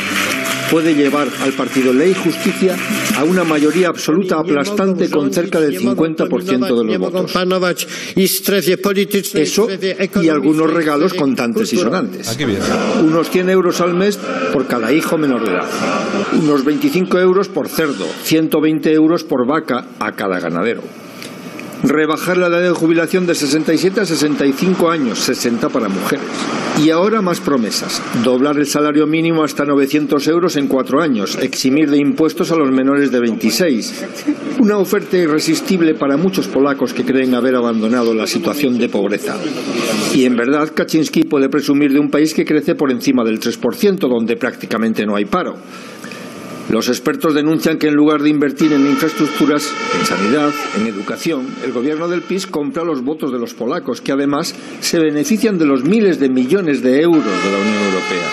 puede 0.73 0.95
llevar 0.95 1.27
al 1.43 1.51
partido 1.53 1.93
Ley 1.93 2.09
y 2.09 2.13
Justicia 2.15 2.75
a 3.15 3.23
una 3.23 3.43
mayoría 3.43 3.89
absoluta 3.89 4.39
aplastante 4.39 5.07
con 5.07 5.31
cerca 5.31 5.61
del 5.61 5.79
50% 5.79 6.79
de 6.79 6.83
los 6.83 6.97
votos. 6.97 7.31
Eso 9.43 9.67
y 10.19 10.29
algunos 10.29 10.73
regalos 10.73 11.13
contantes 11.13 11.71
y 11.73 11.77
sonantes. 11.77 12.35
Viene. 12.37 12.57
Unos 13.03 13.29
100 13.29 13.49
euros 13.51 13.81
al 13.81 13.93
mes 13.93 14.17
por 14.51 14.65
cada 14.65 14.91
hijo 14.91 15.15
menor 15.15 15.45
de 15.45 15.51
edad. 15.51 15.67
Unos 16.41 16.65
25 16.65 17.19
euros 17.19 17.49
por 17.49 17.67
cerdo. 17.67 18.07
120 18.23 18.93
euros 18.93 19.23
por 19.23 19.45
vaca 19.45 19.85
a 19.99 20.13
cada 20.13 20.39
ganadero 20.39 21.02
rebajar 21.83 22.37
la 22.37 22.47
edad 22.47 22.61
de 22.61 22.71
jubilación 22.71 23.27
de 23.27 23.35
67 23.35 24.01
a 24.01 24.05
65 24.05 24.89
años, 24.89 25.19
60 25.19 25.69
para 25.69 25.89
mujeres. 25.89 26.25
Y 26.83 26.89
ahora 26.89 27.21
más 27.21 27.39
promesas. 27.39 28.01
Doblar 28.23 28.57
el 28.57 28.65
salario 28.65 29.05
mínimo 29.05 29.43
hasta 29.43 29.65
900 29.65 30.25
euros 30.27 30.55
en 30.55 30.67
cuatro 30.67 31.01
años, 31.01 31.37
eximir 31.41 31.89
de 31.91 31.97
impuestos 31.97 32.51
a 32.51 32.55
los 32.55 32.71
menores 32.71 33.11
de 33.11 33.19
26. 33.19 34.05
Una 34.59 34.77
oferta 34.77 35.17
irresistible 35.17 35.93
para 35.93 36.17
muchos 36.17 36.47
polacos 36.47 36.93
que 36.93 37.03
creen 37.03 37.35
haber 37.35 37.55
abandonado 37.55 38.13
la 38.13 38.25
situación 38.25 38.77
de 38.77 38.89
pobreza. 38.89 39.37
Y 40.15 40.25
en 40.25 40.35
verdad, 40.35 40.71
Kaczynski 40.73 41.23
puede 41.23 41.49
presumir 41.49 41.91
de 41.91 41.99
un 41.99 42.09
país 42.09 42.33
que 42.33 42.45
crece 42.45 42.75
por 42.75 42.91
encima 42.91 43.23
del 43.23 43.39
3%, 43.39 43.97
donde 44.07 44.37
prácticamente 44.37 45.05
no 45.05 45.15
hay 45.15 45.25
paro. 45.25 45.55
Los 46.73 46.89
expertos 46.89 47.35
denuncian 47.35 47.77
que 47.77 47.89
en 47.89 47.93
lugar 47.93 48.23
de 48.23 48.31
invertir 48.31 48.73
en 48.73 48.87
infraestructuras, 48.87 49.71
en 49.93 50.05
sanidad, 50.07 50.49
en 50.75 50.87
educación, 50.87 51.55
el 51.63 51.71
gobierno 51.71 52.07
del 52.07 52.23
PIS 52.23 52.47
compra 52.47 52.83
los 52.83 53.03
votos 53.03 53.31
de 53.31 53.37
los 53.37 53.53
polacos, 53.53 54.01
que 54.01 54.11
además 54.11 54.55
se 54.79 54.97
benefician 54.97 55.59
de 55.59 55.65
los 55.65 55.83
miles 55.83 56.19
de 56.19 56.29
millones 56.29 56.81
de 56.81 56.99
euros 57.01 57.23
de 57.23 57.51
la 57.51 57.57
Unión 57.59 57.83
Europea. 57.83 58.27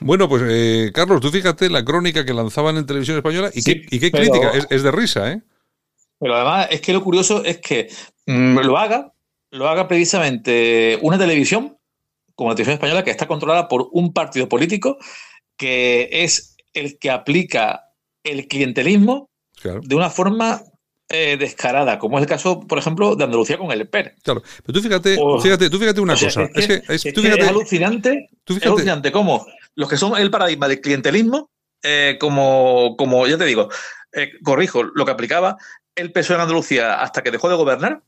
Bueno, 0.00 0.28
pues 0.28 0.42
eh, 0.48 0.90
Carlos, 0.92 1.20
tú 1.20 1.30
fíjate 1.30 1.70
la 1.70 1.84
crónica 1.84 2.24
que 2.24 2.34
lanzaban 2.34 2.76
en 2.76 2.86
televisión 2.86 3.18
española 3.18 3.52
y, 3.54 3.62
qué, 3.62 3.86
y 3.88 4.00
qué 4.00 4.10
crítica, 4.10 4.50
es, 4.68 4.82
de 4.82 4.90
risa, 4.90 5.30
¿eh? 5.30 5.40
Pero 6.18 6.34
además 6.34 6.66
es 6.72 6.80
que 6.80 6.92
lo 6.92 7.04
curioso 7.04 7.44
es 7.44 7.58
que 7.58 7.88
mm, 8.26 8.58
lo 8.58 8.78
haga, 8.78 9.12
lo 9.52 9.68
haga 9.68 9.86
precisamente 9.86 10.98
una 11.02 11.18
televisión 11.18 11.78
como 12.34 12.50
la 12.50 12.56
televisión 12.56 12.74
española 12.74 13.04
que 13.04 13.12
está 13.12 13.28
controlada 13.28 13.68
por 13.68 13.90
un 13.92 14.12
partido 14.12 14.48
político 14.48 14.98
que 15.60 16.08
es 16.10 16.49
el 16.74 16.98
que 16.98 17.10
aplica 17.10 17.84
el 18.24 18.46
clientelismo 18.48 19.30
de 19.62 19.94
una 19.94 20.10
forma 20.10 20.62
eh, 21.08 21.36
descarada, 21.36 21.98
como 21.98 22.18
es 22.18 22.22
el 22.22 22.28
caso, 22.28 22.60
por 22.60 22.78
ejemplo, 22.78 23.16
de 23.16 23.24
Andalucía 23.24 23.58
con 23.58 23.72
el 23.72 23.88
PER. 23.88 24.14
Claro, 24.22 24.42
pero 24.64 24.78
tú 24.78 24.82
fíjate, 24.82 25.18
fíjate, 25.42 25.68
tú 25.68 25.78
fíjate 25.78 26.00
una 26.00 26.14
cosa. 26.14 26.48
Es, 26.54 26.66
que, 26.66 26.82
es, 26.88 27.48
alucinante, 27.48 28.30
es 28.46 28.66
alucinante 28.66 29.10
cómo 29.10 29.44
los 29.74 29.88
que 29.88 29.96
son 29.96 30.16
el 30.16 30.30
paradigma 30.30 30.68
del 30.68 30.80
clientelismo, 30.80 31.50
eh, 31.82 32.16
como, 32.20 32.96
como 32.96 33.26
ya 33.26 33.38
te 33.38 33.44
digo, 33.44 33.68
eh, 34.12 34.30
corrijo, 34.42 34.82
lo 34.82 35.04
que 35.04 35.12
aplicaba 35.12 35.56
el 35.94 36.12
PSOE 36.12 36.36
en 36.36 36.42
Andalucía 36.42 37.00
hasta 37.00 37.22
que 37.22 37.30
dejó 37.30 37.48
de 37.48 37.56
gobernar, 37.56 38.02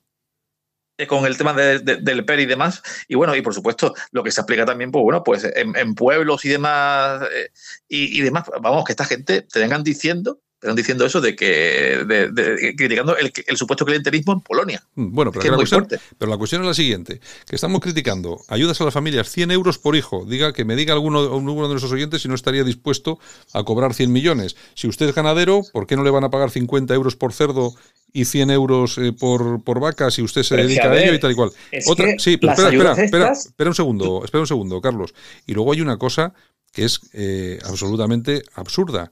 con 1.06 1.26
el 1.26 1.36
tema 1.36 1.52
del 1.52 2.24
PER 2.24 2.40
y 2.40 2.46
demás. 2.46 2.82
Y 3.08 3.14
bueno, 3.14 3.34
y 3.36 3.42
por 3.42 3.54
supuesto, 3.54 3.94
lo 4.10 4.22
que 4.22 4.30
se 4.30 4.40
aplica 4.40 4.64
también, 4.64 4.90
pues 4.90 5.02
bueno, 5.02 5.22
pues 5.22 5.44
en, 5.54 5.94
pueblos 5.94 6.44
y 6.44 6.48
demás, 6.48 7.22
eh, 7.34 7.50
y, 7.88 8.20
demás, 8.20 8.44
vamos, 8.60 8.84
que 8.84 8.92
esta 8.92 9.04
gente 9.04 9.42
te 9.42 9.58
vengan 9.60 9.82
diciendo 9.82 10.40
están 10.62 10.76
diciendo 10.76 11.04
eso 11.04 11.20
de 11.20 11.34
que 11.34 12.04
de, 12.06 12.74
criticando 12.76 13.16
el, 13.16 13.32
supuesto 13.56 13.84
clientelismo 13.84 14.32
en 14.32 14.40
Polonia. 14.42 14.82
Mm, 14.94 15.12
bueno, 15.12 15.32
pero, 15.32 15.50
la 15.50 15.56
cuestión, 15.56 15.88
pero, 16.16 16.30
la 16.30 16.38
cuestión, 16.38 16.62
es 16.62 16.68
la 16.68 16.74
siguiente, 16.74 17.20
que 17.48 17.56
estamos 17.56 17.80
criticando 17.80 18.40
ayudas 18.46 18.80
a 18.80 18.84
las 18.84 18.94
familias 18.94 19.28
100 19.28 19.50
euros 19.50 19.78
por 19.78 19.96
hijo. 19.96 20.24
Diga 20.24 20.52
que 20.52 20.64
me 20.64 20.76
diga 20.76 20.94
alguno, 20.94 21.18
alguno 21.18 21.62
de 21.62 21.68
nuestros 21.70 21.92
oyentes 21.92 22.22
si 22.22 22.28
no 22.28 22.36
estaría 22.36 22.62
dispuesto 22.62 23.18
a 23.52 23.64
cobrar 23.64 23.92
100 23.92 24.12
millones. 24.12 24.54
Si 24.74 24.86
usted 24.86 25.08
es 25.08 25.14
ganadero, 25.16 25.62
¿por 25.72 25.88
qué 25.88 25.96
no 25.96 26.04
le 26.04 26.10
van 26.10 26.22
a 26.22 26.30
pagar 26.30 26.50
50 26.50 26.94
euros 26.94 27.16
por 27.16 27.32
cerdo 27.32 27.74
y 28.12 28.24
100 28.24 28.50
euros 28.50 28.98
eh, 28.98 29.12
por, 29.12 29.62
por 29.64 29.80
vaca 29.80 30.10
si 30.10 30.22
usted 30.22 30.42
se 30.42 30.56
dedica 30.56 30.90
a, 30.90 31.00
ello 31.00 31.14
y 31.14 31.20
tal 31.20 31.32
y 31.32 31.34
cual? 31.34 31.50
Otra, 31.86 32.18
sí, 32.18 32.36
pero 32.36 32.52
espera, 32.52 32.92
espera, 32.92 33.32
espera, 33.32 33.70
un 33.70 33.74
segundo, 33.74 34.22
espera 34.24 34.40
un 34.40 34.46
segundo, 34.46 34.80
Carlos. 34.80 35.14
Y 35.46 35.54
luego 35.54 35.72
hay 35.72 35.80
una 35.80 35.98
cosa 35.98 36.34
que 36.72 36.84
es 36.84 37.00
eh, 37.12 37.58
absolutamente 37.64 38.42
absurda 38.54 39.10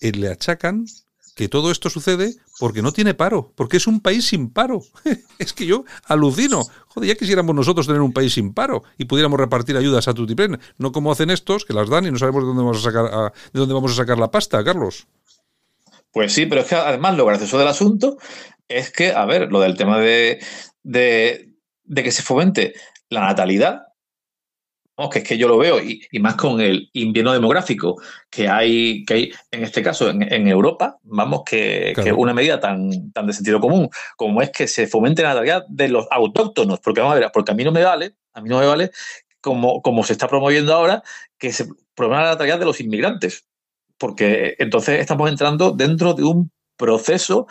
eh, 0.00 0.12
le 0.12 0.28
achacan 0.28 0.86
que 1.34 1.48
todo 1.48 1.70
esto 1.70 1.88
sucede 1.88 2.34
porque 2.58 2.82
no 2.82 2.92
tiene 2.92 3.14
paro, 3.14 3.52
porque 3.54 3.76
es 3.76 3.86
un 3.86 4.00
país 4.00 4.26
sin 4.26 4.50
paro. 4.50 4.82
es 5.38 5.52
que 5.52 5.66
yo 5.66 5.84
alucino. 6.04 6.64
Joder, 6.88 7.10
ya 7.10 7.14
quisiéramos 7.14 7.54
nosotros 7.54 7.86
tener 7.86 8.02
un 8.02 8.12
país 8.12 8.34
sin 8.34 8.52
paro 8.52 8.82
y 8.96 9.04
pudiéramos 9.04 9.38
repartir 9.38 9.76
ayudas 9.76 10.08
a 10.08 10.14
tutiplen, 10.14 10.58
no 10.78 10.90
como 10.90 11.12
hacen 11.12 11.30
estos, 11.30 11.64
que 11.64 11.72
las 11.72 11.88
dan 11.88 12.06
y 12.06 12.10
no 12.10 12.18
sabemos 12.18 12.42
de 12.42 12.48
dónde 12.48 12.62
vamos 12.62 12.78
a 12.78 12.90
sacar, 12.90 13.32
de 13.52 13.60
dónde 13.60 13.74
vamos 13.74 13.92
a 13.92 13.94
sacar 13.94 14.18
la 14.18 14.30
pasta, 14.30 14.64
Carlos. 14.64 15.06
Pues 16.12 16.32
sí, 16.32 16.46
pero 16.46 16.62
es 16.62 16.68
que 16.68 16.74
además 16.74 17.16
lo 17.16 17.26
gracioso 17.26 17.58
del 17.58 17.68
asunto 17.68 18.16
es 18.66 18.90
que, 18.90 19.12
a 19.12 19.24
ver, 19.24 19.50
lo 19.50 19.60
del 19.60 19.76
tema 19.76 19.98
de, 19.98 20.38
de, 20.82 21.50
de 21.84 22.02
que 22.02 22.12
se 22.12 22.22
fomente 22.22 22.74
la 23.08 23.20
natalidad, 23.20 23.88
que 25.08 25.20
es 25.20 25.24
que 25.24 25.38
yo 25.38 25.46
lo 25.46 25.58
veo, 25.58 25.80
y, 25.80 26.00
más 26.18 26.34
con 26.34 26.60
el 26.60 26.90
invierno 26.92 27.32
demográfico 27.32 28.02
que 28.28 28.48
hay, 28.48 29.04
que 29.04 29.14
hay 29.14 29.32
en 29.52 29.62
este 29.62 29.80
caso 29.80 30.10
en, 30.10 30.48
Europa, 30.48 30.98
vamos, 31.04 31.42
que, 31.46 31.94
una 32.16 32.34
medida 32.34 32.58
tan, 32.58 33.12
tan 33.12 33.26
de 33.28 33.32
sentido 33.32 33.60
común 33.60 33.88
como 34.16 34.42
es 34.42 34.50
que 34.50 34.66
se 34.66 34.88
fomente 34.88 35.22
la 35.22 35.30
natalidad 35.30 35.64
de 35.68 35.88
los 35.88 36.08
autóctonos, 36.10 36.80
porque 36.80 37.00
vamos 37.00 37.16
a 37.16 37.20
ver, 37.20 37.30
porque 37.32 37.52
a 37.52 37.54
mí 37.54 37.62
no 37.62 37.70
me 37.70 37.84
vale, 37.84 38.14
a 38.34 38.40
mí 38.40 38.48
no 38.48 38.58
me 38.58 38.66
vale 38.66 38.90
como, 39.40 39.82
como 39.82 40.02
se 40.02 40.14
está 40.14 40.26
promoviendo 40.26 40.74
ahora, 40.74 41.04
que 41.38 41.52
se 41.52 41.68
promueva 41.94 42.24
la 42.24 42.30
natalidad 42.30 42.58
de 42.58 42.64
los 42.64 42.80
inmigrantes, 42.80 43.47
porque 43.98 44.54
entonces 44.58 45.00
estamos 45.00 45.28
entrando 45.28 45.72
dentro 45.72 46.14
de 46.14 46.24
un 46.24 46.50
proceso 46.76 47.46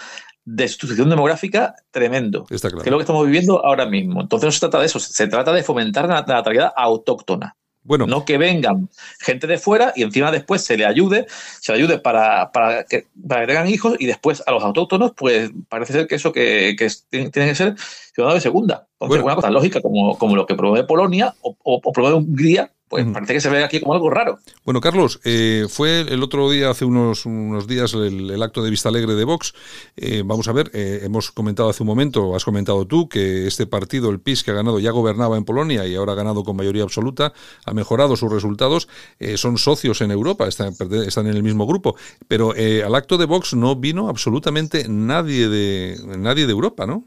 de 0.46 0.68
sustitución 0.70 1.10
demográfica 1.10 1.76
tremendo. 1.92 2.46
Que 2.46 2.56
es 2.56 2.64
lo 2.64 2.98
que 2.98 3.02
estamos 3.02 3.26
viviendo 3.26 3.66
ahora 3.66 3.86
mismo. 3.86 4.22
Entonces 4.22 4.48
no 4.48 4.52
se 4.52 4.62
trata 4.62 4.80
de 4.80 4.86
eso, 4.86 5.00
se 5.00 5.28
trata 5.28 5.52
de 5.52 5.62
fomentar 5.62 6.08
la 6.08 6.22
natalidad 6.22 6.72
autóctona. 6.76 7.56
Bueno. 7.84 8.06
No 8.06 8.26
que 8.26 8.38
vengan 8.38 8.90
gente 9.20 9.48
de 9.48 9.58
fuera 9.58 9.94
y 9.96 10.04
encima 10.04 10.30
después 10.30 10.62
se 10.62 10.78
le 10.78 10.86
ayude, 10.86 11.26
se 11.62 11.72
le 11.72 11.78
ayude 11.80 12.00
para, 12.00 12.52
para, 12.52 12.84
que, 12.84 13.08
para 13.28 13.42
que 13.42 13.48
tengan 13.48 13.68
hijos 13.70 13.96
y 14.00 14.06
después 14.06 14.44
a 14.46 14.52
los 14.52 14.64
autóctonos, 14.64 15.14
pues 15.16 15.52
parece 15.70 15.94
ser 15.94 16.08
que 16.08 16.16
eso 16.16 16.34
que, 16.34 16.76
que 16.78 16.90
tiene 17.10 17.32
que 17.32 17.56
ser 17.56 17.76
ciudadano 18.14 18.36
de 18.36 18.42
segunda. 18.42 18.88
Entonces, 19.00 19.24
una 19.24 19.36
cosa 19.36 19.52
lógica 19.52 19.82
como, 19.82 20.18
como 20.18 20.36
lo 20.36 20.46
que 20.46 20.56
promueve 20.56 20.86
Polonia 20.86 21.34
o, 21.42 21.58
o, 21.64 21.80
o 21.84 21.92
promueve 21.94 22.18
Hungría, 22.18 22.74
pues 22.90 23.06
parece 23.12 23.34
que 23.34 23.42
se 23.42 23.50
ve 23.50 23.64
aquí 23.64 23.82
como 23.82 23.94
algo 23.94 24.10
raro. 24.10 24.40
Bueno, 24.64 24.80
Carlos, 24.80 25.20
eh, 25.26 25.66
fue 25.70 26.02
el 26.02 26.24
otro 26.24 26.50
día, 26.50 26.70
hace 26.70 26.86
unos, 26.86 27.26
unos 27.26 27.68
días, 27.68 27.94
el, 27.94 28.42
acto 28.42 28.64
de 28.64 28.70
Vista 28.70 28.88
Alegre 28.88 29.16
de 29.16 29.26
Vox. 29.26 29.54
Eh, 29.98 30.24
vamos 30.26 30.48
a 30.48 30.54
ver, 30.54 30.72
eh, 30.74 31.02
hemos 31.04 31.32
comentado 31.32 31.70
hace 31.70 31.84
un 31.84 31.88
momento, 31.88 32.34
has 32.34 32.46
comentado 32.46 32.88
tú, 32.88 33.10
que 33.10 33.46
este 33.46 33.68
partido, 33.68 34.10
el 34.10 34.22
PIS, 34.22 34.44
que 34.44 34.52
ha 34.52 34.54
ganado, 34.54 34.80
ya 34.80 34.92
gobernaba 34.92 35.36
en 35.36 35.44
Polonia 35.44 35.86
y 35.86 35.96
ahora 35.96 36.14
ha 36.14 36.16
ganado 36.16 36.44
con 36.46 36.56
mayoría 36.56 36.84
absoluta, 36.84 37.34
ha 37.66 37.74
mejorado 37.74 38.16
sus 38.16 38.32
resultados, 38.32 38.88
son 39.36 39.58
socios 39.58 40.00
en 40.02 40.12
Europa, 40.12 40.48
están, 40.48 40.74
están 41.06 41.28
en 41.28 41.36
el 41.36 41.44
mismo 41.44 41.68
grupo. 41.68 41.98
Pero 42.28 42.54
al 42.54 42.96
acto 42.96 43.18
de 43.18 43.26
Vox 43.26 43.54
no 43.54 43.76
vino 43.76 44.08
absolutamente 44.08 44.86
nadie 44.88 45.50
de, 45.50 45.98
nadie 46.18 46.46
de 46.46 46.52
Europa, 46.52 46.86
¿no? 46.86 47.06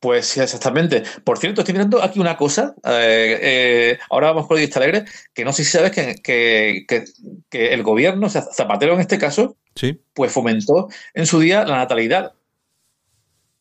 Pues 0.00 0.26
sí, 0.26 0.40
exactamente. 0.40 1.02
Por 1.24 1.38
cierto, 1.38 1.62
estoy 1.62 1.72
mirando 1.72 2.02
aquí 2.02 2.20
una 2.20 2.36
cosa. 2.36 2.74
Eh, 2.84 3.38
eh, 3.40 3.98
ahora 4.10 4.28
vamos 4.28 4.46
con 4.46 4.58
el 4.58 4.64
Vista 4.64 4.78
Alegre, 4.78 5.04
que 5.32 5.44
no 5.44 5.52
sé 5.52 5.64
si 5.64 5.70
sabes 5.70 5.90
que, 5.90 6.16
que, 6.22 7.04
el 7.50 7.82
gobierno, 7.82 8.26
o 8.26 8.30
sea, 8.30 8.42
Zapatero 8.42 8.94
en 8.94 9.00
este 9.00 9.18
caso, 9.18 9.56
sí. 9.74 9.98
pues 10.12 10.32
fomentó 10.32 10.88
en 11.14 11.26
su 11.26 11.40
día 11.40 11.64
la 11.64 11.76
natalidad. 11.76 12.32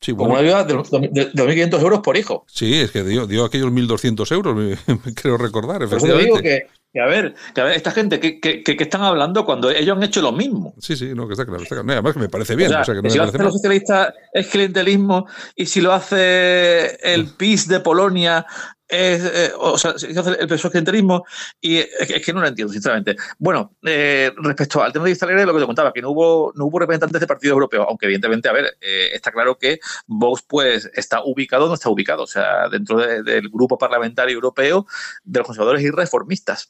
Como 0.06 0.34
una 0.34 0.40
ayuda 0.40 0.64
de, 0.66 0.76
2.500 0.76 1.82
euros 1.82 2.02
por 2.02 2.16
hijo. 2.16 2.46
Sí, 2.48 2.80
es 2.80 2.92
que 2.92 3.04
dio, 3.04 3.26
dio 3.26 3.46
aquellos 3.46 3.72
1.200 3.72 4.32
euros, 4.34 4.80
creo 5.16 5.38
recordar, 5.38 5.82
efectivamente. 5.82 6.26
digo 6.26 6.38
que, 6.40 6.68
que 6.96 7.02
a 7.02 7.08
ver, 7.08 7.36
que 7.54 7.60
a 7.60 7.66
ver, 7.66 7.76
esta 7.76 7.92
gente, 7.92 8.22
¿qué, 8.22 8.40
qué, 8.40 8.64
qué, 8.64 8.78
están 8.80 9.02
hablando 9.02 9.46
cuando 9.46 9.70
ellos 9.70 9.98
han 9.98 10.04
hecho 10.04 10.22
lo 10.22 10.32
mismo? 10.32 10.74
Sí, 10.80 10.96
sí, 10.96 11.12
no, 11.14 11.28
que 11.28 11.34
está 11.34 11.46
claro. 11.46 11.62
Está 11.62 11.76
claro. 11.76 11.92
además 11.92 12.14
que 12.14 12.20
me 12.22 12.30
parece 12.30 12.56
bien. 12.56 12.74
O 12.74 12.86
sea, 12.86 12.96
que 12.96 13.02
no 13.02 13.10
si 13.10 13.18
lo 13.18 13.26
hacen 13.26 13.44
los 13.44 13.52
socialistas 13.52 14.14
es 14.32 14.48
clientelismo 14.48 15.28
y 15.58 15.66
si 15.66 15.82
lo 15.82 15.92
hace 15.92 16.96
el 17.04 17.26
PIS 17.26 17.68
de 17.68 17.82
Polonia 17.82 18.46
es, 18.88 19.26
eh, 19.26 19.52
o 19.58 19.78
sea, 19.78 19.98
se 19.98 20.18
hace 20.18 20.32
el 20.40 20.48
peso 20.48 20.70
clientelismo 20.70 21.26
y 21.60 21.78
es, 21.78 22.24
que 22.24 22.34
no 22.34 22.42
lo 22.42 22.48
entiendo, 22.48 22.72
sinceramente. 22.72 23.16
Bueno, 23.40 23.76
eh, 23.84 24.32
respecto 24.38 24.84
al 24.84 24.94
tema 24.94 25.06
de 25.06 25.12
Vista 25.12 25.26
Alegre, 25.26 25.46
lo 25.46 25.54
que 25.54 25.60
te 25.60 25.66
contaba, 25.66 25.92
que 25.92 26.02
no 26.02 26.12
hubo, 26.12 26.54
no 26.56 26.66
hubo 26.66 26.80
representantes 26.80 27.20
de 27.20 27.28
partido 27.28 27.54
europeo, 27.54 27.86
aunque 27.88 28.06
evidentemente, 28.06 28.48
a 28.48 28.54
ver, 28.54 28.78
eh, 28.82 29.10
está 29.14 29.32
claro 29.32 29.58
que 29.58 29.80
Vox 30.06 30.44
pues 30.48 30.90
está 30.94 31.24
ubicado 31.24 31.66
o 31.66 31.68
no 31.68 31.74
está 31.74 31.90
ubicado, 31.90 32.24
o 32.24 32.28
sea, 32.28 32.70
dentro 32.70 32.98
del 32.98 33.50
grupo 33.50 33.78
parlamentario 33.78 34.36
europeo 34.36 34.86
de 35.24 35.40
los 35.40 35.48
conservadores 35.48 35.84
y 35.84 35.90
reformistas, 35.90 36.70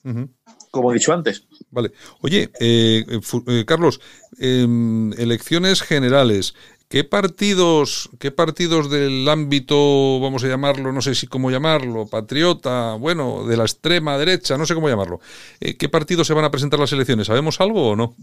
como 0.72 0.92
he 0.92 0.96
dicho 0.96 1.14
antes. 1.14 1.48
Vale. 1.72 1.92
Oye, 2.22 2.52
Carlos, 3.66 4.02
em, 4.38 5.14
elecciones 5.14 5.82
generales. 5.82 6.54
¿Qué 6.88 7.04
partidos, 7.04 8.12
¿Qué 8.20 8.32
partidos 8.32 8.92
del 8.92 9.28
ámbito, 9.28 10.20
vamos 10.20 10.44
a 10.44 10.48
llamarlo, 10.48 10.92
no 10.92 11.02
sé 11.02 11.16
si 11.16 11.26
cómo 11.26 11.50
llamarlo, 11.50 12.06
patriota, 12.06 12.94
bueno, 12.94 13.46
de 13.48 13.58
la 13.58 13.64
extrema 13.64 14.18
derecha, 14.20 14.56
no 14.56 14.68
sé 14.68 14.76
cómo 14.76 14.88
llamarlo, 14.88 15.20
eh, 15.60 15.78
qué 15.78 15.90
partidos 15.90 16.28
se 16.28 16.36
van 16.36 16.46
a 16.46 16.52
presentar 16.52 16.80
las 16.80 16.92
elecciones? 16.92 17.26
¿Sabemos 17.26 17.60
algo 17.60 17.90
o 17.90 17.96
no? 17.96 18.16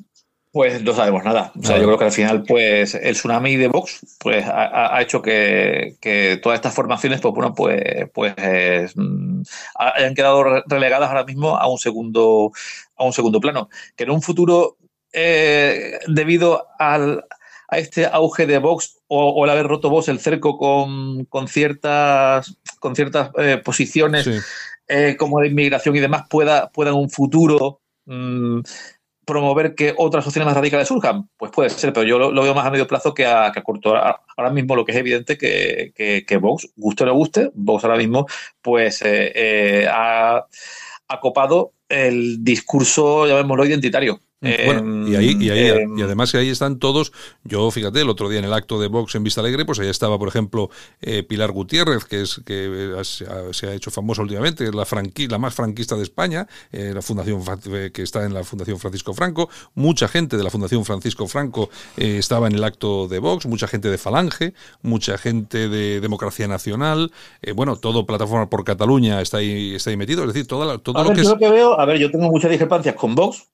Pues 0.53 0.83
no 0.83 0.93
sabemos 0.93 1.25
nada. 1.25 1.51
O 1.59 1.63
sea, 1.63 1.79
yo 1.79 1.85
creo 1.85 1.99
que 1.99 2.05
al 2.05 2.13
final, 2.13 2.43
pues, 2.47 2.95
el 2.95 3.15
tsunami 3.15 3.57
de 3.57 3.69
Vox, 3.69 4.17
pues, 4.19 4.45
ha, 4.47 5.01
hecho 5.01 5.23
que, 5.23 5.97
todas 6.43 6.57
estas 6.57 6.75
formaciones, 6.75 7.23
pues, 7.23 7.33
bueno, 7.35 7.55
pues, 7.55 7.83
pues 8.13 8.93
mm, 8.95 9.43
hayan 9.77 10.15
quedado 10.15 10.63
relegadas 10.67 11.09
ahora 11.09 11.25
mismo 11.25 11.57
a 11.57 11.67
un 11.71 11.79
segundo, 11.79 12.53
a 12.97 13.05
un 13.05 13.15
segundo 13.15 13.41
plano. 13.41 13.71
Que 13.97 14.05
en 14.05 14.11
un 14.11 14.21
futuro, 14.21 14.77
eh, 15.11 15.99
debido 16.07 16.67
al, 16.79 17.25
a 17.73 17.79
este 17.79 18.05
auge 18.05 18.45
de 18.47 18.59
Vox 18.59 18.99
o, 19.09 19.43
el 19.47 19.51
haber 19.51 19.67
roto 19.67 19.89
Vox 19.89 20.09
el 20.09 20.21
cerco 20.21 20.59
con, 20.59 21.25
con 21.25 21.49
ciertas, 21.49 22.59
con 22.79 22.95
ciertas 22.95 23.31
eh, 23.39 23.57
posiciones 23.65 24.29
eh, 24.87 25.17
como 25.19 25.41
de 25.41 25.49
inmigración 25.49 25.97
y 25.97 26.01
demás 26.01 26.25
pueda, 26.29 26.69
pueda 26.69 26.91
en 26.91 26.97
un 26.97 27.09
futuro 27.09 27.81
mm, 28.05 28.61
promover 29.25 29.75
que 29.75 29.95
otras 29.97 30.27
opciones 30.27 30.47
más 30.47 30.57
radicales 30.57 30.89
surjan? 30.89 31.29
Pues 31.37 31.51
puede 31.51 31.71
ser, 31.71 31.93
pero 31.93 32.07
yo 32.07 32.19
lo, 32.19 32.43
veo 32.43 32.55
más 32.55 32.67
a 32.67 32.71
medio 32.71 32.87
plazo 32.87 33.15
que 33.15 33.27
a, 33.27 33.53
corto. 33.65 33.95
Ahora 33.97 34.51
mismo 34.51 34.77
lo 34.77 34.85
que 34.85 34.93
es 34.93 34.99
evidente 34.99 35.39
que, 35.39 35.93
que, 35.95 36.25
que 36.27 36.37
Vox, 36.37 36.69
guste 36.77 37.05
o 37.05 37.07
no 37.07 37.15
guste, 37.15 37.51
Vox 37.55 37.85
ahora 37.85 37.97
mismo 37.97 38.27
pues 38.61 39.03
ha, 39.03 40.47
ha 41.09 41.21
copado 41.21 41.73
el 41.89 42.43
discurso, 42.43 43.27
llamémoslo, 43.27 43.67
identitario. 43.67 44.21
Bueno, 44.43 45.09
y 45.09 45.15
ahí, 45.15 45.37
y, 45.39 45.51
ahí 45.51 45.69
em, 45.69 45.97
y 45.97 46.03
además 46.03 46.33
que 46.33 46.39
ahí 46.39 46.49
están 46.49 46.81
todos. 46.81 47.13
Yo, 47.45 47.71
fíjate, 47.71 48.01
el 48.01 48.09
otro 48.09 48.29
día 48.29 48.41
en 48.41 48.45
el 48.45 48.53
acto 48.53 48.81
de 48.81 48.89
Vox 48.89 49.15
en 49.15 49.23
Vista 49.23 49.41
Alegre, 49.41 49.65
pues 49.65 49.79
ahí 49.79 49.89
estaba, 49.89 50.19
por 50.19 50.27
ejemplo, 50.27 50.69
eh, 51.01 51.23
Pilar 51.23 51.53
Gutiérrez, 51.53 52.05
que 52.05 52.23
es 52.23 52.41
que 52.45 52.93
se 53.53 53.67
ha 53.69 53.75
hecho 53.75 53.93
famosa 53.93 54.23
últimamente, 54.23 54.71
la 54.73 54.85
la 55.29 55.39
más 55.39 55.55
franquista 55.55 55.97
de 55.97 56.03
España, 56.03 56.47
eh, 56.73 56.93
la 56.93 57.03
fundación 57.03 57.41
eh, 57.73 57.91
que 57.95 58.03
está 58.03 58.25
en 58.25 58.35
la 58.35 58.43
Fundación 58.43 58.79
Francisco 58.79 59.15
Franco. 59.15 59.49
Mucha 59.75 60.09
gente 60.09 60.37
de 60.37 60.43
la 60.43 60.51
Fundación 60.51 60.85
Francisco 60.85 61.27
Franco 61.29 61.71
estaba 61.97 62.49
en 62.49 62.55
el 62.55 62.65
acto 62.65 63.09
de 63.09 63.21
Vox, 63.21 63.47
mucha 63.47 63.69
gente 63.69 63.89
de 63.89 63.99
Falange, 63.99 64.55
mucha 64.83 65.19
gente 65.19 65.69
de 65.69 66.01
Democracia 66.01 66.49
Nacional. 66.49 67.13
bueno, 67.55 67.77
todo 67.77 68.07
Plataforma 68.07 68.51
por 68.51 68.65
Cataluña 68.65 69.21
está 69.21 69.39
ahí, 69.39 69.77
está 69.77 69.91
ahí 69.91 69.97
metido. 69.97 70.23
Es 70.23 70.33
decir, 70.33 70.47
todo, 70.47 70.79
todo 70.81 71.05
lo 71.05 71.13
que, 71.15 71.23
yo 71.23 71.39
que 71.39 71.49
veo, 71.49 71.79
a 71.79 71.85
ver, 71.87 71.99
yo 71.99 72.11
tengo 72.11 72.29
muchas 72.29 72.51
discrepancias 72.51 72.95
con 72.97 73.15
Vox 73.15 73.47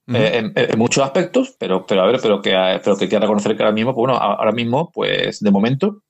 muchos 0.78 1.04
aspectos, 1.04 1.54
pero, 1.58 1.84
pero 1.86 2.02
a 2.02 2.06
ver, 2.06 2.20
pero 2.22 2.40
que, 2.40 2.50
pero 2.82 2.96
que 2.96 3.08
quiera 3.08 3.22
reconocer 3.22 3.56
que 3.56 3.62
ahora 3.62 3.74
mismo, 3.74 3.94
pues 3.94 4.08
bueno, 4.08 4.16
ahora 4.16 4.52
mismo, 4.52 4.90
pues 4.92 5.40
de 5.40 5.50
momento, 5.50 6.02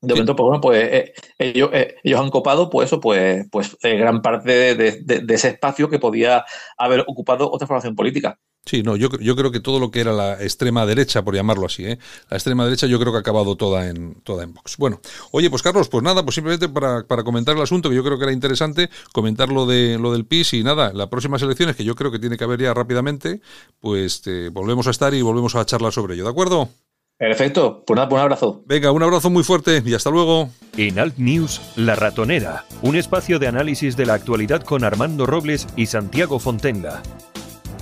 de 0.00 0.14
momento, 0.14 0.36
pues 0.36 0.44
bueno, 0.44 0.60
pues 0.60 0.88
eh, 0.92 1.12
ellos, 1.38 1.70
eh, 1.72 1.96
ellos 2.04 2.20
han 2.20 2.30
copado, 2.30 2.70
pues 2.70 2.86
eso, 2.86 3.00
pues, 3.00 3.46
pues 3.50 3.76
eh, 3.82 3.96
gran 3.96 4.22
parte 4.22 4.76
de, 4.76 5.24
ese 5.34 5.48
espacio 5.48 5.90
que 5.90 5.98
podía 5.98 6.44
haber 6.76 7.00
ocupado 7.00 7.50
otra 7.50 7.66
formación 7.66 7.96
política. 7.96 8.38
Sí, 8.68 8.82
no, 8.82 8.96
yo, 8.96 9.08
yo 9.18 9.34
creo 9.34 9.50
que 9.50 9.60
todo 9.60 9.80
lo 9.80 9.90
que 9.90 10.00
era 10.00 10.12
la 10.12 10.34
extrema 10.42 10.84
derecha, 10.84 11.24
por 11.24 11.34
llamarlo 11.34 11.64
así, 11.64 11.86
¿eh? 11.86 11.98
la 12.28 12.36
extrema 12.36 12.66
derecha 12.66 12.86
yo 12.86 13.00
creo 13.00 13.12
que 13.12 13.16
ha 13.16 13.20
acabado 13.20 13.56
toda 13.56 13.88
en, 13.88 14.16
toda 14.24 14.44
en 14.44 14.52
Vox. 14.52 14.76
Bueno, 14.76 15.00
oye, 15.30 15.48
pues 15.48 15.62
Carlos, 15.62 15.88
pues 15.88 16.04
nada, 16.04 16.22
pues 16.22 16.34
simplemente 16.34 16.68
para, 16.68 17.02
para 17.04 17.24
comentar 17.24 17.56
el 17.56 17.62
asunto, 17.62 17.88
que 17.88 17.96
yo 17.96 18.04
creo 18.04 18.18
que 18.18 18.24
era 18.24 18.32
interesante, 18.34 18.90
comentar 19.14 19.48
lo, 19.48 19.64
de, 19.64 19.96
lo 19.98 20.12
del 20.12 20.26
PIS 20.26 20.52
y 20.52 20.62
nada, 20.62 20.92
las 20.92 21.06
próximas 21.06 21.40
elecciones, 21.40 21.76
que 21.76 21.84
yo 21.84 21.94
creo 21.94 22.10
que 22.10 22.18
tiene 22.18 22.36
que 22.36 22.44
haber 22.44 22.60
ya 22.60 22.74
rápidamente, 22.74 23.40
pues 23.80 24.22
volvemos 24.52 24.86
a 24.86 24.90
estar 24.90 25.14
y 25.14 25.22
volvemos 25.22 25.54
a 25.54 25.64
charlar 25.64 25.94
sobre 25.94 26.12
ello, 26.12 26.24
¿de 26.24 26.30
acuerdo? 26.30 26.68
Perfecto, 27.16 27.84
pues 27.86 27.96
nada, 27.96 28.06
pues 28.10 28.20
un 28.20 28.22
abrazo. 28.22 28.62
Venga, 28.66 28.92
un 28.92 29.02
abrazo 29.02 29.30
muy 29.30 29.44
fuerte 29.44 29.82
y 29.82 29.94
hasta 29.94 30.10
luego. 30.10 30.50
En 30.76 30.98
Alt 30.98 31.16
News, 31.16 31.62
La 31.74 31.94
Ratonera, 31.94 32.66
un 32.82 32.96
espacio 32.96 33.38
de 33.38 33.48
análisis 33.48 33.96
de 33.96 34.04
la 34.04 34.12
actualidad 34.12 34.62
con 34.62 34.84
Armando 34.84 35.24
Robles 35.24 35.66
y 35.74 35.86
Santiago 35.86 36.38
Fontenga 36.38 37.02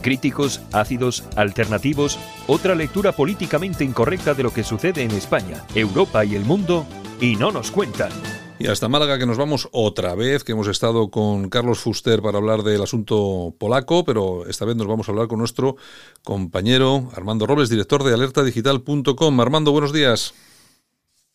críticos, 0.06 0.60
ácidos, 0.70 1.24
alternativos, 1.34 2.16
otra 2.46 2.76
lectura 2.76 3.10
políticamente 3.10 3.82
incorrecta 3.82 4.34
de 4.34 4.44
lo 4.44 4.52
que 4.52 4.62
sucede 4.62 5.02
en 5.02 5.10
España, 5.10 5.64
Europa 5.74 6.24
y 6.24 6.36
el 6.36 6.44
mundo, 6.44 6.86
y 7.20 7.34
no 7.34 7.50
nos 7.50 7.72
cuentan. 7.72 8.12
Y 8.60 8.68
hasta 8.68 8.88
Málaga 8.88 9.18
que 9.18 9.26
nos 9.26 9.36
vamos 9.36 9.68
otra 9.72 10.14
vez, 10.14 10.44
que 10.44 10.52
hemos 10.52 10.68
estado 10.68 11.10
con 11.10 11.48
Carlos 11.48 11.80
Fuster 11.80 12.22
para 12.22 12.38
hablar 12.38 12.62
del 12.62 12.82
asunto 12.82 13.52
polaco, 13.58 14.04
pero 14.04 14.46
esta 14.46 14.64
vez 14.64 14.76
nos 14.76 14.86
vamos 14.86 15.08
a 15.08 15.10
hablar 15.10 15.26
con 15.26 15.40
nuestro 15.40 15.74
compañero 16.22 17.10
Armando 17.16 17.44
Robles, 17.44 17.68
director 17.68 18.04
de 18.04 18.14
alertadigital.com. 18.14 19.40
Armando, 19.40 19.72
buenos 19.72 19.92
días. 19.92 20.34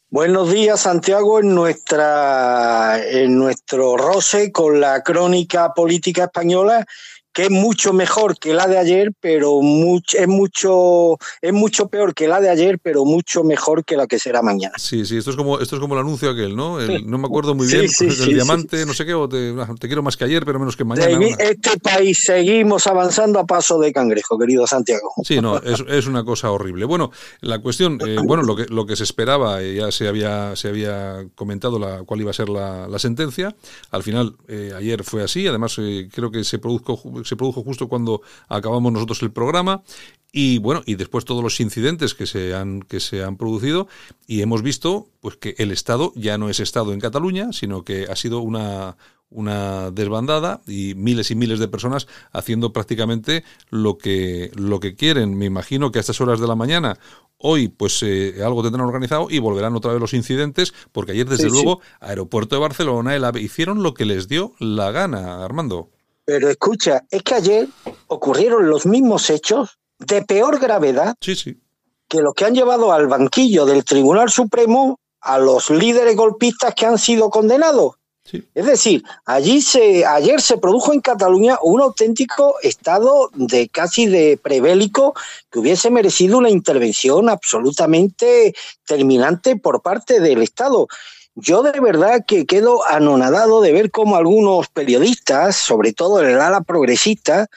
Buenos 0.10 0.50
días, 0.50 0.80
Santiago, 0.80 1.42
en 1.42 1.54
nuestra 1.54 3.02
en 3.06 3.38
nuestro 3.38 3.98
roce 3.98 4.52
con 4.54 4.80
la 4.80 5.04
crónica 5.04 5.74
política 5.74 6.26
española 6.26 6.86
que 7.34 7.44
es 7.44 7.50
mucho 7.50 7.94
mejor 7.94 8.38
que 8.38 8.54
la 8.54 8.68
de 8.68 8.78
ayer, 8.78 9.14
pero 9.20 9.62
mucho, 9.62 10.18
es 10.18 10.28
mucho 10.28 11.18
es 11.42 11.54
mucho 11.54 11.88
peor 11.88 12.14
que 12.14 12.28
la 12.28 12.42
de 12.42 12.50
ayer, 12.50 12.80
pero 12.80 13.06
mucho 13.06 13.44
mejor 13.44 13.86
que 13.86 13.96
la 13.96 14.08
que 14.08 14.20
será 14.20 14.42
mañana. 14.42 14.74
Sí, 14.78 15.06
sí, 15.06 15.18
esto 15.18 15.32
es 15.32 15.38
como 15.38 15.60
esto 15.60 15.76
es 15.76 15.82
como 15.82 15.96
el 15.96 16.02
anuncio 16.02 16.30
aquel, 16.30 16.56
¿no? 16.56 16.80
no 16.80 17.18
me 17.18 17.26
acuerdo 17.28 17.56
muy 17.56 17.68
bien 17.68 17.88
sí, 17.90 18.08
el 18.24 18.34
diamante, 18.34 18.86
no 18.86 18.94
sé 18.94 19.06
qué, 19.06 19.14
o 19.14 19.28
te, 19.28 19.54
quiero 19.82 20.04
más 20.04 20.18
que 20.18 20.26
ayer, 20.26 20.46
pero 20.46 20.60
menos 20.60 20.76
que 20.76 20.84
mañana. 20.84 21.26
este 21.40 21.80
país 21.80 22.24
seguimos 22.24 22.88
avanzando 22.88 23.40
a 23.40 23.46
paso 23.46 23.80
de 23.80 23.92
cangrejo, 23.92 24.38
querido 24.38 24.68
Santiago. 24.68 25.14
Sí, 25.24 25.42
no, 25.42 25.58
es, 25.58 25.84
es 25.88 26.08
una 26.08 26.24
cosa 26.24 26.52
horrible. 26.52 26.86
Bueno, 26.86 27.12
la 27.42 27.60
cuestión, 27.60 28.00
eh, 28.06 28.18
bueno, 28.24 28.44
lo 28.44 28.56
que 28.56 28.66
lo 28.66 28.86
que 28.86 28.96
se 28.96 29.04
esperaba, 29.04 29.62
eh, 29.62 29.76
ya 29.76 29.92
se 29.92 30.08
había 30.08 30.56
se 30.56 30.68
había 30.68 31.26
comentado 31.36 31.80
la, 31.80 32.04
cuál 32.04 32.22
iba 32.22 32.32
a 32.32 32.34
ser 32.34 32.50
la, 32.50 32.88
la 32.88 33.00
sentencia. 33.00 33.56
Al 33.92 34.04
final, 34.04 34.36
eh, 34.48 34.72
ayer 34.76 35.04
fue 35.04 35.24
así. 35.24 35.48
Además, 35.48 35.76
creo 36.12 36.32
que 36.32 36.44
se 36.44 36.60
produjo 36.60 36.98
se 37.24 37.36
produjo 37.36 37.64
justo 37.64 37.88
cuando 37.88 38.22
acabamos 38.48 38.92
nosotros 38.92 39.22
el 39.22 39.32
programa 39.32 39.84
y 40.32 40.60
bueno, 40.60 40.82
y 40.86 40.96
después 40.96 41.26
todos 41.26 41.44
los 41.44 41.60
incidentes 41.60 42.14
que 42.14 42.26
se 42.26 42.56
han 42.56 42.82
que 42.82 43.00
se 43.00 43.24
han 43.24 43.38
producido 43.38 43.88
y 44.28 44.42
hemos 44.42 44.62
visto 44.62 45.10
pues 45.20 45.36
que 45.36 45.56
el 45.58 45.72
Estado 45.72 46.14
ya 46.16 46.38
no 46.38 46.50
es 46.50 46.60
Estado 46.60 46.94
en 46.94 47.00
Cataluña, 47.00 47.52
sino 47.52 47.84
que 47.84 48.08
ha 48.10 48.16
sido 48.16 48.40
una 48.40 48.98
una 49.32 49.92
desbandada 49.92 50.62
y 50.68 50.94
miles 50.96 51.32
y 51.32 51.36
miles 51.36 51.60
de 51.60 51.70
personas 51.70 52.08
haciendo 52.32 52.74
prácticamente 52.74 53.44
lo 53.70 53.98
que 53.98 54.52
lo 54.56 54.80
que 54.80 54.96
quieren. 54.96 55.38
Me 55.38 55.46
imagino 55.46 55.92
que 55.92 56.00
a 56.00 56.02
estas 56.02 56.22
horas 56.22 56.40
de 56.40 56.48
la 56.48 56.56
mañana 56.56 57.00
hoy 57.38 57.70
pues 57.70 58.04
eh, 58.04 58.36
algo 58.44 58.62
tendrán 58.62 58.86
organizado 58.86 59.28
y 59.30 59.40
volverán 59.40 59.76
otra 59.76 59.94
vez 59.94 60.02
los 60.02 60.14
incidentes 60.14 60.74
porque 60.92 61.14
ayer 61.14 61.28
desde 61.28 61.50
luego 61.50 61.82
aeropuerto 62.00 62.56
de 62.56 62.62
Barcelona 62.62 63.16
el 63.16 63.24
AVE 63.24 63.42
hicieron 63.42 63.84
lo 63.84 63.94
que 63.94 64.06
les 64.06 64.28
dio 64.28 64.54
la 64.60 64.92
gana, 64.92 65.44
Armando. 65.44 65.90
Pero 66.32 66.50
escucha, 66.50 67.04
es 67.12 67.24
que 67.24 67.36
ayer 67.36 67.68
ocurrieron 68.08 68.70
los 68.70 68.86
mismos 68.86 69.30
hechos 69.30 69.78
de 70.00 70.22
peor 70.22 70.60
gravedad 70.60 71.14
que 71.20 72.22
los 72.22 72.34
que 72.34 72.46
han 72.46 72.56
llevado 72.56 72.94
al 72.94 73.08
banquillo 73.08 73.66
del 73.66 73.84
Tribunal 73.84 74.30
Supremo 74.30 74.98
a 75.20 75.38
los 75.40 75.70
líderes 75.70 76.16
golpistas 76.16 76.74
que 76.74 76.86
han 76.86 76.98
sido 76.98 77.30
condenados. 77.30 77.96
Es 78.56 78.66
decir, 78.66 79.04
allí 79.26 79.62
se, 79.62 80.06
ayer 80.06 80.40
se 80.40 80.56
produjo 80.56 80.94
en 80.94 81.02
Cataluña 81.02 81.58
un 81.64 81.82
auténtico 81.82 82.56
estado 82.64 83.30
de 83.34 83.68
casi 83.68 84.06
de 84.06 84.40
prebélico 84.42 85.14
que 85.52 85.60
hubiese 85.60 85.90
merecido 85.90 86.38
una 86.38 86.50
intervención 86.50 87.28
absolutamente 87.28 88.56
terminante 88.88 89.58
por 89.58 89.82
parte 89.82 90.22
del 90.22 90.42
Estado. 90.44 90.88
Yo 91.36 91.64
de 91.64 91.80
verdad 91.80 92.26
que 92.28 92.46
quedo 92.46 92.86
anonadado 92.86 93.62
de 93.62 93.72
ver 93.72 93.90
cómo 93.90 94.18
algunos 94.18 94.68
periodistas, 94.68 95.56
sobre 95.56 95.94
todo 95.94 96.22
el 96.22 96.40
ala 96.40 96.62
progresista, 96.62 97.50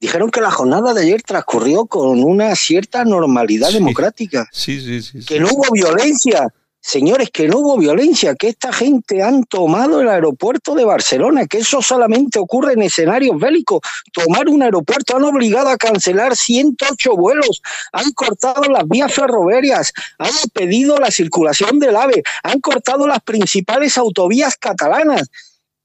dijeron 0.00 0.30
que 0.30 0.40
la 0.40 0.50
jornada 0.50 0.92
de 0.92 1.02
ayer 1.02 1.22
transcurrió 1.22 1.86
con 1.86 2.22
una 2.22 2.54
cierta 2.54 3.04
normalidad 3.04 3.70
democrática. 3.70 4.46
Sí, 4.52 4.80
sí, 4.80 5.02
sí, 5.02 5.24
que 5.24 5.40
no 5.40 5.48
hubo 5.48 5.72
violencia, 5.72 6.52
señores, 6.86 7.30
que 7.32 7.48
no 7.48 7.58
hubo 7.58 7.78
violencia, 7.78 8.36
que 8.36 8.46
esta 8.46 8.72
gente 8.72 9.20
han 9.20 9.42
tomado 9.42 10.00
el 10.00 10.08
aeropuerto 10.08 10.76
de 10.76 10.84
Barcelona, 10.84 11.46
que 11.46 11.58
eso 11.58 11.82
solamente 11.82 12.38
ocurre 12.38 12.74
en 12.74 12.82
escenarios 12.82 13.36
bélicos. 13.40 13.80
Tomar 14.12 14.48
un 14.48 14.62
aeropuerto 14.62 15.16
han 15.16 15.24
obligado 15.24 15.68
a 15.68 15.76
cancelar 15.76 16.36
108 16.36 17.16
vuelos, 17.16 17.60
han 17.92 18.12
cortado 18.12 18.62
las 18.70 18.86
vías 18.86 19.12
ferroviarias, 19.12 19.92
han 20.18 20.30
impedido 20.44 20.98
la 20.98 21.10
circulación 21.10 21.80
del 21.80 21.96
AVE, 21.96 22.22
han 22.44 22.60
cortado 22.60 23.08
las 23.08 23.20
principales 23.20 23.98
autovías 23.98 24.56
catalanas 24.56 25.28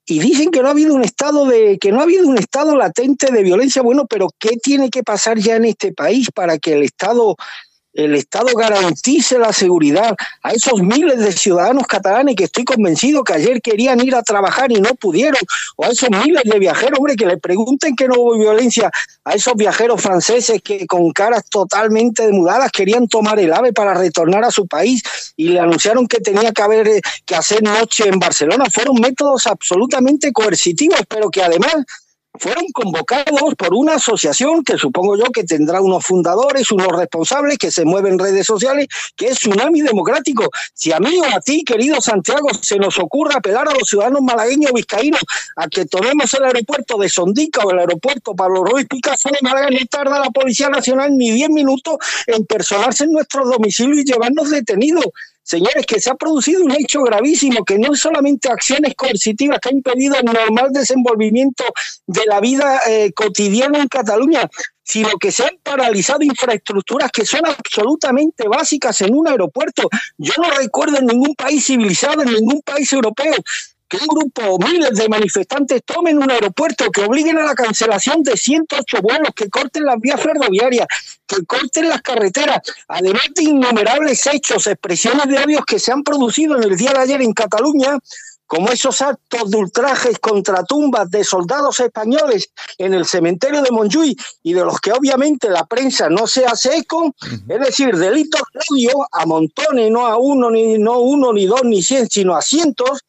y 0.05 0.19
dicen 0.19 0.51
que 0.51 0.61
no 0.61 0.67
ha 0.67 0.71
habido 0.71 0.93
un 0.93 1.03
estado 1.03 1.45
de 1.45 1.79
que 1.79 1.91
no 1.91 1.99
ha 1.99 2.03
habido 2.03 2.27
un 2.27 2.37
estado 2.37 2.75
latente 2.75 3.31
de 3.31 3.43
violencia 3.43 3.83
bueno 3.83 4.07
pero 4.07 4.29
qué 4.39 4.57
tiene 4.57 4.89
que 4.89 5.03
pasar 5.03 5.37
ya 5.37 5.55
en 5.55 5.65
este 5.65 5.93
país 5.93 6.29
para 6.33 6.57
que 6.57 6.73
el 6.73 6.83
estado 6.83 7.37
el 7.93 8.15
Estado 8.15 8.47
garantice 8.55 9.37
la 9.37 9.51
seguridad 9.51 10.15
a 10.43 10.51
esos 10.51 10.81
miles 10.81 11.19
de 11.19 11.31
ciudadanos 11.31 11.85
catalanes 11.87 12.35
que 12.35 12.45
estoy 12.45 12.63
convencido 12.63 13.23
que 13.23 13.33
ayer 13.33 13.61
querían 13.61 14.01
ir 14.01 14.15
a 14.15 14.23
trabajar 14.23 14.71
y 14.71 14.79
no 14.79 14.95
pudieron, 14.95 15.41
o 15.75 15.85
a 15.85 15.89
esos 15.89 16.09
miles 16.09 16.43
de 16.43 16.59
viajeros, 16.59 16.99
hombre, 16.99 17.15
que 17.15 17.25
le 17.25 17.37
pregunten 17.37 17.95
que 17.95 18.07
no 18.07 18.15
hubo 18.17 18.37
violencia 18.37 18.89
a 19.25 19.33
esos 19.33 19.55
viajeros 19.55 20.01
franceses 20.01 20.61
que 20.61 20.87
con 20.87 21.11
caras 21.11 21.43
totalmente 21.49 22.25
demudadas 22.25 22.71
querían 22.71 23.07
tomar 23.07 23.39
el 23.39 23.53
ave 23.53 23.73
para 23.73 23.93
retornar 23.93 24.43
a 24.45 24.51
su 24.51 24.67
país 24.67 25.03
y 25.35 25.49
le 25.49 25.59
anunciaron 25.59 26.07
que 26.07 26.19
tenía 26.19 26.51
que 26.51 26.61
haber 26.61 27.01
que 27.25 27.35
hacer 27.35 27.61
noche 27.61 28.07
en 28.07 28.19
Barcelona. 28.19 28.65
Fueron 28.71 28.99
métodos 28.99 29.47
absolutamente 29.47 30.31
coercitivos, 30.31 31.01
pero 31.07 31.29
que 31.29 31.43
además 31.43 31.75
fueron 32.39 32.65
convocados 32.73 33.55
por 33.57 33.73
una 33.73 33.95
asociación 33.95 34.63
que 34.63 34.77
supongo 34.77 35.17
yo 35.17 35.25
que 35.25 35.43
tendrá 35.43 35.81
unos 35.81 36.05
fundadores, 36.05 36.71
unos 36.71 36.87
responsables 36.87 37.57
que 37.57 37.71
se 37.71 37.85
mueven 37.85 38.13
en 38.13 38.19
redes 38.19 38.47
sociales, 38.47 38.87
que 39.15 39.27
es 39.27 39.39
Tsunami 39.39 39.81
Democrático. 39.81 40.49
Si 40.73 40.91
a 40.91 40.99
mí 40.99 41.17
o 41.19 41.25
a 41.25 41.39
ti, 41.41 41.63
querido 41.63 41.99
Santiago, 42.01 42.47
se 42.61 42.77
nos 42.77 42.97
ocurre 42.99 43.35
apelar 43.35 43.67
a 43.67 43.73
los 43.73 43.87
ciudadanos 43.87 44.21
malagueños 44.21 44.71
vizcaínos 44.73 45.21
a 45.55 45.67
que 45.67 45.85
tomemos 45.85 46.33
el 46.33 46.43
aeropuerto 46.45 46.97
de 46.97 47.09
Sondica 47.09 47.63
o 47.63 47.71
el 47.71 47.79
aeropuerto 47.79 48.35
Pablo 48.35 48.63
Ruiz 48.63 48.87
Picasso 48.87 49.29
de 49.29 49.37
Málaga, 49.41 49.69
no 49.69 49.77
tarda 49.89 50.19
la 50.19 50.29
Policía 50.29 50.69
Nacional 50.69 51.15
ni 51.17 51.31
10 51.31 51.49
minutos 51.49 51.97
en 52.27 52.45
personarse 52.45 53.03
en 53.03 53.11
nuestros 53.11 53.49
domicilios 53.49 53.99
y 53.99 54.03
llevarnos 54.05 54.49
detenidos. 54.49 55.05
Señores, 55.43 55.85
que 55.85 55.99
se 55.99 56.09
ha 56.09 56.15
producido 56.15 56.63
un 56.63 56.71
hecho 56.71 57.01
gravísimo, 57.01 57.65
que 57.65 57.79
no 57.79 57.93
es 57.93 57.99
solamente 57.99 58.49
acciones 58.49 58.93
coercitivas 58.95 59.59
que 59.59 59.69
han 59.69 59.77
impedido 59.77 60.15
el 60.15 60.25
normal 60.25 60.69
desenvolvimiento 60.71 61.63
de 62.05 62.25
la 62.25 62.39
vida 62.39 62.79
eh, 62.87 63.11
cotidiana 63.13 63.79
en 63.79 63.87
Cataluña, 63.87 64.49
sino 64.83 65.09
que 65.19 65.31
se 65.31 65.43
han 65.43 65.57
paralizado 65.63 66.21
infraestructuras 66.21 67.11
que 67.11 67.25
son 67.25 67.41
absolutamente 67.45 68.47
básicas 68.47 68.99
en 69.01 69.15
un 69.15 69.27
aeropuerto. 69.27 69.89
Yo 70.17 70.33
no 70.37 70.51
recuerdo 70.51 70.97
en 70.97 71.05
ningún 71.05 71.35
país 71.35 71.65
civilizado, 71.65 72.21
en 72.21 72.33
ningún 72.33 72.61
país 72.61 72.91
europeo, 72.91 73.35
que 73.91 73.97
un 73.97 74.07
grupo 74.07 74.41
o 74.53 74.57
miles 74.57 74.91
de 74.91 75.09
manifestantes 75.09 75.81
tomen 75.83 76.17
un 76.17 76.31
aeropuerto, 76.31 76.89
que 76.89 77.03
obliguen 77.03 77.37
a 77.39 77.43
la 77.43 77.53
cancelación 77.53 78.23
de 78.23 78.37
108 78.37 79.01
vuelos, 79.01 79.31
que 79.35 79.49
corten 79.49 79.83
las 79.83 79.99
vías 79.99 80.21
ferroviarias, 80.21 80.87
que 81.27 81.45
corten 81.45 81.89
las 81.89 82.01
carreteras, 82.01 82.59
además 82.87 83.25
de 83.35 83.43
innumerables 83.43 84.25
hechos, 84.27 84.65
expresiones 84.67 85.27
de 85.27 85.39
odios 85.39 85.65
que 85.65 85.77
se 85.77 85.91
han 85.91 86.03
producido 86.03 86.55
en 86.55 86.63
el 86.63 86.77
día 86.77 86.93
de 86.93 86.99
ayer 86.99 87.21
en 87.21 87.33
Cataluña, 87.33 87.97
como 88.47 88.69
esos 88.69 89.01
actos 89.01 89.49
de 89.49 89.57
ultrajes 89.57 90.19
contra 90.19 90.63
tumbas 90.63 91.09
de 91.09 91.23
soldados 91.23 91.79
españoles 91.79 92.49
en 92.77 92.93
el 92.93 93.05
cementerio 93.05 93.61
de 93.61 93.71
Montjuïc 93.71 94.21
y 94.43 94.53
de 94.53 94.65
los 94.65 94.79
que 94.79 94.91
obviamente 94.91 95.49
la 95.49 95.65
prensa 95.65 96.09
no 96.09 96.27
se 96.27 96.45
hace 96.45 96.75
eco, 96.75 97.13
es 97.47 97.59
decir, 97.59 97.95
delitos 97.95 98.41
de 98.53 98.59
odio 98.69 99.07
a 99.09 99.25
montones, 99.25 99.89
no 99.89 100.05
a 100.05 100.17
uno, 100.17 100.49
ni 100.49 100.77
no 100.77 100.99
uno, 100.99 101.31
ni 101.31 101.45
dos, 101.45 101.63
ni 101.63 101.81
cien, 101.81 102.09
sino 102.09 102.35
a 102.35 102.41
cientos, 102.41 102.99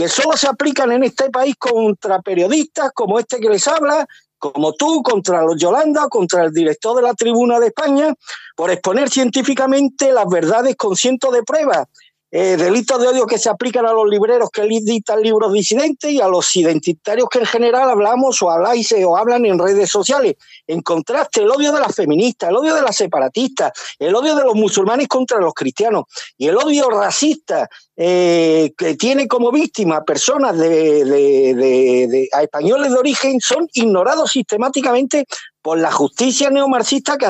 que 0.00 0.08
solo 0.08 0.34
se 0.34 0.48
aplican 0.48 0.90
en 0.92 1.04
este 1.04 1.28
país 1.28 1.56
contra 1.58 2.22
periodistas 2.22 2.90
como 2.94 3.18
este 3.18 3.38
que 3.38 3.50
les 3.50 3.68
habla, 3.68 4.06
como 4.38 4.72
tú, 4.72 5.02
contra 5.02 5.42
los 5.42 5.58
Yolanda, 5.60 6.08
contra 6.08 6.44
el 6.44 6.54
director 6.54 6.96
de 6.96 7.02
la 7.02 7.12
Tribuna 7.12 7.60
de 7.60 7.66
España, 7.66 8.14
por 8.56 8.70
exponer 8.70 9.10
científicamente 9.10 10.10
las 10.10 10.24
verdades 10.26 10.74
con 10.76 10.96
cientos 10.96 11.34
de 11.34 11.42
pruebas. 11.42 11.86
Eh, 12.32 12.56
delitos 12.56 12.98
de 13.00 13.08
odio 13.08 13.26
que 13.26 13.38
se 13.38 13.50
aplican 13.50 13.84
a 13.84 13.92
los 13.92 14.08
libreros 14.08 14.50
que 14.50 14.62
editan 14.62 15.20
libros 15.20 15.52
disidentes 15.52 16.12
y 16.12 16.20
a 16.20 16.28
los 16.28 16.54
identitarios 16.54 17.28
que 17.28 17.40
en 17.40 17.46
general 17.46 17.90
hablamos 17.90 18.40
o 18.40 18.50
habláis 18.50 18.94
o 19.04 19.16
hablan 19.18 19.44
en 19.44 19.58
redes 19.58 19.90
sociales. 19.90 20.36
En 20.66 20.80
contraste, 20.80 21.42
el 21.42 21.50
odio 21.50 21.72
de 21.72 21.80
las 21.80 21.94
feministas, 21.94 22.48
el 22.48 22.56
odio 22.56 22.76
de 22.76 22.82
las 22.82 22.94
separatistas, 22.94 23.72
el 23.98 24.14
odio 24.14 24.36
de 24.36 24.44
los 24.44 24.54
musulmanes 24.54 25.08
contra 25.08 25.38
los 25.38 25.52
cristianos 25.52 26.04
y 26.38 26.46
el 26.46 26.56
odio 26.56 26.88
racista 26.88 27.68
eh, 28.02 28.72
que 28.78 28.94
tiene 28.94 29.28
como 29.28 29.52
víctima 29.52 30.02
personas 30.06 30.56
de, 30.56 32.28
a 32.32 32.42
españoles 32.42 32.92
de 32.92 32.98
origen 32.98 33.40
son 33.42 33.68
ignorados 33.74 34.30
sistemáticamente 34.30 35.26
por 35.60 35.78
la 35.78 35.92
justicia 35.92 36.48
neomarxista 36.48 37.18
que, 37.18 37.28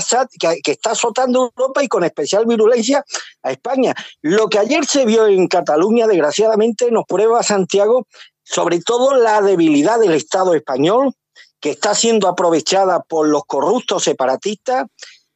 que, 0.63 0.71
está 0.71 0.93
azotando 0.93 1.51
Europa 1.57 1.83
y 1.83 1.89
con 1.89 2.05
especial 2.05 2.47
virulencia 2.47 3.05
a 3.43 3.51
España. 3.51 3.97
Lo 4.23 4.49
que 4.49 4.61
ayer 4.61 4.87
se 4.87 5.05
vio 5.07 5.27
en 5.27 5.49
Cataluña, 5.49 6.07
desgraciadamente, 6.07 6.93
nos 6.93 7.05
prueba 7.05 7.43
Santiago 7.43 8.07
sobre 8.45 8.79
todo 8.79 9.17
la 9.17 9.43
debilidad 9.43 9.99
del 9.99 10.13
Estado 10.13 10.55
español, 10.55 11.15
que 11.59 11.71
está 11.71 11.97
siendo 11.97 12.29
aprovechada 12.29 13.01
por 13.01 13.27
los 13.27 13.45
corruptos 13.45 14.05
separatistas, 14.05 14.87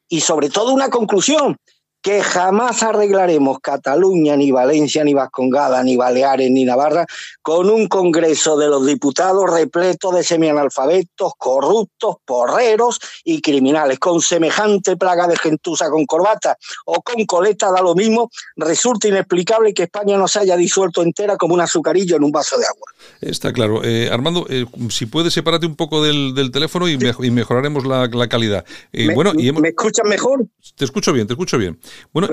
y 0.08 0.20
sobre 0.20 0.48
todo 0.48 0.72
una 0.72 0.90
conclusión, 0.90 1.56
que 2.04 2.22
jamás 2.22 2.82
arreglaremos 2.82 3.60
Cataluña, 3.60 4.36
ni 4.36 4.50
Valencia, 4.52 5.02
ni 5.02 5.14
Vascongada, 5.14 5.82
ni 5.82 5.96
Baleares, 5.96 6.50
ni 6.50 6.66
Navarra 6.66 7.06
con 7.40 7.70
un 7.70 7.88
Congreso 7.88 8.58
de 8.58 8.68
los 8.68 8.84
Diputados 8.84 9.50
repleto 9.50 10.12
de 10.12 10.22
semianalfabetos, 10.22 11.32
corruptos, 11.38 12.16
porreros 12.22 13.00
y 13.24 13.40
criminales. 13.40 13.98
Con 13.98 14.20
semejante 14.20 14.98
plaga 14.98 15.26
de 15.26 15.38
gentuza 15.38 15.88
con 15.88 16.04
corbata 16.04 16.58
o 16.84 17.00
con 17.00 17.24
coleta 17.24 17.70
da 17.72 17.80
lo 17.80 17.94
mismo, 17.94 18.30
resulta 18.56 19.08
inexplicable 19.08 19.72
que 19.72 19.84
España 19.84 20.18
no 20.18 20.28
se 20.28 20.40
haya 20.40 20.58
disuelto 20.58 21.00
entera 21.00 21.38
como 21.38 21.54
un 21.54 21.62
azucarillo 21.62 22.16
en 22.16 22.24
un 22.24 22.32
vaso 22.32 22.58
de 22.58 22.66
agua. 22.66 22.86
Está 23.22 23.50
claro. 23.54 23.82
Eh, 23.82 24.10
Armando, 24.12 24.44
eh, 24.50 24.66
si 24.90 25.06
puedes, 25.06 25.32
sepárate 25.32 25.64
un 25.64 25.76
poco 25.76 26.04
del, 26.04 26.50
teléfono 26.52 26.86
y, 26.86 26.98
mejoraremos 26.98 27.86
la, 27.86 28.28
calidad. 28.28 28.66
Eh, 28.92 29.06
¿Me, 29.06 29.14
bueno, 29.14 29.32
y 29.34 29.50
¿Me 29.52 29.68
escuchas 29.68 30.06
mejor? 30.06 30.46
Te 30.76 30.84
escucho 30.84 31.10
bien, 31.10 31.26
te 31.26 31.32
escucho 31.32 31.56
bien. 31.56 31.78
Bueno, 32.12 32.28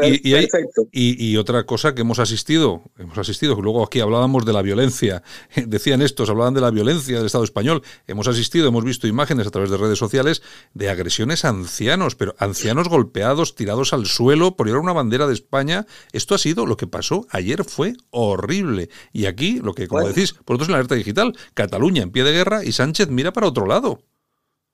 y, 0.91 1.37
otra 1.37 1.65
cosa 1.65 1.95
que 1.95 2.01
hemos 2.01 2.19
asistido, 2.19 2.83
hemos 2.97 3.17
asistido, 3.17 3.55
que 3.55 3.61
luego 3.61 3.83
aquí 3.83 3.99
hablábamos 3.99 4.45
de 4.45 4.53
la 4.53 4.61
violencia, 4.61 5.23
decían 5.55 6.01
estos, 6.01 6.29
hablaban 6.29 6.53
de 6.53 6.61
la 6.61 6.71
violencia 6.71 7.17
del 7.17 7.25
Estado 7.25 7.43
español, 7.43 7.81
hemos 8.07 8.27
asistido, 8.27 8.67
hemos 8.67 8.83
visto 8.83 9.07
imágenes 9.07 9.47
a 9.47 9.51
través 9.51 9.69
de 9.69 9.77
redes 9.77 9.97
sociales 9.97 10.41
de 10.73 10.89
agresiones 10.89 11.45
a 11.45 11.49
ancianos, 11.49 12.15
pero 12.15 12.35
ancianos 12.37 12.89
golpeados, 12.89 13.55
tirados 13.55 13.93
al 13.93 14.05
suelo 14.05 14.55
por 14.55 14.67
llevar 14.67 14.81
una 14.81 14.93
bandera 14.93 15.27
de 15.27 15.33
España. 15.33 15.85
Esto 16.11 16.35
ha 16.35 16.37
sido 16.37 16.65
lo 16.65 16.77
que 16.77 16.87
pasó 16.87 17.27
ayer, 17.29 17.63
fue 17.63 17.93
horrible. 18.09 18.89
Y 19.13 19.25
aquí, 19.25 19.59
lo 19.59 19.73
que, 19.73 19.87
como 19.87 20.07
decís, 20.07 20.33
por 20.33 20.55
otros 20.55 20.67
en 20.67 20.73
la 20.73 20.77
alerta 20.79 20.95
digital, 20.95 21.35
Cataluña 21.53 22.03
en 22.03 22.11
pie 22.11 22.23
de 22.23 22.31
guerra 22.31 22.63
y 22.63 22.71
Sánchez 22.71 23.09
mira 23.09 23.33
para 23.33 23.47
otro 23.47 23.65
lado. 23.65 24.01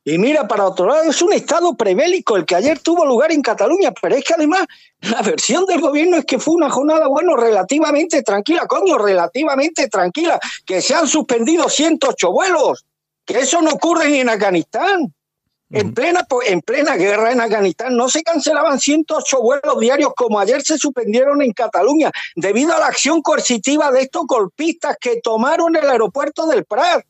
Y 0.10 0.18
mira, 0.20 0.48
para 0.48 0.66
otro 0.66 0.86
lado, 0.86 1.10
es 1.10 1.22
un 1.22 1.34
estado 1.34 1.76
prebélico 1.76 2.38
el 2.38 2.46
que 2.46 2.56
ayer 2.56 2.80
tuvo 2.80 3.06
lugar 3.06 3.34
en 3.34 3.42
Cataluña, 3.42 3.92
pero 4.02 4.16
es 4.16 4.24
que 4.24 4.36
además 4.36 4.66
la 5.02 5.22
versión 5.22 5.66
del 5.66 5.82
gobierno 5.82 6.16
es 6.16 6.24
que 6.24 6.40
fue 6.40 6.54
una 6.54 6.70
jornada, 6.70 7.08
bueno, 7.10 7.36
relativamente 7.36 8.24
tranquila, 8.24 8.66
coño, 8.68 8.98
relativamente 8.98 9.90
tranquila, 9.90 10.40
que 10.66 10.82
se 10.82 10.96
han 10.96 11.10
suspendido 11.10 11.68
108 11.68 12.32
vuelos, 12.32 12.86
que 13.26 13.40
eso 13.40 13.62
no 13.62 13.72
ocurre 13.72 14.10
ni 14.10 14.20
en 14.20 14.30
Afganistán. 14.30 15.14
En 15.72 15.94
plena, 15.94 16.26
en 16.46 16.62
plena 16.62 16.96
guerra 16.96 17.34
en 17.34 17.42
Afganistán 17.42 17.98
no 17.98 18.08
se 18.08 18.24
cancelaban 18.24 18.80
108 18.80 19.42
vuelos 19.42 19.78
diarios 19.78 20.14
como 20.16 20.40
ayer 20.40 20.62
se 20.62 20.78
suspendieron 20.78 21.42
en 21.42 21.52
Cataluña 21.52 22.12
debido 22.38 22.74
a 22.74 22.80
la 22.80 22.88
acción 22.88 23.22
coercitiva 23.22 23.92
de 23.92 24.04
estos 24.04 24.26
golpistas 24.26 24.96
que 25.02 25.20
tomaron 25.20 25.76
el 25.76 25.90
aeropuerto 25.90 26.48
del 26.48 26.64
Prat 26.64 27.04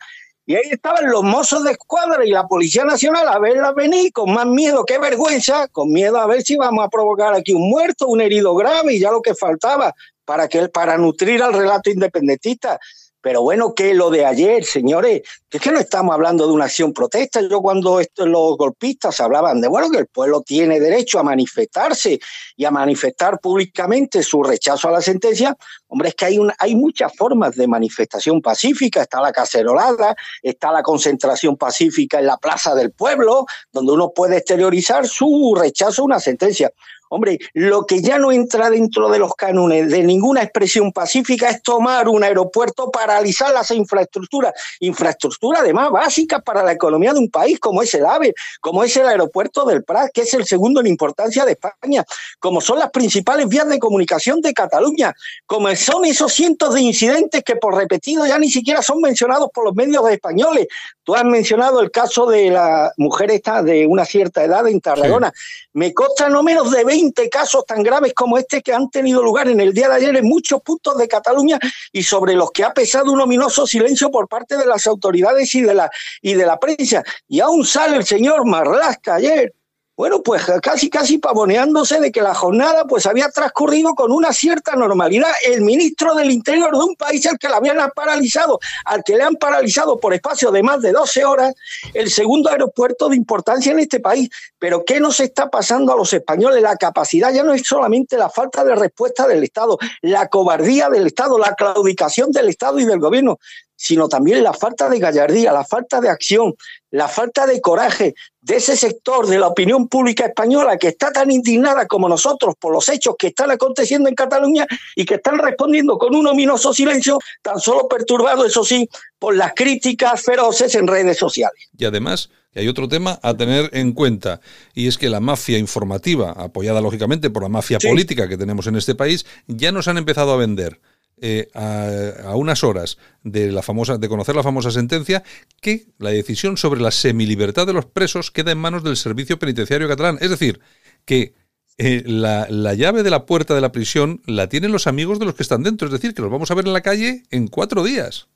y 0.49 0.55
ahí 0.55 0.69
estaban 0.71 1.11
los 1.11 1.23
mozos 1.23 1.65
de 1.65 1.71
escuadra 1.71 2.25
y 2.25 2.29
la 2.29 2.47
Policía 2.47 2.85
Nacional 2.85 3.27
a 3.27 3.37
verla 3.37 3.73
venir 3.73 4.13
con 4.13 4.33
más 4.33 4.45
miedo 4.45 4.85
que 4.85 4.97
vergüenza, 4.97 5.67
con 5.67 5.91
miedo 5.91 6.17
a 6.17 6.25
ver 6.25 6.41
si 6.41 6.55
vamos 6.55 6.85
a 6.85 6.87
provocar 6.87 7.33
aquí 7.33 7.53
un 7.53 7.69
muerto, 7.69 8.07
un 8.07 8.21
herido 8.21 8.55
grave 8.55 8.93
y 8.93 8.99
ya 8.99 9.11
lo 9.11 9.21
que 9.21 9.35
faltaba 9.35 9.93
para, 10.23 10.47
que, 10.47 10.69
para 10.69 10.97
nutrir 10.97 11.43
al 11.43 11.51
relato 11.51 11.89
independentista. 11.89 12.79
Pero 13.19 13.41
bueno, 13.41 13.73
que 13.73 13.93
lo 13.93 14.09
de 14.09 14.25
ayer, 14.25 14.63
señores, 14.63 15.21
es 15.51 15.61
que 15.61 15.69
no 15.69 15.79
estamos 15.79 16.13
hablando 16.13 16.47
de 16.47 16.53
una 16.53 16.63
acción 16.63 16.93
protesta. 16.93 17.41
Yo 17.41 17.61
cuando 17.61 17.99
los 18.15 18.57
golpistas 18.57 19.19
hablaban 19.19 19.59
de, 19.59 19.67
bueno, 19.67 19.91
que 19.91 19.97
el 19.97 20.07
pueblo 20.07 20.43
tiene 20.43 20.79
derecho 20.79 21.19
a 21.19 21.23
manifestarse 21.23 22.21
y 22.57 22.65
a 22.65 22.71
manifestar 22.71 23.39
públicamente 23.39 24.23
su 24.23 24.43
rechazo 24.43 24.89
a 24.89 24.91
la 24.91 25.01
sentencia, 25.01 25.55
hombre, 25.87 26.09
es 26.09 26.15
que 26.15 26.25
hay, 26.25 26.39
hay 26.57 26.75
muchas 26.75 27.15
formas 27.15 27.55
de 27.55 27.67
manifestación 27.67 28.41
pacífica. 28.41 29.03
Está 29.03 29.21
la 29.21 29.31
cacerolada, 29.31 30.15
está 30.41 30.71
la 30.71 30.81
concentración 30.81 31.55
pacífica 31.55 32.19
en 32.19 32.25
la 32.25 32.37
plaza 32.37 32.73
del 32.73 32.91
pueblo, 32.91 33.45
donde 33.71 33.93
uno 33.93 34.11
puede 34.13 34.37
exteriorizar 34.37 35.07
su 35.07 35.55
rechazo 35.57 36.01
a 36.01 36.05
una 36.05 36.19
sentencia. 36.19 36.71
Hombre, 37.09 37.39
lo 37.53 37.85
que 37.85 38.01
ya 38.01 38.17
no 38.17 38.31
entra 38.31 38.69
dentro 38.69 39.09
de 39.09 39.19
los 39.19 39.33
cánones 39.33 39.89
de 39.89 40.03
ninguna 40.03 40.43
expresión 40.43 40.91
pacífica 40.91 41.49
es 41.49 41.61
tomar 41.61 42.09
un 42.09 42.23
aeropuerto, 42.23 42.91
paralizar 42.91 43.53
las 43.53 43.71
infraestructuras, 43.71 44.53
infraestructura 44.81 45.59
además 45.59 45.89
básicas 45.91 46.41
para 46.43 46.63
la 46.63 46.73
economía 46.73 47.13
de 47.13 47.19
un 47.19 47.29
país 47.29 47.59
como 47.59 47.81
es 47.81 47.93
el 47.93 48.05
AVE, 48.05 48.33
como 48.59 48.83
es 48.83 48.95
el 48.97 49.07
aeropuerto 49.07 49.65
del 49.65 49.83
Prat, 49.83 50.11
que 50.13 50.21
es 50.21 50.33
el 50.33 50.45
segundo 50.45 50.81
en 50.81 50.87
importancia 50.87 51.45
de 51.45 51.53
España, 51.53 52.03
como 52.47 52.61
son 52.61 52.79
las 52.79 52.91
principales 52.91 53.49
vías 53.49 53.67
de 53.67 53.77
comunicación 53.77 54.39
de 54.39 54.53
Cataluña, 54.53 55.13
como 55.45 55.75
son 55.75 56.05
esos 56.05 56.31
cientos 56.31 56.73
de 56.73 56.79
incidentes 56.79 57.43
que 57.43 57.57
por 57.57 57.75
repetido 57.75 58.25
ya 58.25 58.39
ni 58.39 58.49
siquiera 58.49 58.81
son 58.81 59.01
mencionados 59.01 59.49
por 59.53 59.65
los 59.65 59.75
medios 59.75 60.09
españoles. 60.09 60.67
Tú 61.03 61.13
has 61.13 61.25
mencionado 61.25 61.81
el 61.81 61.91
caso 61.91 62.25
de 62.25 62.49
la 62.49 62.93
mujer 62.95 63.31
esta 63.31 63.61
de 63.61 63.85
una 63.85 64.05
cierta 64.05 64.45
edad 64.45 64.65
en 64.65 64.79
Tarragona. 64.79 65.33
Me 65.73 65.93
consta 65.93 66.29
no 66.29 66.41
menos 66.41 66.71
de 66.71 66.85
20 66.85 67.27
casos 67.29 67.65
tan 67.65 67.83
graves 67.83 68.13
como 68.13 68.37
este 68.37 68.61
que 68.61 68.71
han 68.71 68.89
tenido 68.89 69.21
lugar 69.21 69.49
en 69.49 69.59
el 69.59 69.73
día 69.73 69.89
de 69.89 69.95
ayer 69.95 70.15
en 70.15 70.25
muchos 70.25 70.61
puntos 70.61 70.97
de 70.97 71.09
Cataluña 71.09 71.59
y 71.91 72.03
sobre 72.03 72.33
los 72.33 72.51
que 72.51 72.63
ha 72.63 72.73
pesado 72.73 73.11
un 73.11 73.19
ominoso 73.19 73.67
silencio 73.67 74.09
por 74.09 74.29
parte 74.29 74.55
de 74.55 74.65
las 74.65 74.87
autoridades 74.87 75.53
y 75.53 75.63
de 75.63 75.73
la, 75.73 75.91
y 76.21 76.33
de 76.33 76.45
la 76.45 76.57
prensa. 76.57 77.03
Y 77.27 77.41
aún 77.41 77.65
sale 77.65 77.97
el 77.97 78.05
señor 78.05 78.45
Marlasca 78.45 79.15
ayer 79.15 79.53
bueno, 79.97 80.21
pues 80.21 80.45
casi, 80.61 80.91
casi 80.91 81.17
pavoneándose 81.17 81.99
de 81.99 82.11
que 82.11 82.21
la 82.21 82.35
jornada 82.35 82.85
pues 82.85 83.07
había 83.07 83.29
transcurrido 83.29 83.95
con 83.95 84.11
una 84.11 84.31
cierta 84.31 84.75
normalidad. 84.75 85.31
El 85.43 85.61
ministro 85.61 86.13
del 86.13 86.29
Interior 86.29 86.71
de 86.71 86.83
un 86.83 86.95
país 86.95 87.25
al 87.25 87.39
que 87.39 87.49
la 87.49 87.57
habían 87.57 87.79
paralizado, 87.95 88.59
al 88.85 89.03
que 89.03 89.17
le 89.17 89.23
han 89.23 89.37
paralizado 89.37 89.97
por 89.97 90.13
espacio 90.13 90.51
de 90.51 90.61
más 90.61 90.83
de 90.83 90.91
12 90.91 91.25
horas, 91.25 91.55
el 91.95 92.11
segundo 92.11 92.51
aeropuerto 92.51 93.09
de 93.09 93.15
importancia 93.15 93.71
en 93.71 93.79
este 93.79 93.99
país. 93.99 94.29
Pero 94.59 94.85
¿qué 94.85 94.99
nos 94.99 95.19
está 95.19 95.49
pasando 95.49 95.91
a 95.91 95.97
los 95.97 96.13
españoles? 96.13 96.61
La 96.61 96.77
capacidad 96.77 97.33
ya 97.33 97.41
no 97.41 97.55
es 97.55 97.63
solamente 97.65 98.17
la 98.17 98.29
falta 98.29 98.63
de 98.63 98.75
respuesta 98.75 99.27
del 99.27 99.43
Estado, 99.43 99.79
la 100.01 100.27
cobardía 100.27 100.91
del 100.91 101.07
Estado, 101.07 101.39
la 101.39 101.55
claudicación 101.55 102.31
del 102.31 102.49
Estado 102.49 102.79
y 102.79 102.85
del 102.85 102.99
gobierno 102.99 103.39
sino 103.77 104.09
también 104.09 104.43
la 104.43 104.53
falta 104.53 104.89
de 104.89 104.99
gallardía, 104.99 105.53
la 105.53 105.63
falta 105.63 106.01
de 106.01 106.09
acción, 106.09 106.55
la 106.91 107.07
falta 107.07 107.45
de 107.45 107.61
coraje 107.61 108.15
de 108.41 108.55
ese 108.55 108.75
sector 108.75 109.27
de 109.27 109.39
la 109.39 109.47
opinión 109.47 109.87
pública 109.87 110.25
española 110.25 110.77
que 110.77 110.89
está 110.89 111.11
tan 111.11 111.29
indignada 111.31 111.85
como 111.85 112.09
nosotros 112.09 112.55
por 112.59 112.73
los 112.73 112.89
hechos 112.89 113.15
que 113.17 113.27
están 113.27 113.51
aconteciendo 113.51 114.09
en 114.09 114.15
Cataluña 114.15 114.65
y 114.95 115.05
que 115.05 115.15
están 115.15 115.37
respondiendo 115.37 115.97
con 115.97 116.15
un 116.15 116.27
ominoso 116.27 116.73
silencio, 116.73 117.19
tan 117.41 117.59
solo 117.59 117.87
perturbado, 117.87 118.45
eso 118.45 118.63
sí, 118.65 118.89
por 119.19 119.35
las 119.35 119.53
críticas 119.53 120.21
feroces 120.21 120.73
en 120.75 120.87
redes 120.87 121.17
sociales. 121.17 121.69
Y 121.77 121.85
además, 121.85 122.29
hay 122.55 122.67
otro 122.67 122.87
tema 122.87 123.19
a 123.21 123.35
tener 123.35 123.69
en 123.73 123.91
cuenta, 123.91 124.41
y 124.73 124.87
es 124.87 124.97
que 124.97 125.09
la 125.09 125.19
mafia 125.19 125.59
informativa, 125.59 126.31
apoyada 126.31 126.81
lógicamente 126.81 127.29
por 127.29 127.43
la 127.43 127.49
mafia 127.49 127.77
política 127.77 128.27
que 128.27 128.37
tenemos 128.37 128.65
en 128.65 128.75
este 128.75 128.95
país, 128.95 129.25
ya 129.45 129.71
nos 129.71 129.87
han 129.87 129.97
empezado 129.97 130.31
a 130.31 130.37
vender 130.37 130.79
eh, 131.19 131.49
a, 131.53 132.35
unas 132.35 132.63
horas 132.63 132.97
de 133.23 133.51
la 133.51 133.61
famosa 133.61 133.97
de 133.97 134.09
conocer 134.09 134.35
la 134.35 134.43
famosa 134.43 134.71
sentencia 134.71 135.23
que 135.61 135.87
la 135.97 136.11
decisión 136.11 136.57
sobre 136.57 136.81
la 136.81 136.91
semilibertad 136.91 137.65
de 137.65 137.73
los 137.73 137.85
presos 137.85 138.31
queda 138.31 138.51
en 138.51 138.59
manos 138.59 138.83
del 138.83 138.97
servicio 138.97 139.39
penitenciario 139.39 139.87
catalán. 139.87 140.17
Es 140.21 140.29
decir, 140.29 140.59
que 141.05 141.33
eh, 141.77 142.03
la, 142.05 142.47
la, 142.49 142.73
llave 142.73 143.03
de 143.03 143.09
la 143.09 143.25
puerta 143.25 143.55
de 143.55 143.61
la 143.61 143.71
prisión 143.71 144.21
la 144.25 144.47
tienen 144.47 144.71
los 144.71 144.87
amigos 144.87 145.19
de 145.19 145.25
los 145.25 145.35
que 145.35 145.43
están 145.43 145.63
dentro. 145.63 145.87
Es 145.87 145.91
decir, 145.91 146.13
que 146.13 146.21
los 146.21 146.31
vamos 146.31 146.51
a 146.51 146.55
ver 146.55 146.65
en 146.65 146.73
la 146.73 146.81
calle 146.81 147.23
en 147.31 147.47
cuatro 147.47 147.83
días. 147.83 148.27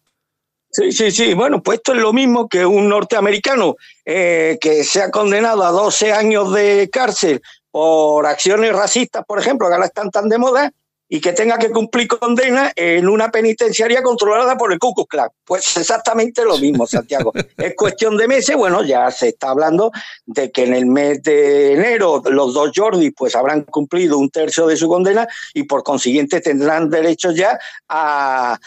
Sí, 0.71 0.93
sí, 0.93 1.11
sí. 1.11 1.33
Bueno, 1.33 1.61
pues 1.61 1.79
esto 1.79 1.93
es 1.93 2.01
lo 2.01 2.13
mismo 2.13 2.47
que 2.47 2.65
un 2.65 2.87
norteamericano 2.87 3.75
eh, 4.05 4.57
que 4.61 4.85
se 4.85 5.01
ha 5.01 5.11
condenado 5.11 5.63
a 5.63 5.71
12 5.71 6.13
años 6.13 6.53
de 6.53 6.89
cárcel 6.89 7.41
por 7.71 8.25
acciones 8.25 8.73
racistas, 8.73 9.25
por 9.25 9.37
ejemplo, 9.37 9.67
que 9.67 9.73
ahora 9.73 9.87
están 9.87 10.09
tan 10.09 10.29
de 10.29 10.37
moda, 10.37 10.71
y 11.13 11.19
que 11.19 11.33
tenga 11.33 11.57
que 11.57 11.71
cumplir 11.71 12.07
condena 12.07 12.71
en 12.73 13.09
una 13.09 13.29
penitenciaría 13.29 14.01
controlada 14.01 14.57
por 14.57 14.71
el 14.71 14.79
Ku 14.79 14.93
Klux 14.93 15.09
Klan. 15.09 15.29
Pues 15.43 15.75
exactamente 15.75 16.45
lo 16.45 16.57
mismo, 16.57 16.87
Santiago. 16.87 17.33
es 17.57 17.75
cuestión 17.75 18.15
de 18.15 18.29
meses, 18.29 18.55
bueno, 18.55 18.81
ya 18.81 19.11
se 19.11 19.27
está 19.27 19.49
hablando 19.49 19.91
de 20.25 20.53
que 20.53 20.63
en 20.63 20.73
el 20.73 20.85
mes 20.85 21.21
de 21.21 21.73
enero 21.73 22.23
los 22.29 22.53
dos 22.53 22.71
Jordi 22.73 23.11
pues 23.11 23.35
habrán 23.35 23.63
cumplido 23.63 24.17
un 24.17 24.29
tercio 24.29 24.65
de 24.67 24.77
su 24.77 24.87
condena 24.87 25.27
y 25.53 25.63
por 25.63 25.83
consiguiente 25.83 26.39
tendrán 26.39 26.89
derecho 26.89 27.31
ya 27.31 27.59
a, 27.89 28.57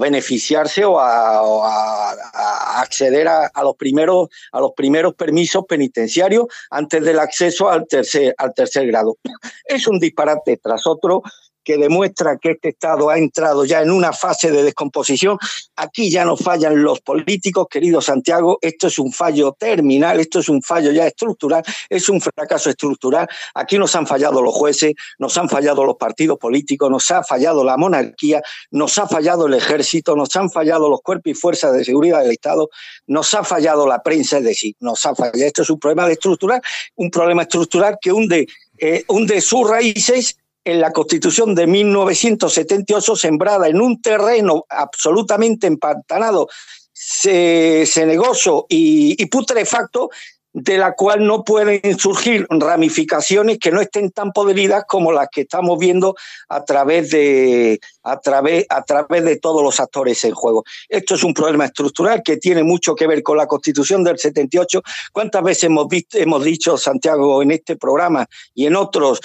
beneficiarse 0.00 0.84
o 0.84 0.98
a, 0.98 2.12
acceder 2.80 3.28
a, 3.28 3.50
los 3.62 3.74
primeros 3.76 4.28
a 4.52 4.60
los 4.60 4.72
primeros 4.72 5.14
permisos 5.14 5.64
penitenciarios 5.66 6.46
antes 6.70 7.02
del 7.02 7.18
acceso 7.18 7.68
al 7.68 7.86
tercer 7.86 8.34
al 8.38 8.54
tercer 8.54 8.86
grado. 8.86 9.18
Es 9.64 9.86
un 9.86 9.98
disparate 9.98 10.58
tras 10.62 10.86
otro 10.86 11.22
que 11.64 11.76
demuestra 11.76 12.38
que 12.38 12.52
este 12.52 12.70
Estado 12.70 13.10
ha 13.10 13.18
entrado 13.18 13.64
ya 13.64 13.80
en 13.82 13.90
una 13.90 14.12
fase 14.12 14.50
de 14.50 14.62
descomposición. 14.62 15.38
Aquí 15.76 16.10
ya 16.10 16.24
no 16.24 16.36
fallan 16.36 16.82
los 16.82 17.00
políticos, 17.00 17.66
querido 17.70 18.00
Santiago, 18.00 18.58
esto 18.60 18.86
es 18.86 18.98
un 18.98 19.12
fallo 19.12 19.56
terminal, 19.58 20.20
esto 20.20 20.40
es 20.40 20.48
un 20.48 20.62
fallo 20.62 20.92
ya 20.92 21.06
estructural, 21.06 21.62
es 21.88 22.08
un 22.08 22.20
fracaso 22.20 22.70
estructural. 22.70 23.28
Aquí 23.54 23.78
nos 23.78 23.94
han 23.94 24.06
fallado 24.06 24.42
los 24.42 24.54
jueces, 24.54 24.94
nos 25.18 25.36
han 25.36 25.48
fallado 25.48 25.84
los 25.84 25.96
partidos 25.96 26.38
políticos, 26.38 26.90
nos 26.90 27.10
ha 27.10 27.22
fallado 27.22 27.64
la 27.64 27.76
monarquía, 27.76 28.42
nos 28.70 28.96
ha 28.98 29.06
fallado 29.06 29.46
el 29.46 29.54
ejército, 29.54 30.16
nos 30.16 30.34
han 30.36 30.50
fallado 30.50 30.88
los 30.88 31.00
cuerpos 31.02 31.32
y 31.32 31.34
fuerzas 31.34 31.72
de 31.72 31.84
seguridad 31.84 32.22
del 32.22 32.32
Estado, 32.32 32.70
nos 33.06 33.34
ha 33.34 33.44
fallado 33.44 33.86
la 33.86 34.02
prensa, 34.02 34.38
es 34.38 34.44
decir, 34.44 34.74
nos 34.80 35.04
ha 35.06 35.14
fallado. 35.14 35.44
Esto 35.44 35.62
es 35.62 35.70
un 35.70 35.78
problema 35.78 36.10
estructural, 36.10 36.60
un 36.96 37.10
problema 37.10 37.42
estructural 37.42 37.98
que 38.00 38.12
hunde, 38.12 38.46
eh, 38.78 39.04
hunde 39.08 39.40
sus 39.40 39.68
raíces 39.68 40.36
en 40.64 40.80
la 40.80 40.92
Constitución 40.92 41.54
de 41.54 41.66
1978, 41.66 43.16
sembrada 43.16 43.68
en 43.68 43.80
un 43.80 44.00
terreno 44.00 44.64
absolutamente 44.68 45.66
empantanado, 45.66 46.48
cenegoso 46.92 48.66
y, 48.68 49.20
y 49.22 49.26
putrefacto, 49.26 50.10
de 50.52 50.78
la 50.78 50.94
cual 50.94 51.24
no 51.24 51.44
pueden 51.44 51.98
surgir 51.98 52.46
ramificaciones 52.50 53.58
que 53.58 53.70
no 53.70 53.80
estén 53.80 54.10
tan 54.10 54.32
podridas 54.32 54.84
como 54.88 55.12
las 55.12 55.28
que 55.30 55.42
estamos 55.42 55.78
viendo 55.78 56.16
a 56.48 56.64
través 56.64 57.10
de 57.10 57.78
a 58.02 58.18
través 58.18 58.66
a 58.68 58.82
través 58.82 59.24
de 59.24 59.36
todos 59.36 59.62
los 59.62 59.78
actores 59.78 60.24
en 60.24 60.34
juego. 60.34 60.64
Esto 60.88 61.14
es 61.14 61.22
un 61.22 61.34
problema 61.34 61.66
estructural 61.66 62.22
que 62.24 62.38
tiene 62.38 62.64
mucho 62.64 62.96
que 62.96 63.06
ver 63.06 63.22
con 63.22 63.36
la 63.36 63.46
Constitución 63.46 64.02
del 64.02 64.18
78. 64.18 64.82
¿Cuántas 65.12 65.42
veces 65.42 65.64
hemos 65.64 65.86
visto, 65.88 66.18
hemos 66.18 66.42
dicho 66.42 66.76
Santiago 66.76 67.42
en 67.42 67.52
este 67.52 67.76
programa 67.76 68.26
y 68.54 68.66
en 68.66 68.74
otros 68.74 69.20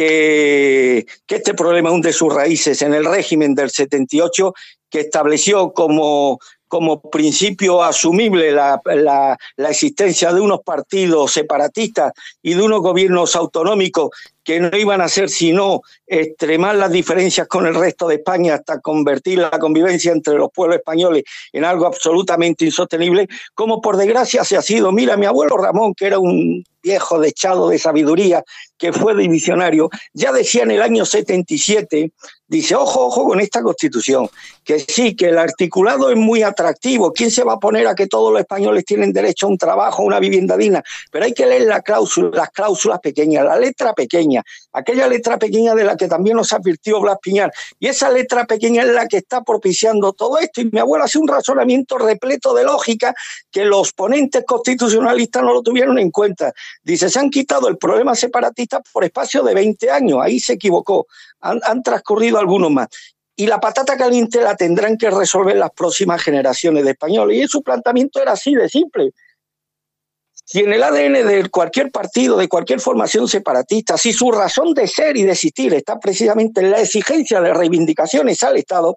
que, 0.00 1.06
este 1.28 1.52
problema 1.52 1.90
hunde 1.90 2.14
sus 2.14 2.34
raíces 2.34 2.80
en 2.80 2.94
el 2.94 3.04
régimen 3.04 3.54
del 3.54 3.70
78, 3.70 4.54
que 4.88 5.00
estableció 5.00 5.74
como, 5.74 6.38
como 6.68 7.02
principio 7.02 7.82
asumible 7.82 8.50
la, 8.50 8.80
la, 8.86 9.36
la, 9.56 9.68
existencia 9.68 10.32
de 10.32 10.40
unos 10.40 10.60
partidos 10.64 11.32
separatistas 11.32 12.14
y 12.42 12.54
de 12.54 12.62
unos 12.62 12.80
gobiernos 12.80 13.36
autonómicos 13.36 14.08
que 14.50 14.58
no 14.58 14.76
iban 14.76 15.00
a 15.00 15.04
hacer 15.04 15.30
sino 15.30 15.82
extremar 16.04 16.74
las 16.74 16.90
diferencias 16.90 17.46
con 17.46 17.68
el 17.68 17.74
resto 17.76 18.08
de 18.08 18.16
España 18.16 18.54
hasta 18.54 18.80
convertir 18.80 19.38
la 19.38 19.60
convivencia 19.60 20.10
entre 20.10 20.34
los 20.34 20.50
pueblos 20.50 20.78
españoles 20.78 21.22
en 21.52 21.64
algo 21.64 21.86
absolutamente 21.86 22.64
insostenible, 22.64 23.28
como 23.54 23.80
por 23.80 23.96
desgracia 23.96 24.42
se 24.42 24.56
ha 24.56 24.62
sido. 24.62 24.90
Mira, 24.90 25.16
mi 25.16 25.26
abuelo 25.26 25.56
Ramón, 25.56 25.94
que 25.94 26.06
era 26.06 26.18
un 26.18 26.64
viejo 26.82 27.20
dechado 27.20 27.68
de 27.68 27.78
sabiduría, 27.78 28.42
que 28.78 28.92
fue 28.92 29.14
divisionario, 29.14 29.90
ya 30.12 30.32
decía 30.32 30.62
en 30.62 30.70
el 30.70 30.82
año 30.82 31.04
77, 31.04 32.10
dice, 32.46 32.74
ojo, 32.74 33.06
ojo 33.06 33.24
con 33.24 33.40
esta 33.40 33.62
constitución, 33.62 34.28
que 34.64 34.78
sí, 34.80 35.14
que 35.14 35.26
el 35.26 35.38
articulado 35.38 36.10
es 36.10 36.16
muy 36.16 36.42
atractivo, 36.42 37.12
¿quién 37.12 37.30
se 37.30 37.44
va 37.44 37.54
a 37.54 37.58
poner 37.58 37.86
a 37.86 37.94
que 37.94 38.06
todos 38.06 38.32
los 38.32 38.40
españoles 38.40 38.84
tienen 38.84 39.12
derecho 39.12 39.46
a 39.46 39.50
un 39.50 39.58
trabajo, 39.58 40.02
a 40.02 40.06
una 40.06 40.18
vivienda 40.18 40.56
digna? 40.56 40.82
Pero 41.10 41.26
hay 41.26 41.34
que 41.34 41.46
leer 41.46 41.62
las 41.62 41.82
cláusulas 41.82 43.00
pequeñas, 43.00 43.44
la 43.44 43.58
letra 43.58 43.92
pequeña, 43.92 44.39
aquella 44.72 45.06
letra 45.06 45.38
pequeña 45.38 45.74
de 45.74 45.84
la 45.84 45.96
que 45.96 46.08
también 46.08 46.36
nos 46.36 46.52
advirtió 46.52 47.00
Blas 47.00 47.18
Piñar, 47.20 47.52
y 47.78 47.88
esa 47.88 48.10
letra 48.10 48.46
pequeña 48.46 48.82
es 48.82 48.88
la 48.88 49.06
que 49.06 49.18
está 49.18 49.42
propiciando 49.42 50.12
todo 50.12 50.38
esto, 50.38 50.60
y 50.60 50.70
mi 50.70 50.78
abuelo 50.78 51.04
hace 51.04 51.18
un 51.18 51.28
razonamiento 51.28 51.98
repleto 51.98 52.54
de 52.54 52.64
lógica 52.64 53.14
que 53.50 53.64
los 53.64 53.92
ponentes 53.92 54.44
constitucionalistas 54.46 55.42
no 55.42 55.52
lo 55.52 55.62
tuvieron 55.62 55.98
en 55.98 56.10
cuenta. 56.10 56.52
Dice, 56.82 57.10
se 57.10 57.18
han 57.18 57.30
quitado 57.30 57.68
el 57.68 57.78
problema 57.78 58.14
separatista 58.14 58.80
por 58.92 59.04
espacio 59.04 59.42
de 59.42 59.54
20 59.54 59.90
años, 59.90 60.18
ahí 60.22 60.40
se 60.40 60.54
equivocó, 60.54 61.06
han, 61.40 61.60
han 61.64 61.82
transcurrido 61.82 62.38
algunos 62.38 62.70
más 62.70 62.88
y 63.40 63.46
la 63.46 63.58
patata 63.58 63.96
caliente 63.96 64.42
la 64.42 64.54
tendrán 64.54 64.98
que 64.98 65.08
resolver 65.08 65.56
las 65.56 65.70
próximas 65.70 66.22
generaciones 66.22 66.84
de 66.84 66.90
españoles. 66.90 67.38
Y 67.38 67.48
su 67.48 67.62
planteamiento 67.62 68.20
era 68.20 68.32
así 68.32 68.54
de 68.54 68.68
simple. 68.68 69.12
Si 70.52 70.58
en 70.58 70.72
el 70.72 70.82
ADN 70.82 71.28
de 71.28 71.48
cualquier 71.48 71.92
partido, 71.92 72.36
de 72.36 72.48
cualquier 72.48 72.80
formación 72.80 73.28
separatista, 73.28 73.96
si 73.96 74.12
su 74.12 74.32
razón 74.32 74.74
de 74.74 74.88
ser 74.88 75.16
y 75.16 75.22
de 75.22 75.30
existir 75.30 75.72
está 75.74 76.00
precisamente 76.00 76.60
en 76.60 76.72
la 76.72 76.80
exigencia 76.80 77.40
de 77.40 77.54
reivindicaciones 77.54 78.42
al 78.42 78.56
Estado, 78.56 78.96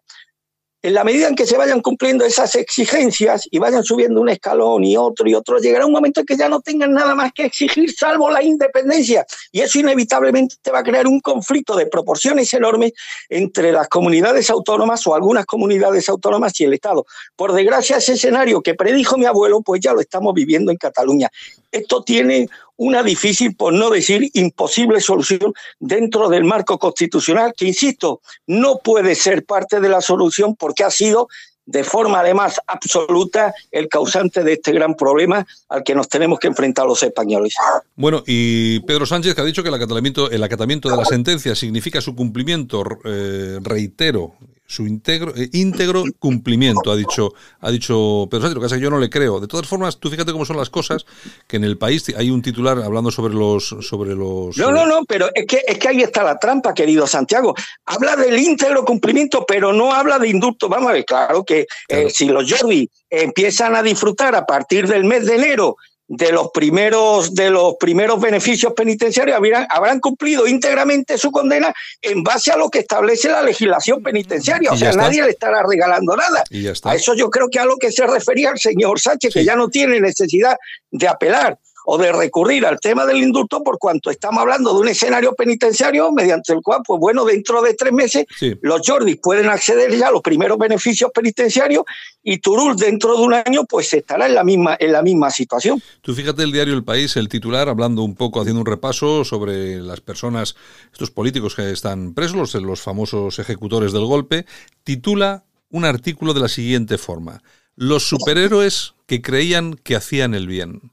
en 0.83 0.93
la 0.93 1.05
medida 1.05 1.29
en 1.29 1.35
que 1.35 1.45
se 1.45 1.55
vayan 1.55 1.81
cumpliendo 1.81 2.25
esas 2.25 2.55
exigencias 2.55 3.47
y 3.49 3.57
vayan 3.57 3.85
subiendo 3.85 4.19
un 4.19 4.27
escalón 4.27 4.83
y 4.83 4.97
otro 4.97 5.29
y 5.29 5.33
otro, 5.33 5.57
llegará 5.57 5.85
un 5.85 5.93
momento 5.93 6.19
en 6.19 6.25
que 6.25 6.35
ya 6.35 6.49
no 6.49 6.59
tengan 6.59 6.91
nada 6.91 7.15
más 7.15 7.31
que 7.31 7.45
exigir 7.45 7.93
salvo 7.93 8.29
la 8.29 8.43
independencia. 8.43 9.25
Y 9.53 9.61
eso 9.61 9.79
inevitablemente 9.79 10.57
va 10.71 10.79
a 10.79 10.83
crear 10.83 11.07
un 11.07 11.21
conflicto 11.21 11.77
de 11.77 11.85
proporciones 11.85 12.53
enormes 12.53 12.91
entre 13.29 13.71
las 13.71 13.87
comunidades 13.87 14.49
autónomas 14.49 15.07
o 15.07 15.15
algunas 15.15 15.45
comunidades 15.45 16.09
autónomas 16.09 16.59
y 16.59 16.65
el 16.65 16.73
Estado. 16.73 17.05
Por 17.37 17.53
desgracia, 17.53 17.95
ese 17.95 18.13
escenario 18.13 18.61
que 18.61 18.75
predijo 18.75 19.17
mi 19.17 19.25
abuelo, 19.25 19.61
pues 19.61 19.79
ya 19.79 19.93
lo 19.93 20.01
estamos 20.01 20.33
viviendo 20.33 20.69
en 20.69 20.77
Cataluña. 20.77 21.29
Esto 21.71 22.03
tiene 22.03 22.49
una 22.75 23.03
difícil, 23.03 23.55
por 23.55 23.73
no 23.73 23.89
decir 23.89 24.29
imposible 24.33 24.99
solución 24.99 25.53
dentro 25.79 26.29
del 26.29 26.43
marco 26.43 26.79
constitucional, 26.79 27.53
que, 27.55 27.65
insisto, 27.65 28.21
no 28.47 28.79
puede 28.79 29.15
ser 29.15 29.45
parte 29.45 29.79
de 29.79 29.89
la 29.89 30.01
solución 30.01 30.55
porque 30.55 30.83
ha 30.83 30.91
sido 30.91 31.27
de 31.65 31.83
forma 31.83 32.19
además 32.19 32.59
absoluta 32.67 33.53
el 33.71 33.87
causante 33.87 34.43
de 34.43 34.53
este 34.53 34.71
gran 34.71 34.95
problema 34.95 35.45
al 35.69 35.83
que 35.83 35.95
nos 35.95 36.09
tenemos 36.09 36.39
que 36.39 36.47
enfrentar 36.47 36.85
los 36.85 37.01
españoles. 37.03 37.55
Bueno, 37.95 38.23
y 38.25 38.79
Pedro 38.81 39.05
Sánchez 39.05 39.35
que 39.35 39.41
ha 39.41 39.45
dicho 39.45 39.63
que 39.63 39.69
el 39.69 39.75
acatamiento, 39.75 40.29
el 40.29 40.43
acatamiento 40.43 40.89
de 40.89 40.97
la 40.97 41.05
sentencia 41.05 41.55
significa 41.55 42.01
su 42.01 42.15
cumplimiento, 42.15 42.83
eh, 43.05 43.59
reitero, 43.61 44.33
su 44.65 44.87
íntegro, 44.87 45.33
eh, 45.35 45.49
íntegro 45.53 46.03
cumplimiento, 46.19 46.91
ha 46.91 46.95
dicho, 46.95 47.33
ha 47.59 47.69
dicho 47.69 48.27
Pedro 48.29 48.43
Sánchez. 48.43 48.55
Lo 48.55 48.61
que 48.61 48.65
pasa 48.65 48.75
es 48.75 48.79
que 48.79 48.83
yo 48.83 48.89
no 48.89 48.99
le 48.99 49.09
creo. 49.09 49.39
De 49.39 49.47
todas 49.47 49.67
formas, 49.67 49.99
tú 49.99 50.09
fíjate 50.09 50.31
cómo 50.31 50.45
son 50.45 50.57
las 50.57 50.69
cosas, 50.69 51.05
que 51.47 51.57
en 51.57 51.63
el 51.63 51.77
país 51.77 52.05
hay 52.17 52.31
un 52.31 52.41
titular 52.41 52.79
hablando 52.79 53.11
sobre 53.11 53.33
los... 53.33 53.67
Sobre 53.81 54.15
los 54.15 54.57
no, 54.57 54.71
no, 54.71 54.85
no, 54.85 55.03
pero 55.05 55.29
es 55.33 55.45
que, 55.45 55.61
es 55.67 55.77
que 55.77 55.87
ahí 55.89 56.01
está 56.01 56.23
la 56.23 56.39
trampa, 56.39 56.73
querido 56.73 57.05
Santiago. 57.05 57.53
Habla 57.85 58.15
del 58.15 58.39
íntegro 58.39 58.83
cumplimiento, 58.83 59.45
pero 59.45 59.73
no 59.73 59.93
habla 59.93 60.17
de 60.17 60.29
indulto. 60.29 60.69
Vamos 60.69 60.89
a 60.89 60.93
ver, 60.93 61.05
claro 61.05 61.43
que 61.43 61.52
eh, 61.87 62.09
si 62.09 62.25
los 62.25 62.51
Jordi 62.51 62.89
empiezan 63.09 63.75
a 63.75 63.83
disfrutar 63.83 64.35
a 64.35 64.45
partir 64.45 64.87
del 64.87 65.03
mes 65.03 65.25
de 65.25 65.35
enero 65.35 65.77
de 66.07 66.31
los 66.31 66.51
primeros 66.51 67.33
de 67.33 67.49
los 67.49 67.75
primeros 67.79 68.19
beneficios 68.19 68.73
penitenciarios 68.73 69.39
habrán, 69.69 69.99
cumplido 69.99 70.45
íntegramente 70.47 71.17
su 71.17 71.31
condena 71.31 71.73
en 72.01 72.23
base 72.23 72.51
a 72.51 72.57
lo 72.57 72.69
que 72.69 72.79
establece 72.79 73.29
la 73.29 73.41
legislación 73.41 74.03
penitenciaria. 74.03 74.71
O 74.71 74.77
sea, 74.77 74.91
nadie 74.91 75.23
le 75.23 75.31
estará 75.31 75.63
regalando 75.67 76.15
nada. 76.15 76.43
A 76.83 76.95
eso 76.95 77.15
yo 77.15 77.29
creo 77.29 77.49
que 77.49 77.59
a 77.59 77.65
lo 77.65 77.77
que 77.77 77.91
se 77.91 78.05
refería 78.05 78.51
el 78.51 78.59
señor 78.59 78.99
Sánchez, 78.99 79.33
que 79.33 79.45
ya 79.45 79.55
no 79.55 79.69
tiene 79.69 79.99
necesidad 80.01 80.57
de 80.91 81.07
apelar 81.07 81.57
o 81.85 81.97
de 81.97 82.11
recurrir 82.11 82.65
al 82.65 82.79
tema 82.79 83.05
del 83.05 83.17
indulto 83.17 83.63
por 83.63 83.77
cuanto 83.77 84.09
estamos 84.09 84.41
hablando 84.41 84.73
de 84.73 84.79
un 84.79 84.87
escenario 84.87 85.33
penitenciario 85.33 86.11
mediante 86.11 86.53
el 86.53 86.61
cual, 86.61 86.81
pues 86.85 86.99
bueno, 86.99 87.25
dentro 87.25 87.61
de 87.61 87.73
tres 87.73 87.93
meses 87.93 88.25
los 88.61 88.81
Jordis 88.85 89.17
pueden 89.21 89.49
acceder 89.49 89.95
ya 89.97 90.07
a 90.07 90.11
los 90.11 90.21
primeros 90.21 90.57
beneficios 90.57 91.11
penitenciarios 91.13 91.83
y 92.23 92.37
Turul 92.37 92.75
dentro 92.75 93.17
de 93.17 93.23
un 93.23 93.33
año 93.33 93.65
pues 93.65 93.93
estará 93.93 94.27
en 94.27 94.35
la 94.35 94.43
misma, 94.43 94.77
en 94.79 94.91
la 94.91 95.01
misma 95.01 95.29
situación. 95.29 95.81
Tú 96.01 96.13
fíjate 96.13 96.43
el 96.43 96.51
diario 96.51 96.73
El 96.73 96.83
País, 96.83 97.15
el 97.17 97.27
titular, 97.27 97.67
hablando 97.69 98.03
un 98.03 98.15
poco, 98.15 98.39
haciendo 98.39 98.61
un 98.61 98.65
repaso 98.65 99.25
sobre 99.25 99.81
las 99.81 100.01
personas, 100.01 100.55
estos 100.91 101.11
políticos 101.11 101.55
que 101.55 101.71
están 101.71 102.13
presos, 102.13 102.53
los 102.55 102.81
famosos 102.81 103.39
ejecutores 103.39 103.91
del 103.91 104.05
golpe, 104.05 104.45
titula 104.83 105.43
un 105.69 105.85
artículo 105.85 106.33
de 106.33 106.39
la 106.39 106.47
siguiente 106.47 106.97
forma. 106.97 107.41
Los 107.75 108.07
superhéroes 108.07 108.93
que 109.07 109.21
creían 109.21 109.73
que 109.73 109.95
hacían 109.95 110.35
el 110.35 110.47
bien. 110.47 110.92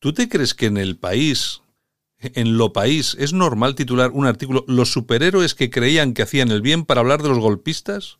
¿Tú 0.00 0.12
te 0.12 0.28
crees 0.28 0.54
que 0.54 0.66
en 0.66 0.76
el 0.76 0.96
país, 0.96 1.62
en 2.20 2.56
lo 2.56 2.72
país, 2.72 3.16
es 3.18 3.32
normal 3.32 3.74
titular 3.74 4.10
un 4.12 4.26
artículo 4.26 4.64
Los 4.68 4.92
superhéroes 4.92 5.54
que 5.54 5.70
creían 5.70 6.14
que 6.14 6.22
hacían 6.22 6.50
el 6.50 6.62
bien 6.62 6.84
para 6.84 7.00
hablar 7.00 7.22
de 7.22 7.28
los 7.28 7.38
golpistas? 7.38 8.18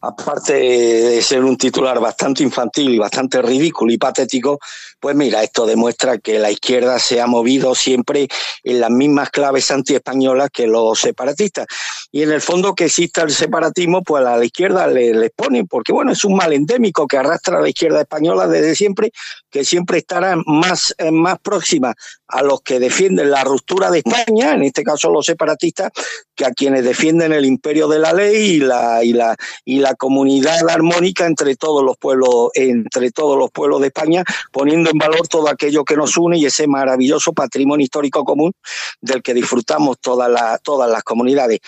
aparte 0.00 0.52
de 0.52 1.22
ser 1.22 1.42
un 1.44 1.56
titular 1.56 1.98
bastante 1.98 2.42
infantil 2.42 2.90
y 2.94 2.98
bastante 2.98 3.42
ridículo 3.42 3.92
y 3.92 3.98
patético, 3.98 4.58
pues 5.00 5.16
mira, 5.16 5.42
esto 5.42 5.66
demuestra 5.66 6.18
que 6.18 6.38
la 6.38 6.50
izquierda 6.50 6.98
se 6.98 7.20
ha 7.20 7.26
movido 7.26 7.74
siempre 7.74 8.28
en 8.62 8.80
las 8.80 8.90
mismas 8.90 9.30
claves 9.30 9.70
antiespañolas 9.70 10.50
que 10.50 10.66
los 10.66 11.00
separatistas. 11.00 11.66
Y 12.12 12.22
en 12.22 12.32
el 12.32 12.40
fondo 12.40 12.74
que 12.74 12.86
exista 12.86 13.22
el 13.22 13.30
separatismo, 13.30 14.02
pues 14.02 14.24
a 14.24 14.36
la 14.36 14.44
izquierda 14.44 14.86
le, 14.86 15.14
le 15.14 15.30
ponen, 15.30 15.66
porque 15.66 15.92
bueno, 15.92 16.12
es 16.12 16.24
un 16.24 16.36
mal 16.36 16.52
endémico 16.52 17.06
que 17.06 17.18
arrastra 17.18 17.58
a 17.58 17.62
la 17.62 17.68
izquierda 17.68 18.00
española 18.00 18.46
desde 18.46 18.74
siempre, 18.76 19.12
que 19.50 19.64
siempre 19.64 19.98
estará 19.98 20.36
más, 20.46 20.94
eh, 20.98 21.10
más 21.10 21.38
próxima 21.38 21.94
a 22.28 22.42
los 22.42 22.60
que 22.60 22.78
defienden 22.78 23.30
la 23.30 23.44
ruptura 23.44 23.90
de 23.90 23.98
España, 23.98 24.52
en 24.52 24.62
este 24.62 24.82
caso 24.82 25.10
los 25.10 25.24
separatistas, 25.24 25.90
que 26.34 26.44
a 26.44 26.50
quienes 26.50 26.84
defienden 26.84 27.32
el 27.32 27.44
imperio 27.44 27.88
de 27.88 27.98
la 27.98 28.12
ley 28.12 28.56
y 28.56 28.58
la, 28.60 29.02
y 29.02 29.12
la, 29.12 29.36
y 29.64 29.78
la 29.78 29.94
comunidad 29.94 30.68
armónica 30.68 31.26
entre 31.26 31.56
todos 31.56 31.82
los 31.82 31.96
pueblos, 31.96 32.50
entre 32.54 33.10
todos 33.10 33.38
los 33.38 33.50
pueblos 33.50 33.80
de 33.80 33.88
España, 33.88 34.24
poniendo 34.52 34.90
en 34.90 34.98
valor 34.98 35.26
todo 35.26 35.48
aquello 35.48 35.84
que 35.84 35.96
nos 35.96 36.16
une 36.16 36.38
y 36.38 36.46
ese 36.46 36.66
maravilloso 36.66 37.32
patrimonio 37.32 37.84
histórico 37.84 38.24
común 38.24 38.52
del 39.00 39.22
que 39.22 39.34
disfrutamos 39.34 39.98
todas 40.00 40.30
las, 40.30 40.62
todas 40.62 40.90
las 40.90 41.02
comunidades. 41.02 41.60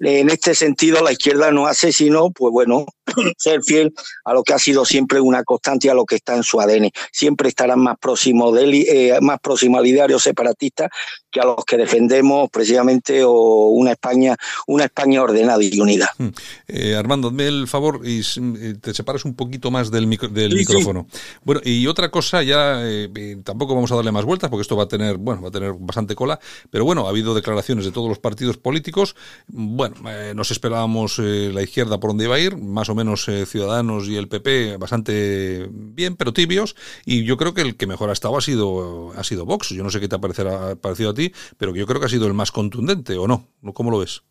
En 0.00 0.28
este 0.30 0.54
sentido, 0.54 1.02
la 1.02 1.12
izquierda 1.12 1.52
no 1.52 1.66
hace 1.66 1.92
sino, 1.92 2.30
pues 2.30 2.52
bueno, 2.52 2.86
ser 3.36 3.62
fiel 3.62 3.92
a 4.24 4.34
lo 4.34 4.42
que 4.42 4.52
ha 4.52 4.58
sido 4.58 4.84
siempre 4.84 5.20
una 5.20 5.44
constante 5.44 5.86
y 5.86 5.90
a 5.90 5.94
lo 5.94 6.04
que 6.04 6.16
está 6.16 6.36
en 6.36 6.42
su 6.42 6.60
ADN. 6.60 6.90
Siempre 7.12 7.48
estarán 7.48 7.80
más 7.80 7.98
próximos, 7.98 8.54
de, 8.54 8.68
eh, 8.80 9.18
más 9.20 9.38
próximo 9.40 9.78
al 9.78 9.86
ideario 9.86 10.18
separatista 10.18 10.88
que 11.30 11.40
a 11.40 11.44
los 11.44 11.64
que 11.64 11.76
defendemos 11.76 12.50
precisamente 12.50 13.22
o 13.24 13.68
una 13.68 13.92
España, 13.92 14.36
una 14.66 14.84
España 14.84 15.22
ordenada 15.22 15.62
y 15.62 15.78
unida. 15.80 16.10
Hmm. 16.18 16.28
Eh, 16.66 16.94
Armando, 16.94 17.28
hazme 17.28 17.46
el 17.46 17.68
favor 17.68 18.00
y 18.04 18.20
eh, 18.20 18.74
te 18.80 18.94
separas 18.94 19.24
un 19.24 19.34
poquito 19.34 19.70
más 19.70 19.90
del, 19.90 20.08
del 20.08 20.54
micrófono. 20.54 21.06
Bueno, 21.44 21.60
y 21.64 21.86
otra 21.86 22.10
cosa, 22.10 22.42
ya 22.42 22.82
tampoco 23.44 23.74
vamos 23.74 23.92
a 23.92 23.96
darle 23.96 24.12
más 24.12 24.24
vueltas 24.24 24.50
porque 24.50 24.62
esto 24.62 24.76
va 24.76 24.84
a 24.84 24.88
tener, 24.88 25.16
bueno, 25.16 25.42
va 25.42 25.48
a 25.48 25.52
tener 25.52 25.72
bastante 25.74 26.14
cola, 26.14 26.38
pero 26.70 26.84
bueno, 26.84 27.06
ha 27.06 27.10
habido 27.10 27.34
declaraciones 27.34 27.84
de 27.84 27.92
todos 27.92 28.08
los 28.08 28.18
partidos 28.18 28.56
políticos. 28.56 29.16
Bueno, 29.46 29.96
nos 30.34 30.50
esperábamos 30.50 31.18
la 31.18 31.62
izquierda 31.62 32.00
por 32.00 32.10
dónde 32.10 32.24
iba 32.24 32.36
a 32.36 32.40
ir, 32.40 32.56
más 32.56 32.88
o 32.88 32.94
menos 32.94 33.28
Ciudadanos 33.46 34.08
y 34.08 34.16
el 34.16 34.28
PP 34.28 34.76
bastante 34.78 35.68
bien, 35.70 36.16
pero 36.16 36.32
tibios, 36.32 36.76
y 37.04 37.24
yo 37.24 37.36
creo 37.36 37.54
que 37.54 37.62
el 37.62 37.76
que 37.76 37.86
mejor 37.86 38.10
ha 38.10 38.12
estado 38.12 38.36
ha 38.36 38.40
sido, 38.40 39.12
ha 39.16 39.24
sido 39.24 39.44
Vox. 39.44 39.70
Yo 39.70 39.82
no 39.82 39.90
sé 39.90 40.00
qué 40.00 40.08
te 40.08 40.16
ha 40.16 40.18
parecido 40.18 41.10
a 41.10 41.14
ti, 41.18 41.34
pero 41.56 41.74
yo 41.74 41.86
creo 41.86 42.00
que 42.00 42.06
ha 42.06 42.10
sido 42.10 42.26
el 42.26 42.34
más 42.34 42.50
contundente, 42.50 43.18
¿o 43.18 43.26
no? 43.28 43.48
¿Cómo 43.74 43.90
lo 43.90 43.98
ves? 43.98 44.22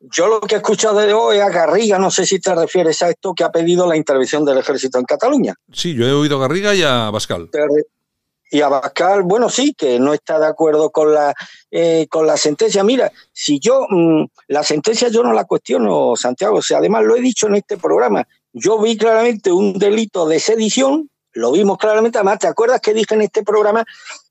Yo 0.00 0.28
lo 0.28 0.40
que 0.40 0.54
he 0.54 0.58
escuchado 0.58 1.00
de 1.00 1.12
hoy 1.12 1.38
a 1.38 1.48
Garriga, 1.48 1.98
no 1.98 2.10
sé 2.10 2.24
si 2.24 2.38
te 2.38 2.54
refieres 2.54 3.02
a 3.02 3.10
esto, 3.10 3.34
que 3.34 3.42
ha 3.42 3.50
pedido 3.50 3.86
la 3.86 3.96
intervención 3.96 4.44
del 4.44 4.58
ejército 4.58 4.98
en 4.98 5.04
Cataluña. 5.04 5.54
Sí, 5.72 5.94
yo 5.94 6.06
he 6.06 6.12
oído 6.12 6.36
a 6.36 6.40
Garriga 6.42 6.74
y 6.74 6.82
a 6.82 7.10
Bascal. 7.10 7.50
Y 8.50 8.60
a 8.60 8.68
Bascal, 8.68 9.24
bueno, 9.24 9.50
sí, 9.50 9.74
que 9.76 9.98
no 9.98 10.14
está 10.14 10.38
de 10.38 10.46
acuerdo 10.46 10.90
con 10.90 11.12
la, 11.12 11.34
eh, 11.70 12.06
con 12.08 12.26
la 12.26 12.36
sentencia. 12.36 12.84
Mira, 12.84 13.10
si 13.32 13.58
yo, 13.58 13.86
mm, 13.90 14.24
la 14.46 14.62
sentencia 14.62 15.08
yo 15.08 15.24
no 15.24 15.32
la 15.32 15.44
cuestiono, 15.44 16.14
Santiago, 16.14 16.58
o 16.58 16.62
sea, 16.62 16.78
además 16.78 17.02
lo 17.04 17.16
he 17.16 17.20
dicho 17.20 17.48
en 17.48 17.56
este 17.56 17.76
programa, 17.76 18.26
yo 18.52 18.80
vi 18.80 18.96
claramente 18.96 19.50
un 19.50 19.78
delito 19.78 20.26
de 20.28 20.38
sedición, 20.38 21.10
lo 21.32 21.52
vimos 21.52 21.76
claramente, 21.76 22.18
además, 22.18 22.38
¿te 22.38 22.46
acuerdas 22.46 22.80
que 22.80 22.94
dije 22.94 23.14
en 23.14 23.22
este 23.22 23.42
programa 23.42 23.84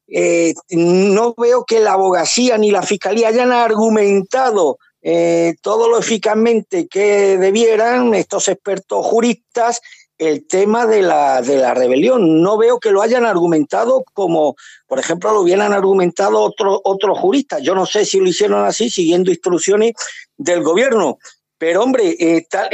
eh, 0.07 0.53
no 0.69 1.33
veo 1.37 1.65
que 1.65 1.79
la 1.79 1.93
abogacía 1.93 2.57
ni 2.57 2.71
la 2.71 2.81
fiscalía 2.81 3.27
hayan 3.27 3.51
argumentado 3.51 4.77
eh, 5.01 5.55
todo 5.61 5.89
lo 5.89 5.99
eficazmente 5.99 6.87
que 6.87 7.37
debieran 7.37 8.13
estos 8.13 8.47
expertos 8.47 9.05
juristas 9.05 9.81
el 10.17 10.47
tema 10.47 10.87
de 10.87 11.01
la, 11.01 11.41
de 11.41 11.57
la 11.57 11.73
rebelión. 11.73 12.41
No 12.41 12.57
veo 12.57 12.79
que 12.79 12.91
lo 12.91 13.01
hayan 13.01 13.25
argumentado 13.25 14.03
como, 14.13 14.55
por 14.87 14.99
ejemplo, 14.99 15.31
lo 15.31 15.41
hubieran 15.41 15.73
argumentado 15.73 16.41
otros 16.41 16.79
otros 16.83 17.19
juristas. 17.19 17.61
Yo 17.61 17.75
no 17.75 17.85
sé 17.85 18.05
si 18.05 18.19
lo 18.19 18.27
hicieron 18.27 18.65
así, 18.65 18.89
siguiendo 18.89 19.29
instrucciones 19.29 19.93
del 20.35 20.63
gobierno. 20.63 21.19
Pero, 21.59 21.83
hombre, 21.83 22.15
eh, 22.19 22.45
tal, 22.49 22.67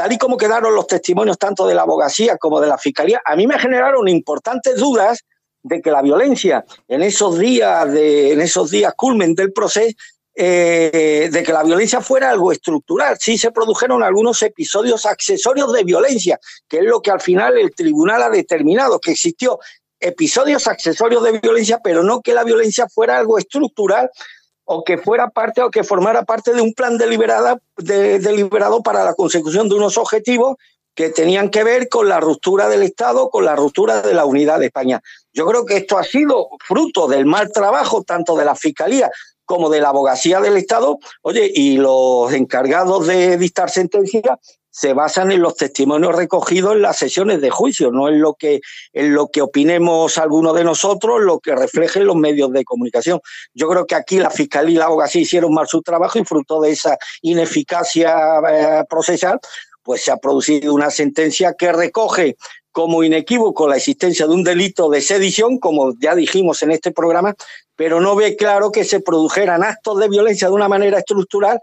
tal 0.00 0.12
y 0.12 0.16
como 0.16 0.38
quedaron 0.38 0.74
los 0.74 0.86
testimonios 0.86 1.36
tanto 1.36 1.66
de 1.66 1.74
la 1.74 1.82
abogacía 1.82 2.38
como 2.38 2.58
de 2.58 2.66
la 2.66 2.78
fiscalía, 2.78 3.20
a 3.22 3.36
mí 3.36 3.46
me 3.46 3.58
generaron 3.58 4.08
importantes 4.08 4.76
dudas 4.76 5.26
de 5.62 5.82
que 5.82 5.90
la 5.90 6.00
violencia 6.00 6.64
en 6.88 7.02
esos 7.02 7.38
días 7.38 7.92
de, 7.92 8.32
en 8.32 8.40
esos 8.40 8.70
días 8.70 8.94
culmen 8.96 9.34
del 9.34 9.52
proceso 9.52 9.94
eh, 10.34 11.28
de 11.30 11.42
que 11.42 11.52
la 11.52 11.62
violencia 11.62 12.00
fuera 12.00 12.30
algo 12.30 12.50
estructural. 12.50 13.18
Sí 13.20 13.36
se 13.36 13.50
produjeron 13.50 14.02
algunos 14.02 14.42
episodios 14.42 15.04
accesorios 15.04 15.70
de 15.70 15.84
violencia, 15.84 16.40
que 16.66 16.78
es 16.78 16.84
lo 16.84 17.02
que 17.02 17.10
al 17.10 17.20
final 17.20 17.58
el 17.58 17.74
tribunal 17.74 18.22
ha 18.22 18.30
determinado, 18.30 19.00
que 19.00 19.10
existió 19.10 19.58
episodios 19.98 20.66
accesorios 20.66 21.22
de 21.24 21.40
violencia, 21.40 21.78
pero 21.84 22.02
no 22.02 22.22
que 22.22 22.32
la 22.32 22.44
violencia 22.44 22.88
fuera 22.88 23.18
algo 23.18 23.36
estructural 23.36 24.08
o 24.72 24.84
que 24.84 24.98
fuera 24.98 25.30
parte 25.30 25.62
o 25.62 25.70
que 25.70 25.82
formara 25.82 26.22
parte 26.22 26.54
de 26.54 26.62
un 26.62 26.72
plan 26.72 26.96
deliberado, 26.96 27.58
deliberado 27.76 28.84
para 28.84 29.02
la 29.02 29.14
consecución 29.14 29.68
de 29.68 29.74
unos 29.74 29.98
objetivos 29.98 30.58
que 30.94 31.08
tenían 31.08 31.50
que 31.50 31.64
ver 31.64 31.88
con 31.88 32.08
la 32.08 32.20
ruptura 32.20 32.68
del 32.68 32.84
Estado, 32.84 33.30
con 33.30 33.44
la 33.44 33.56
ruptura 33.56 34.00
de 34.00 34.14
la 34.14 34.24
unidad 34.24 34.60
de 34.60 34.66
España. 34.66 35.02
Yo 35.32 35.44
creo 35.46 35.66
que 35.66 35.78
esto 35.78 35.98
ha 35.98 36.04
sido 36.04 36.50
fruto 36.64 37.08
del 37.08 37.26
mal 37.26 37.50
trabajo 37.50 38.04
tanto 38.04 38.36
de 38.36 38.44
la 38.44 38.54
Fiscalía 38.54 39.10
como 39.44 39.70
de 39.70 39.80
la 39.80 39.88
abogacía 39.88 40.40
del 40.40 40.56
Estado. 40.56 41.00
Oye, 41.22 41.50
y 41.52 41.76
los 41.76 42.32
encargados 42.32 43.08
de 43.08 43.38
dictar 43.38 43.70
sentencia 43.70 44.38
se 44.70 44.92
basan 44.92 45.32
en 45.32 45.42
los 45.42 45.56
testimonios 45.56 46.14
recogidos 46.14 46.74
en 46.74 46.82
las 46.82 46.96
sesiones 46.96 47.40
de 47.40 47.50
juicio, 47.50 47.90
no 47.90 48.08
en 48.08 48.20
lo 48.20 48.34
que, 48.34 48.60
en 48.92 49.14
lo 49.14 49.28
que 49.28 49.42
opinemos 49.42 50.16
algunos 50.18 50.54
de 50.54 50.64
nosotros, 50.64 51.20
lo 51.20 51.40
que 51.40 51.54
reflejen 51.54 52.06
los 52.06 52.16
medios 52.16 52.52
de 52.52 52.64
comunicación. 52.64 53.20
Yo 53.52 53.68
creo 53.68 53.86
que 53.86 53.96
aquí 53.96 54.18
la 54.18 54.30
Fiscalía 54.30 54.74
y 54.74 54.78
la 54.78 54.86
abogacía 54.86 55.22
hicieron 55.22 55.52
mal 55.52 55.66
su 55.66 55.82
trabajo 55.82 56.18
y 56.18 56.24
fruto 56.24 56.60
de 56.60 56.70
esa 56.70 56.96
ineficacia 57.22 58.14
eh, 58.48 58.84
procesal, 58.88 59.40
pues 59.82 60.04
se 60.04 60.12
ha 60.12 60.16
producido 60.18 60.72
una 60.72 60.90
sentencia 60.90 61.54
que 61.54 61.72
recoge 61.72 62.36
como 62.70 63.02
inequívoco 63.02 63.66
la 63.66 63.76
existencia 63.76 64.26
de 64.26 64.34
un 64.34 64.44
delito 64.44 64.88
de 64.88 65.00
sedición, 65.00 65.58
como 65.58 65.92
ya 66.00 66.14
dijimos 66.14 66.62
en 66.62 66.70
este 66.70 66.92
programa, 66.92 67.34
pero 67.74 68.00
no 68.00 68.14
ve 68.14 68.36
claro 68.36 68.70
que 68.70 68.84
se 68.84 69.00
produjeran 69.00 69.64
actos 69.64 69.98
de 69.98 70.08
violencia 70.08 70.48
de 70.48 70.54
una 70.54 70.68
manera 70.68 70.98
estructural 70.98 71.60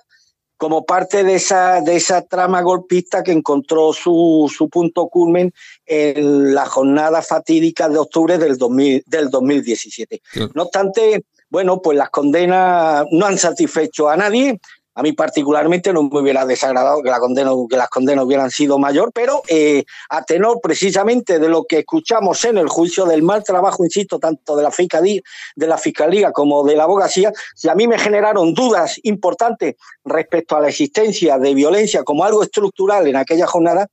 como 0.58 0.86
parte 0.86 1.24
de 1.24 1.36
esa, 1.36 1.82
de 1.82 1.96
esa 1.96 2.24
trama 2.24 2.62
golpista 2.62 3.24
que 3.24 3.32
encontró 3.32 3.94
su, 3.94 4.52
su 4.56 4.70
punto 4.70 5.08
culmen 5.08 5.54
en 5.86 6.54
la 6.54 6.66
jornada 6.66 7.22
fatídica 7.22 7.88
de 7.88 8.00
octubre 8.00 8.38
del, 8.38 8.58
2000, 8.58 9.04
del 9.06 9.30
2017. 9.30 10.22
No 10.56 10.64
obstante, 10.64 11.24
bueno, 11.50 11.82
pues 11.82 11.98
las 11.98 12.10
condenas 12.10 13.06
no 13.12 13.26
han 13.26 13.38
satisfecho 13.38 14.10
a 14.10 14.18
nadie. 14.18 14.60
A 14.98 15.04
mí 15.04 15.12
particularmente 15.12 15.94
no 15.94 16.02
me 16.02 16.22
hubiera 16.22 16.44
desagradado 16.44 17.04
que, 17.04 17.12
la 17.12 17.20
condena, 17.20 17.52
que 17.70 17.78
las 17.78 17.88
condenas 17.88 18.26
hubieran 18.26 18.50
sido 18.50 18.80
mayor, 18.80 19.12
pero 19.14 19.44
eh, 19.48 19.86
a 20.10 20.24
tenor 20.24 20.60
precisamente 20.60 21.38
de 21.38 21.48
lo 21.50 21.66
que 21.66 21.80
escuchamos 21.80 22.44
en 22.46 22.58
el 22.58 22.68
juicio 22.68 23.06
del 23.06 23.22
mal 23.22 23.44
trabajo, 23.44 23.86
insisto, 23.86 24.18
tanto 24.18 24.56
de 24.56 24.64
la 24.64 24.72
fiscalía, 24.72 25.22
de 25.56 25.68
la 25.68 25.78
fiscalía 25.78 26.32
como 26.32 26.64
de 26.64 26.76
la 26.76 26.86
abogacía, 26.86 27.32
si 27.54 27.70
a 27.70 27.76
mí 27.76 27.88
me 27.88 28.00
generaron 28.00 28.56
dudas 28.56 29.00
importantes 29.04 29.76
respecto 30.04 30.58
a 30.58 30.62
la 30.62 30.70
existencia 30.70 31.38
de 31.38 31.54
violencia 31.54 32.04
como 32.04 32.24
algo 32.24 32.42
estructural 32.42 33.06
en 33.06 33.18
aquella 33.18 33.46
jornada, 33.46 33.88